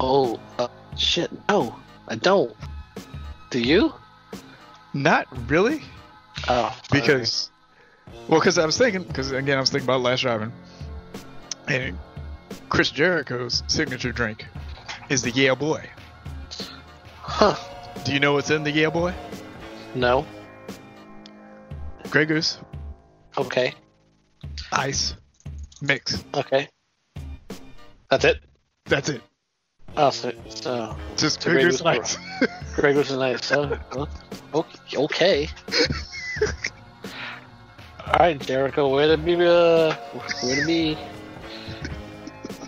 Oh 0.00 0.40
uh, 0.58 0.68
shit! 0.96 1.30
No, 1.48 1.74
I 2.06 2.14
don't. 2.16 2.54
Do 3.50 3.60
you? 3.60 3.92
Not 4.94 5.26
really, 5.50 5.82
Oh, 6.48 6.76
because 6.92 7.50
well, 8.28 8.40
because 8.40 8.58
I 8.58 8.64
was 8.66 8.78
thinking, 8.78 9.02
because 9.02 9.32
again, 9.32 9.56
I 9.56 9.60
was 9.60 9.70
thinking 9.70 9.86
about 9.86 10.00
Last 10.00 10.20
Drive-In, 10.20 10.52
and 11.68 11.98
Chris 12.68 12.90
Jericho's 12.90 13.62
signature 13.66 14.12
drink 14.12 14.46
is 15.10 15.22
the 15.22 15.30
Yale 15.30 15.56
Boy. 15.56 15.88
huh? 17.20 17.54
Do 18.04 18.12
you 18.12 18.20
know 18.20 18.32
what's 18.34 18.50
in 18.50 18.62
the 18.64 18.70
Yale 18.70 18.90
Boy? 18.90 19.14
No. 19.94 20.24
Grey 22.10 22.24
Goose, 22.24 22.58
Okay. 23.36 23.74
ice, 24.72 25.14
mix. 25.82 26.24
Okay. 26.34 26.68
That's 28.10 28.24
it. 28.24 28.38
That's 28.86 29.10
it. 29.10 29.20
Oh, 30.00 30.10
so, 30.10 30.32
so 30.48 30.96
Just 31.16 31.42
So 31.42 31.50
Grey 31.50 31.62
Grey 31.62 31.70
Goose 31.70 31.80
Goose 31.80 31.80
and 31.80 31.88
ice. 31.88 32.16
Greg 32.76 32.96
was 32.96 33.10
nice. 33.10 33.44
So, 33.44 33.76
well, 34.52 34.66
okay. 34.94 35.48
All 38.06 38.14
right, 38.20 38.38
Jericho, 38.40 38.88
where 38.94 39.08
to 39.08 39.20
be? 39.20 39.34
Uh, 39.34 39.92
where 40.42 40.60
to 40.60 40.64
be? 40.64 40.96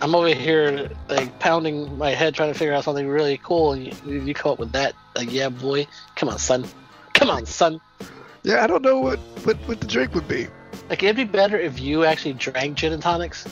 I'm 0.01 0.13
over 0.13 0.27
here 0.27 0.89
like 1.07 1.39
pounding 1.39 1.97
my 1.97 2.09
head 2.09 2.35
trying 2.35 2.51
to 2.51 2.59
figure 2.59 2.73
out 2.73 2.83
something 2.83 3.07
really 3.07 3.37
cool, 3.37 3.71
and 3.71 3.85
you, 4.05 4.21
you 4.21 4.33
come 4.33 4.51
up 4.51 4.59
with 4.59 4.73
that. 4.73 4.93
Like, 5.15 5.31
yeah, 5.31 5.47
boy, 5.47 5.87
come 6.17 6.27
on, 6.27 6.37
son, 6.37 6.65
come 7.13 7.29
on, 7.29 7.45
son. 7.45 7.79
yeah, 8.43 8.61
I 8.61 8.67
don't 8.67 8.81
know 8.81 8.99
what, 8.99 9.19
what 9.45 9.55
what 9.67 9.79
the 9.79 9.87
drink 9.87 10.13
would 10.15 10.27
be. 10.27 10.47
Like, 10.89 11.01
it'd 11.01 11.15
be 11.15 11.23
better 11.23 11.57
if 11.57 11.79
you 11.79 12.03
actually 12.03 12.33
drank 12.33 12.77
gin 12.77 12.91
and 12.91 13.01
tonics, 13.01 13.47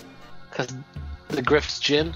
because 0.49 0.67
the 1.29 1.41
Griff's 1.41 1.79
gin. 1.79 2.13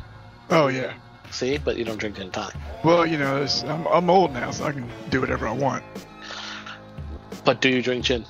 Oh 0.50 0.68
yeah. 0.68 0.94
See, 1.34 1.58
but 1.58 1.78
you 1.78 1.84
don't 1.84 1.98
drink 1.98 2.16
gin 2.16 2.26
and 2.26 2.34
tonic. 2.34 2.56
Well, 2.84 3.08
you 3.08 3.18
know, 3.18 3.42
it's, 3.42 3.64
I'm 3.64 3.88
I'm 3.88 4.08
old 4.08 4.34
now, 4.34 4.52
so 4.52 4.66
I 4.66 4.72
can 4.72 4.88
do 5.10 5.20
whatever 5.20 5.48
I 5.48 5.52
want. 5.52 5.84
But 7.44 7.60
do 7.60 7.70
you 7.70 7.82
drink 7.82 8.06
gin? 8.06 8.24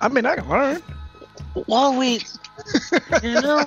I 0.00 0.08
mean, 0.08 0.24
I 0.24 0.36
can 0.36 0.48
learn. 0.48 0.82
Well, 1.66 1.98
we, 1.98 2.20
you 3.22 3.40
know. 3.42 3.66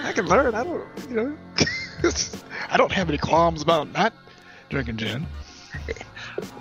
I 0.00 0.12
can 0.12 0.24
learn. 0.26 0.54
I 0.54 0.64
don't, 0.64 0.86
you 1.10 1.14
know, 1.14 1.36
I 2.70 2.78
don't 2.78 2.92
have 2.92 3.10
any 3.10 3.18
qualms 3.18 3.60
about 3.60 3.92
not 3.92 4.14
drinking 4.70 4.96
gin. 4.96 5.26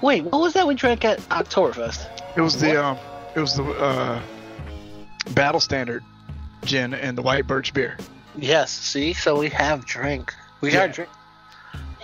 Wait, 0.02 0.26
what 0.26 0.42
was 0.42 0.54
that 0.54 0.68
we 0.68 0.76
drank 0.76 1.06
at 1.06 1.20
Oktoberfest? 1.30 2.06
It 2.36 2.42
was 2.42 2.60
the 2.60 2.84
um, 2.84 2.98
it 3.34 3.40
was 3.40 3.56
the 3.56 3.64
uh, 3.64 4.22
battle 5.32 5.62
standard 5.62 6.04
gin 6.66 6.94
and 6.94 7.18
the 7.18 7.22
white 7.22 7.48
birch 7.48 7.74
beer. 7.74 7.98
Yes, 8.36 8.72
see? 8.72 9.14
So 9.14 9.38
we 9.40 9.50
have 9.50 9.86
drink. 9.86 10.34
We 10.62 10.72
Yeah. 10.72 10.88
got 10.88 10.96
drink. 10.96 11.10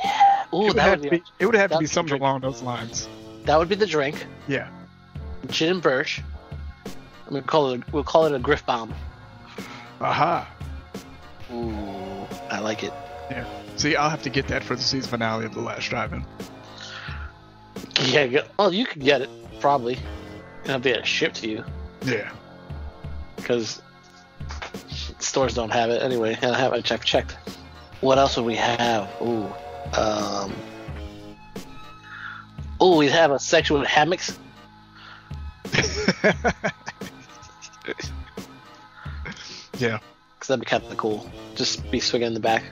Yeah. 0.04 0.46
Ooh, 0.54 0.62
it 0.62 0.68
would 0.68 0.76
that 0.78 0.82
have 0.82 1.00
would, 1.00 1.04
to 1.06 1.10
be, 1.12 1.18
be, 1.18 1.24
it 1.40 1.46
would 1.46 1.56
have 1.56 1.72
to 1.72 1.78
be 1.80 1.86
something 1.86 2.10
drink. 2.10 2.22
along 2.22 2.42
those 2.42 2.62
lines. 2.62 3.08
that 3.46 3.58
would 3.58 3.70
be 3.70 3.76
the 3.76 3.86
drink. 3.88 4.26
Yeah. 4.48 4.68
Gin 5.48 5.72
and 5.74 5.82
birch. 5.82 6.22
And 6.86 7.34
we'll 7.34 7.42
call 7.44 7.72
it 7.72 7.82
a, 7.82 7.92
we'll 7.92 8.04
call 8.04 8.26
it 8.26 8.34
a 8.34 8.40
Griff 8.40 8.66
bomb. 8.66 8.94
Aha. 10.02 10.48
Ooh, 11.52 12.28
I 12.52 12.60
like 12.60 12.84
it. 12.84 12.94
Yeah. 13.32 13.46
See, 13.76 13.96
I'll 13.96 14.10
have 14.10 14.22
to 14.24 14.30
get 14.30 14.48
that 14.48 14.64
for 14.64 14.76
the 14.76 14.82
season 14.82 15.10
finale 15.10 15.46
of 15.46 15.54
the 15.54 15.62
last 15.62 15.90
drive-in. 15.90 16.24
Yeah, 18.06 18.28
go, 18.28 18.44
well, 18.58 18.74
you 18.74 18.86
could 18.86 19.02
get 19.04 19.22
it 19.22 19.30
probably. 19.60 19.96
And 20.64 20.70
it'll 20.70 20.80
be 20.80 21.04
ship 21.06 21.34
to 21.36 21.50
you 21.50 21.64
Yeah. 22.06 22.30
because 23.36 23.82
stores 25.20 25.54
don't 25.54 25.72
have 25.72 25.90
it 25.90 26.02
anyway. 26.02 26.38
I 26.42 26.58
have 26.58 26.74
I 26.74 26.82
checked 26.82 27.06
checked. 27.06 27.38
What 28.02 28.18
else 28.18 28.38
would 28.38 28.46
we 28.46 28.56
have? 28.56 29.10
Ooh, 29.22 29.52
um, 29.94 30.54
ooh, 32.82 32.96
we 32.98 33.10
have 33.10 33.32
a 33.32 33.40
section 33.40 33.80
with 33.80 33.88
hammocks. 33.88 34.38
yeah. 39.78 40.00
Cause 40.40 40.48
that'd 40.48 40.62
be 40.62 40.66
kind 40.66 40.84
of 40.84 40.98
cool. 40.98 41.30
Just 41.56 41.90
be 41.92 42.00
swinging 42.00 42.28
in 42.28 42.34
the 42.34 42.40
back. 42.40 42.64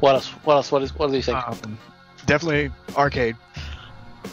What 0.00 0.14
else? 0.14 0.28
What 0.44 0.54
else? 0.54 0.72
What 0.72 0.82
is? 0.82 0.94
What 0.94 1.10
do 1.10 1.16
you 1.16 1.22
think? 1.22 1.38
Um, 1.38 1.78
definitely 2.26 2.70
arcade. 2.96 3.36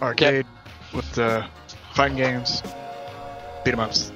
Arcade 0.01 0.45
with 0.93 1.17
uh, 1.19 1.45
fighting 1.93 2.17
games, 2.17 2.63
beat 3.65 3.73
'em 3.73 3.79
ups, 3.79 4.11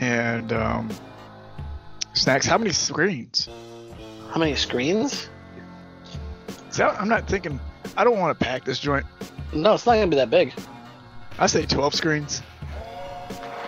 and 0.00 0.52
um, 0.52 0.88
snacks. 2.16 2.46
How 2.46 2.58
many 2.58 2.72
screens? 2.72 3.48
How 4.30 4.38
many 4.38 4.54
screens? 4.56 5.28
I'm 6.78 7.08
not 7.08 7.26
thinking. 7.28 7.58
I 7.96 8.04
don't 8.04 8.18
want 8.18 8.38
to 8.38 8.44
pack 8.44 8.64
this 8.64 8.78
joint. 8.78 9.06
No, 9.54 9.74
it's 9.74 9.86
not 9.86 9.94
gonna 9.94 10.08
be 10.08 10.16
that 10.16 10.30
big. 10.30 10.52
I 11.38 11.46
say 11.46 11.64
12 11.64 11.94
screens. 11.94 12.42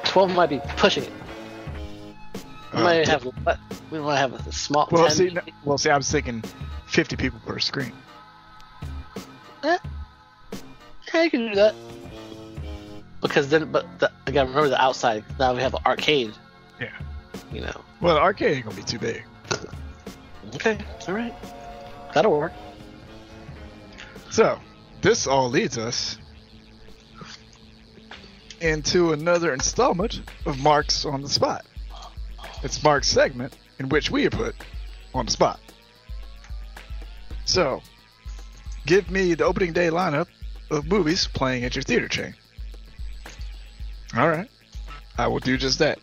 Twelve 0.05 0.35
might 0.35 0.51
be 0.51 0.61
pushing 0.77 1.05
it. 1.05 1.13
We 2.75 2.81
Uh, 2.81 2.85
might 2.85 3.09
have. 3.09 3.27
We 3.91 3.99
might 4.01 4.17
have 4.19 4.35
a 4.35 4.53
small. 4.53 4.89
Well, 4.91 5.07
10. 5.07 5.17
see, 5.17 5.31
no- 5.31 5.41
well, 5.65 5.79
see, 5.79 5.91
I 5.91 5.97
was 5.97 6.11
thinking 6.11 6.43
50 6.87 7.17
people 7.17 7.41
per 7.47 7.59
screen. 7.59 7.93
Yeah, 9.65 9.79
you 11.23 11.31
can 11.31 11.49
do 11.49 11.55
that. 11.55 11.75
Because 13.21 13.49
then, 13.49 13.73
but 13.73 13.87
the, 13.99 14.11
again, 14.27 14.47
remember 14.49 14.69
the 14.69 14.81
outside. 14.81 15.25
Now 15.39 15.55
we 15.55 15.61
have 15.63 15.75
an 15.75 15.81
arcade. 15.87 16.33
Yeah. 16.81 16.91
You 17.53 17.63
know. 17.63 17.81
Well, 18.01 18.15
the 18.15 18.21
arcade 18.21 18.57
ain't 18.57 18.65
gonna 18.65 18.77
be 18.77 18.83
too 18.83 18.99
big. 18.99 19.25
Okay, 20.55 20.79
all 21.07 21.15
right. 21.15 21.35
That'll 22.15 22.33
work. 22.33 22.55
So, 24.31 24.59
this 25.03 25.27
all 25.27 25.51
leads 25.51 25.77
us 25.77 26.17
into 28.61 29.13
another 29.13 29.53
installment 29.53 30.23
of 30.47 30.59
Marks 30.59 31.05
on 31.05 31.21
the 31.21 31.29
Spot. 31.29 31.65
It's 32.63 32.83
Mark's 32.83 33.09
segment 33.09 33.57
in 33.79 33.89
which 33.89 34.11
we 34.11 34.27
are 34.27 34.31
put 34.31 34.55
on 35.15 35.27
the 35.27 35.33
spot. 35.33 35.61
So, 37.45 37.81
give 38.87 39.11
me 39.11 39.35
the 39.35 39.45
opening 39.45 39.73
day 39.73 39.89
lineup 39.89 40.27
of 40.71 40.87
movies 40.87 41.27
playing 41.27 41.65
at 41.65 41.77
your 41.77 41.83
theater 41.83 42.09
chain. 42.09 42.35
All 44.17 44.29
right. 44.29 44.51
I 45.17 45.27
will 45.27 45.41
do 45.41 45.57
just 45.57 45.79
that. 45.79 45.99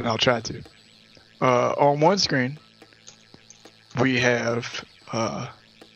And 0.00 0.08
I'll 0.08 0.16
try 0.16 0.40
to. 0.40 0.62
Uh, 1.42 1.74
on 1.76 2.00
one 2.00 2.16
screen, 2.16 2.58
we 4.00 4.18
have 4.18 4.82
uh, 5.12 5.46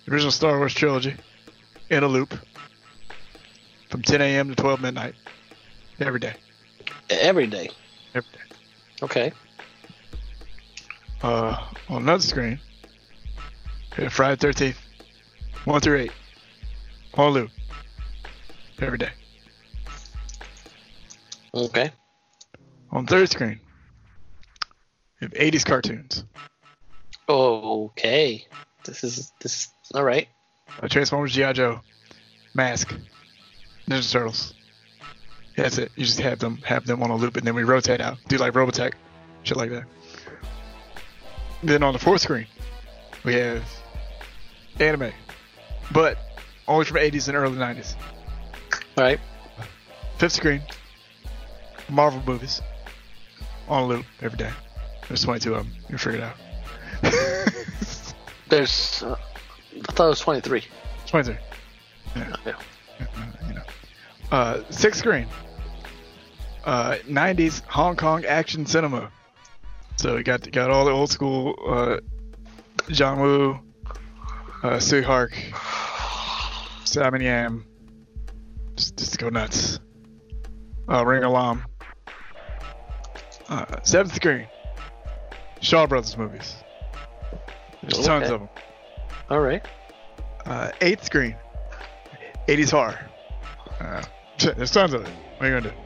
the 0.05 0.13
original 0.13 0.31
Star 0.31 0.59
Wars 0.59 0.75
trilogy 0.75 1.17
in 1.89 2.03
a 2.03 2.07
loop 2.07 2.35
from 3.89 4.03
10 4.03 4.21
a.m. 4.21 4.51
to 4.51 4.55
12 4.57 4.83
midnight 4.83 5.15
every 6.01 6.21
day. 6.21 6.35
Every 7.09 7.47
day. 7.47 7.71
Every 8.15 8.29
day. 8.31 8.57
Okay. 9.03 9.33
Uh, 11.23 11.57
on 11.89 12.03
another 12.03 12.23
screen, 12.23 12.61
Friday 14.11 14.37
13th, 14.37 14.77
1 15.65 15.81
through 15.81 16.01
8, 16.01 16.13
on 17.15 17.33
loop 17.33 17.51
every 18.83 18.99
day. 18.99 19.13
Okay. 21.55 21.91
On 22.91 23.07
third 23.07 23.31
screen, 23.31 23.61
have 25.25 25.33
80s 25.33 25.65
cartoons. 25.65 26.25
Okay. 27.29 28.47
This 28.85 29.05
is 29.05 29.33
this. 29.41 29.57
Is, 29.57 29.73
all 29.95 30.05
right. 30.05 30.29
Uh, 30.81 30.89
Transformers, 30.89 31.33
G.I. 31.33 31.53
Joe, 31.53 31.81
Mask, 32.55 32.95
Ninja 33.89 34.11
Turtles. 34.11 34.55
That's 35.57 35.79
it. 35.79 35.93
You 35.97 36.05
just 36.05 36.21
have 36.21 36.39
them 36.39 36.59
have 36.65 36.85
them 36.87 37.03
on 37.03 37.11
a 37.11 37.17
loop, 37.17 37.37
and 37.37 37.47
then 37.47 37.55
we 37.55 37.63
rotate 37.63 38.01
out. 38.01 38.19
Do 38.29 38.37
like 38.37 38.53
Robotech, 38.53 38.95
shit 39.45 39.57
like 39.57 39.71
that. 39.71 39.85
Then 41.63 41.83
on 41.83 41.93
the 41.93 41.99
fourth 41.99 42.21
screen, 42.21 42.47
we 43.25 43.35
have 43.35 43.63
anime, 44.81 45.13
but 45.93 46.19
only 46.67 46.85
from 46.85 46.97
80s 46.97 47.29
and 47.29 47.37
early 47.37 47.57
90s. 47.57 47.95
All 48.97 49.05
right. 49.05 49.21
Fifth 50.19 50.33
screen, 50.33 50.63
Marvel 51.89 52.23
movies 52.27 52.61
on 53.69 53.85
a 53.85 53.87
loop 53.87 54.07
every 54.21 54.39
day. 54.39 54.51
There's 55.09 55.23
22 55.23 55.55
of 55.55 55.65
them. 55.65 55.75
You 55.89 55.99
figure 55.99 56.21
it 56.21 56.25
out. 56.25 56.37
There's. 58.49 59.03
Uh, 59.03 59.17
I 59.89 59.93
thought 59.93 60.07
it 60.07 60.11
was 60.11 60.21
23. 60.21 60.65
23. 61.07 61.37
Yeah. 62.17 62.37
Yeah. 62.47 62.53
uh, 63.01 63.07
you 63.49 63.55
know. 63.55 63.63
Uh, 64.31 64.63
sixth 64.71 65.01
screen. 65.01 65.27
Uh, 66.65 66.97
90s 67.07 67.63
Hong 67.67 67.97
Kong 67.97 68.25
action 68.25 68.65
cinema. 68.65 69.11
So 69.97 70.17
we 70.17 70.23
got 70.23 70.51
got 70.51 70.71
all 70.71 70.85
the 70.85 70.91
old 70.91 71.11
school 71.11 71.55
uh, 71.67 71.99
John 72.89 73.21
Woo, 73.21 73.61
uh, 74.63 74.77
Tsui 74.79 75.03
Hark, 75.03 75.37
Simon 76.85 77.21
Yam. 77.21 77.67
Just, 78.77 78.97
just 78.97 79.19
go 79.19 79.29
nuts. 79.29 79.79
Uh, 80.89 81.05
Ringo 81.05 81.31
Lam. 81.31 81.65
Uh, 83.49 83.65
seventh 83.83 84.15
screen. 84.15 84.49
Shaw 85.65 85.87
Brothers 85.87 86.17
movies. 86.19 86.57
There's 87.83 88.05
tons 88.05 88.29
of 88.29 88.41
them. 88.41 88.49
All 89.31 89.41
right. 89.41 89.65
Uh, 90.45 90.71
eighth 90.83 91.05
screen. 91.05 91.37
80s 92.49 92.71
horror. 92.71 93.01
Uh, 93.81 94.03
there's 94.57 94.71
tons 94.71 94.93
of 94.93 95.07
it. 95.07 95.09
What 95.39 95.47
are 95.49 95.55
you 95.55 95.61
gonna 95.61 95.71
do? 95.71 95.77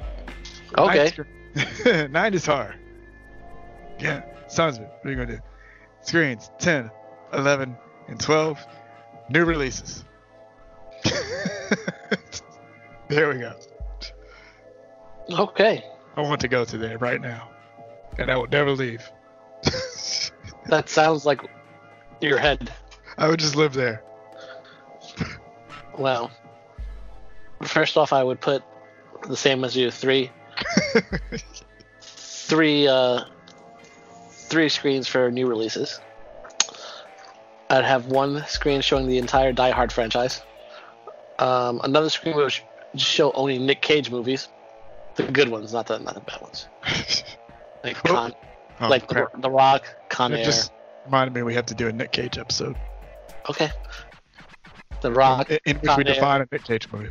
Okay. 0.78 0.98
Ninth 0.98 1.12
screen- 1.12 1.28
90s 2.12 2.46
horror. 2.46 2.74
Yeah, 4.00 4.22
tons 4.52 4.78
of 4.78 4.82
it. 4.82 4.90
What 5.00 5.06
are 5.06 5.10
you 5.10 5.16
gonna 5.16 5.36
do? 5.36 5.42
Screens 6.00 6.50
10, 6.58 6.90
11, 7.32 7.76
and 8.08 8.18
12. 8.18 8.58
New 9.30 9.44
releases. 9.44 10.04
there 13.08 13.28
we 13.28 13.38
go. 13.38 13.52
Okay. 15.30 15.84
I 16.16 16.20
want 16.22 16.40
to 16.40 16.48
go 16.48 16.64
to 16.64 16.78
there 16.78 16.98
right 16.98 17.20
now, 17.20 17.48
and 18.18 18.28
I 18.28 18.36
will 18.36 18.48
never 18.48 18.72
leave. 18.72 19.08
That 20.68 20.88
sounds 20.88 21.24
like 21.24 21.40
your 22.20 22.38
head. 22.38 22.70
I 23.16 23.28
would 23.28 23.40
just 23.40 23.56
live 23.56 23.72
there. 23.72 24.02
Well, 25.96 26.30
first 27.62 27.96
off, 27.96 28.12
I 28.12 28.22
would 28.22 28.40
put 28.40 28.62
the 29.26 29.36
same 29.36 29.64
as 29.64 29.76
you 29.76 29.90
three, 29.90 30.30
three, 32.00 32.86
uh, 32.86 33.22
three 34.30 34.68
screens 34.68 35.08
for 35.08 35.30
new 35.30 35.46
releases. 35.46 36.00
I'd 37.70 37.84
have 37.84 38.06
one 38.06 38.44
screen 38.46 38.80
showing 38.80 39.08
the 39.08 39.18
entire 39.18 39.52
Die 39.52 39.70
Hard 39.70 39.92
franchise. 39.92 40.42
Um, 41.38 41.80
another 41.84 42.10
screen 42.10 42.36
would 42.36 42.54
show 42.96 43.32
only 43.32 43.58
Nick 43.58 43.82
Cage 43.82 44.10
movies, 44.10 44.48
the 45.16 45.24
good 45.24 45.48
ones, 45.48 45.72
not 45.72 45.86
the 45.86 45.98
not 45.98 46.14
the 46.14 46.20
bad 46.20 46.40
ones, 46.40 46.66
like 47.84 47.96
Con, 47.96 48.34
Oh, 48.80 48.88
like 48.88 49.08
the, 49.08 49.28
the 49.38 49.50
Rock, 49.50 49.84
Con 50.08 50.32
It 50.32 50.38
Air. 50.38 50.44
just 50.44 50.72
reminded 51.04 51.34
me 51.34 51.42
we 51.42 51.54
have 51.54 51.66
to 51.66 51.74
do 51.74 51.88
a 51.88 51.92
Nick 51.92 52.12
Cage 52.12 52.38
episode 52.38 52.76
Okay. 53.48 53.70
The 55.00 55.10
Rock. 55.12 55.50
in, 55.50 55.58
in 55.64 55.76
which 55.78 55.86
Con 55.88 55.98
we 55.98 56.04
Air. 56.06 56.14
define 56.14 56.40
a 56.42 56.46
Nick 56.52 56.64
Cage 56.64 56.86
movie. 56.92 57.10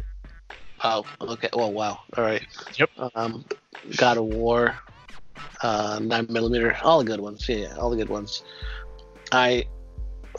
Oh, 0.83 1.03
okay. 1.21 1.49
Well, 1.53 1.71
wow. 1.73 1.99
All 2.15 2.23
right. 2.23 2.45
Yep. 2.75 2.89
Um, 3.15 3.43
Lord 3.99 4.17
of 4.17 4.25
War, 4.25 4.75
uh, 5.63 5.99
nine 6.01 6.27
millimeter, 6.29 6.77
all 6.83 6.99
the 6.99 7.05
good 7.05 7.19
ones. 7.19 7.47
Yeah, 7.49 7.75
all 7.77 7.89
the 7.89 7.97
good 7.97 8.09
ones. 8.09 8.43
I 9.31 9.65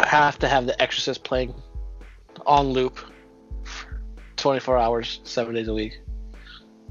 have 0.00 0.38
to 0.38 0.48
have 0.48 0.66
The 0.66 0.80
Exorcist 0.80 1.24
playing 1.24 1.54
on 2.46 2.68
loop, 2.68 2.98
twenty 4.36 4.60
four 4.60 4.78
hours, 4.78 5.20
seven 5.24 5.54
days 5.56 5.66
a 5.68 5.74
week, 5.74 6.00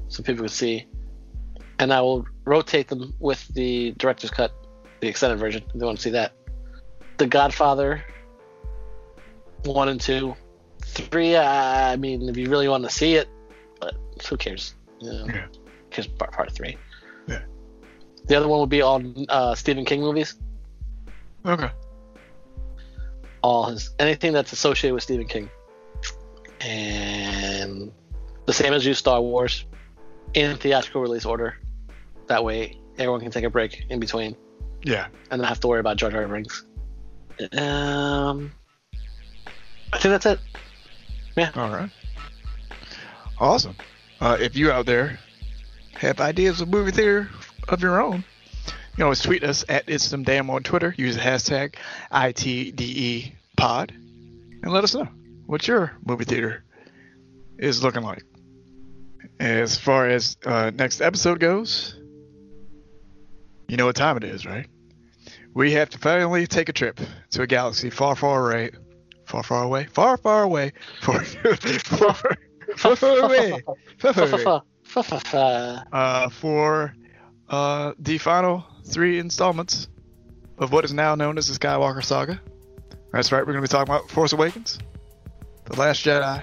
so 0.08 0.22
people 0.22 0.42
can 0.44 0.48
see. 0.50 0.86
And 1.78 1.92
I 1.92 2.00
will 2.00 2.26
rotate 2.44 2.88
them 2.88 3.14
with 3.20 3.46
the 3.48 3.92
director's 3.98 4.30
cut, 4.30 4.52
the 5.00 5.08
extended 5.08 5.38
version. 5.38 5.62
If 5.66 5.72
they 5.78 5.84
want 5.86 5.98
to 5.98 6.02
see 6.02 6.10
that. 6.10 6.32
The 7.18 7.26
Godfather, 7.26 8.04
one 9.64 9.88
and 9.88 10.00
two, 10.00 10.34
three. 10.82 11.36
I 11.36 11.96
mean, 11.96 12.28
if 12.28 12.36
you 12.36 12.48
really 12.48 12.68
want 12.68 12.84
to 12.84 12.90
see 12.90 13.14
it, 13.14 13.28
but 13.80 13.94
who 14.28 14.36
cares? 14.36 14.74
You 15.00 15.12
know, 15.12 15.26
Yeah. 15.26 15.46
Cares 15.90 16.06
part, 16.06 16.32
part 16.32 16.52
three. 16.52 16.76
Yeah. 17.28 17.42
The 18.26 18.34
other 18.34 18.48
one 18.48 18.60
would 18.60 18.68
be 18.68 18.82
all 18.82 19.02
uh, 19.28 19.54
Stephen 19.54 19.84
King 19.84 20.00
movies. 20.00 20.34
Okay. 21.46 21.70
All 23.42 23.66
his 23.66 23.94
anything 23.98 24.32
that's 24.32 24.52
associated 24.52 24.94
with 24.94 25.04
Stephen 25.04 25.26
King, 25.26 25.48
and 26.60 27.92
the 28.46 28.52
same 28.52 28.72
as 28.72 28.84
you, 28.84 28.94
Star 28.94 29.20
Wars, 29.22 29.64
in 30.34 30.56
theatrical 30.56 31.00
release 31.00 31.24
order. 31.24 31.56
That 32.28 32.44
way, 32.44 32.76
everyone 32.98 33.20
can 33.20 33.30
take 33.30 33.44
a 33.44 33.50
break 33.50 33.84
in 33.90 33.98
between 34.00 34.36
Yeah. 34.82 35.08
and 35.30 35.40
not 35.40 35.48
have 35.48 35.60
to 35.60 35.68
worry 35.68 35.80
about 35.80 35.96
Jar 35.96 36.10
Jar 36.10 36.26
Binks. 36.28 36.64
Um, 37.56 38.52
I 39.92 39.98
think 39.98 40.12
that's 40.12 40.26
it. 40.26 40.38
Yeah. 41.36 41.50
All 41.54 41.70
right. 41.70 41.90
Awesome. 43.38 43.76
Uh, 44.20 44.36
if 44.40 44.56
you 44.56 44.70
out 44.72 44.86
there 44.86 45.18
have 45.94 46.20
ideas 46.20 46.60
of 46.60 46.68
movie 46.68 46.90
theater 46.90 47.28
of 47.68 47.80
your 47.80 48.02
own, 48.02 48.24
you 48.66 48.72
can 48.96 49.04
always 49.04 49.20
tweet 49.22 49.44
us 49.44 49.64
at 49.68 49.84
It's 49.88 50.10
Them 50.10 50.24
Damn 50.24 50.50
on 50.50 50.62
Twitter. 50.64 50.94
Use 50.98 51.14
the 51.14 51.22
hashtag 51.22 51.76
ITDE 52.10 53.32
pod 53.56 53.92
and 53.92 54.72
let 54.72 54.82
us 54.84 54.94
know 54.94 55.06
what 55.46 55.66
your 55.68 55.92
movie 56.04 56.24
theater 56.24 56.64
is 57.58 57.82
looking 57.82 58.02
like. 58.02 58.24
As 59.38 59.76
far 59.78 60.08
as 60.08 60.36
uh, 60.44 60.72
next 60.74 61.00
episode 61.00 61.38
goes, 61.38 61.94
you 63.68 63.76
know 63.76 63.86
what 63.86 63.96
time 63.96 64.16
it 64.16 64.24
is, 64.24 64.46
right? 64.46 64.66
We 65.54 65.72
have 65.72 65.90
to 65.90 65.98
finally 65.98 66.46
take 66.46 66.68
a 66.68 66.72
trip 66.72 67.00
to 67.30 67.42
a 67.42 67.46
galaxy 67.46 67.90
far, 67.90 68.16
far 68.16 68.50
away, 68.50 68.70
far, 69.26 69.42
far 69.42 69.62
away, 69.62 69.88
far, 69.92 70.16
far 70.16 70.42
away, 70.42 70.72
far, 71.02 71.22
far, 71.24 72.14
far, 72.76 72.96
far 72.96 73.18
away, 73.18 73.62
far, 73.98 74.12
far 74.14 74.28
away, 74.40 75.80
uh, 75.92 76.28
for 76.30 76.94
uh, 77.50 77.92
the 77.98 78.18
final 78.18 78.64
three 78.84 79.18
installments 79.18 79.88
of 80.58 80.72
what 80.72 80.84
is 80.84 80.92
now 80.92 81.14
known 81.14 81.36
as 81.38 81.46
the 81.46 81.58
Skywalker 81.58 82.02
Saga. 82.02 82.40
That's 83.12 83.32
right, 83.32 83.40
we're 83.40 83.52
going 83.52 83.62
to 83.64 83.68
be 83.68 83.68
talking 83.68 83.92
about 83.92 84.10
Force 84.10 84.32
Awakens, 84.32 84.78
The 85.64 85.78
Last 85.78 86.04
Jedi, 86.04 86.42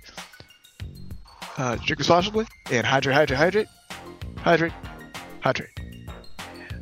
Uh, 1.59 1.77
drink 1.77 1.99
responsibly, 1.99 2.47
and 2.71 2.87
hydrate, 2.87 3.15
hydrate, 3.17 3.39
hydrate, 3.39 3.69
hydrate, 4.39 4.73
hydrate. 5.41 5.71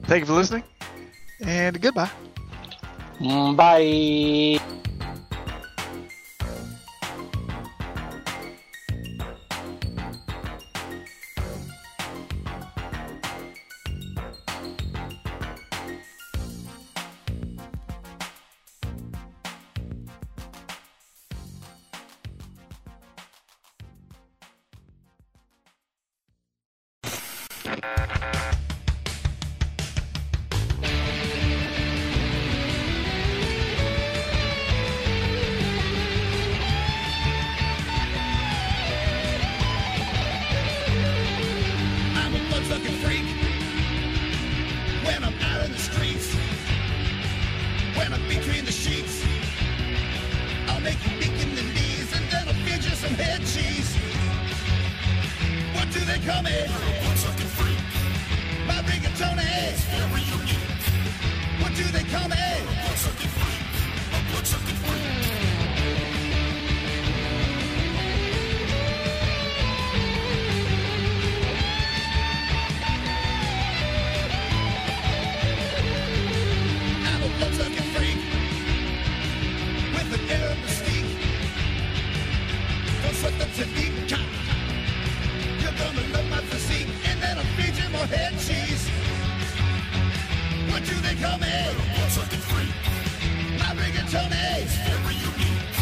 Thank 0.05 0.21
you 0.21 0.27
for 0.27 0.33
listening, 0.33 0.65
and 1.41 1.81
goodbye. 1.81 2.11
Mm, 3.21 3.57
Bye. 3.57 4.64
Feed 53.39 53.41
you 53.41 53.41
some 53.41 53.41
head 53.41 53.47
cheese. 53.47 53.97
What 55.75 55.91
do 55.93 56.01
they 56.01 56.19
call 56.27 56.43
me? 56.43 56.51
Blood-sucking 57.03 57.47
freak. 57.47 57.79
My 58.67 58.83
rigatoni. 58.83 59.45
It's 59.71 59.85
very 59.85 60.23
unique. 60.23 60.83
What 61.61 61.75
do 61.75 61.85
they 61.85 62.05
call 62.05 62.29
me? 62.29 62.37
Blood-sucking 62.83 63.29
freak. 63.29 63.63
A 64.13 64.33
blood-sucking 64.33 64.77
freak. 64.77 65.04
Head 88.17 88.35
cheese. 88.47 88.85
What 90.71 90.83
do 90.85 90.95
they 91.07 91.17
call 91.23 91.39
me? 91.39 91.55
Blood-sucking 91.95 92.45
freak. 92.51 92.75
My 93.61 93.71
rigatoni. 93.81 94.65
Very 94.89 95.17
unique. 95.31 95.75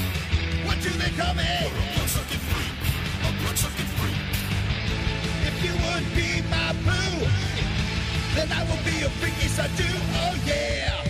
What 0.66 0.78
do 0.82 0.90
they 1.02 1.12
call 1.20 1.34
me? 1.34 1.52
Blood-sucking 1.94 2.42
freak. 2.50 2.74
A. 3.26 3.32
If 5.48 5.56
you 5.64 5.74
would 5.84 6.06
be 6.14 6.42
my 6.50 6.72
boo 6.84 7.12
then 8.34 8.50
I 8.50 8.62
will 8.64 8.82
be 8.84 9.04
a 9.04 9.10
freaky 9.20 9.48
do. 9.76 9.84
Oh 10.14 10.34
yeah. 10.46 11.01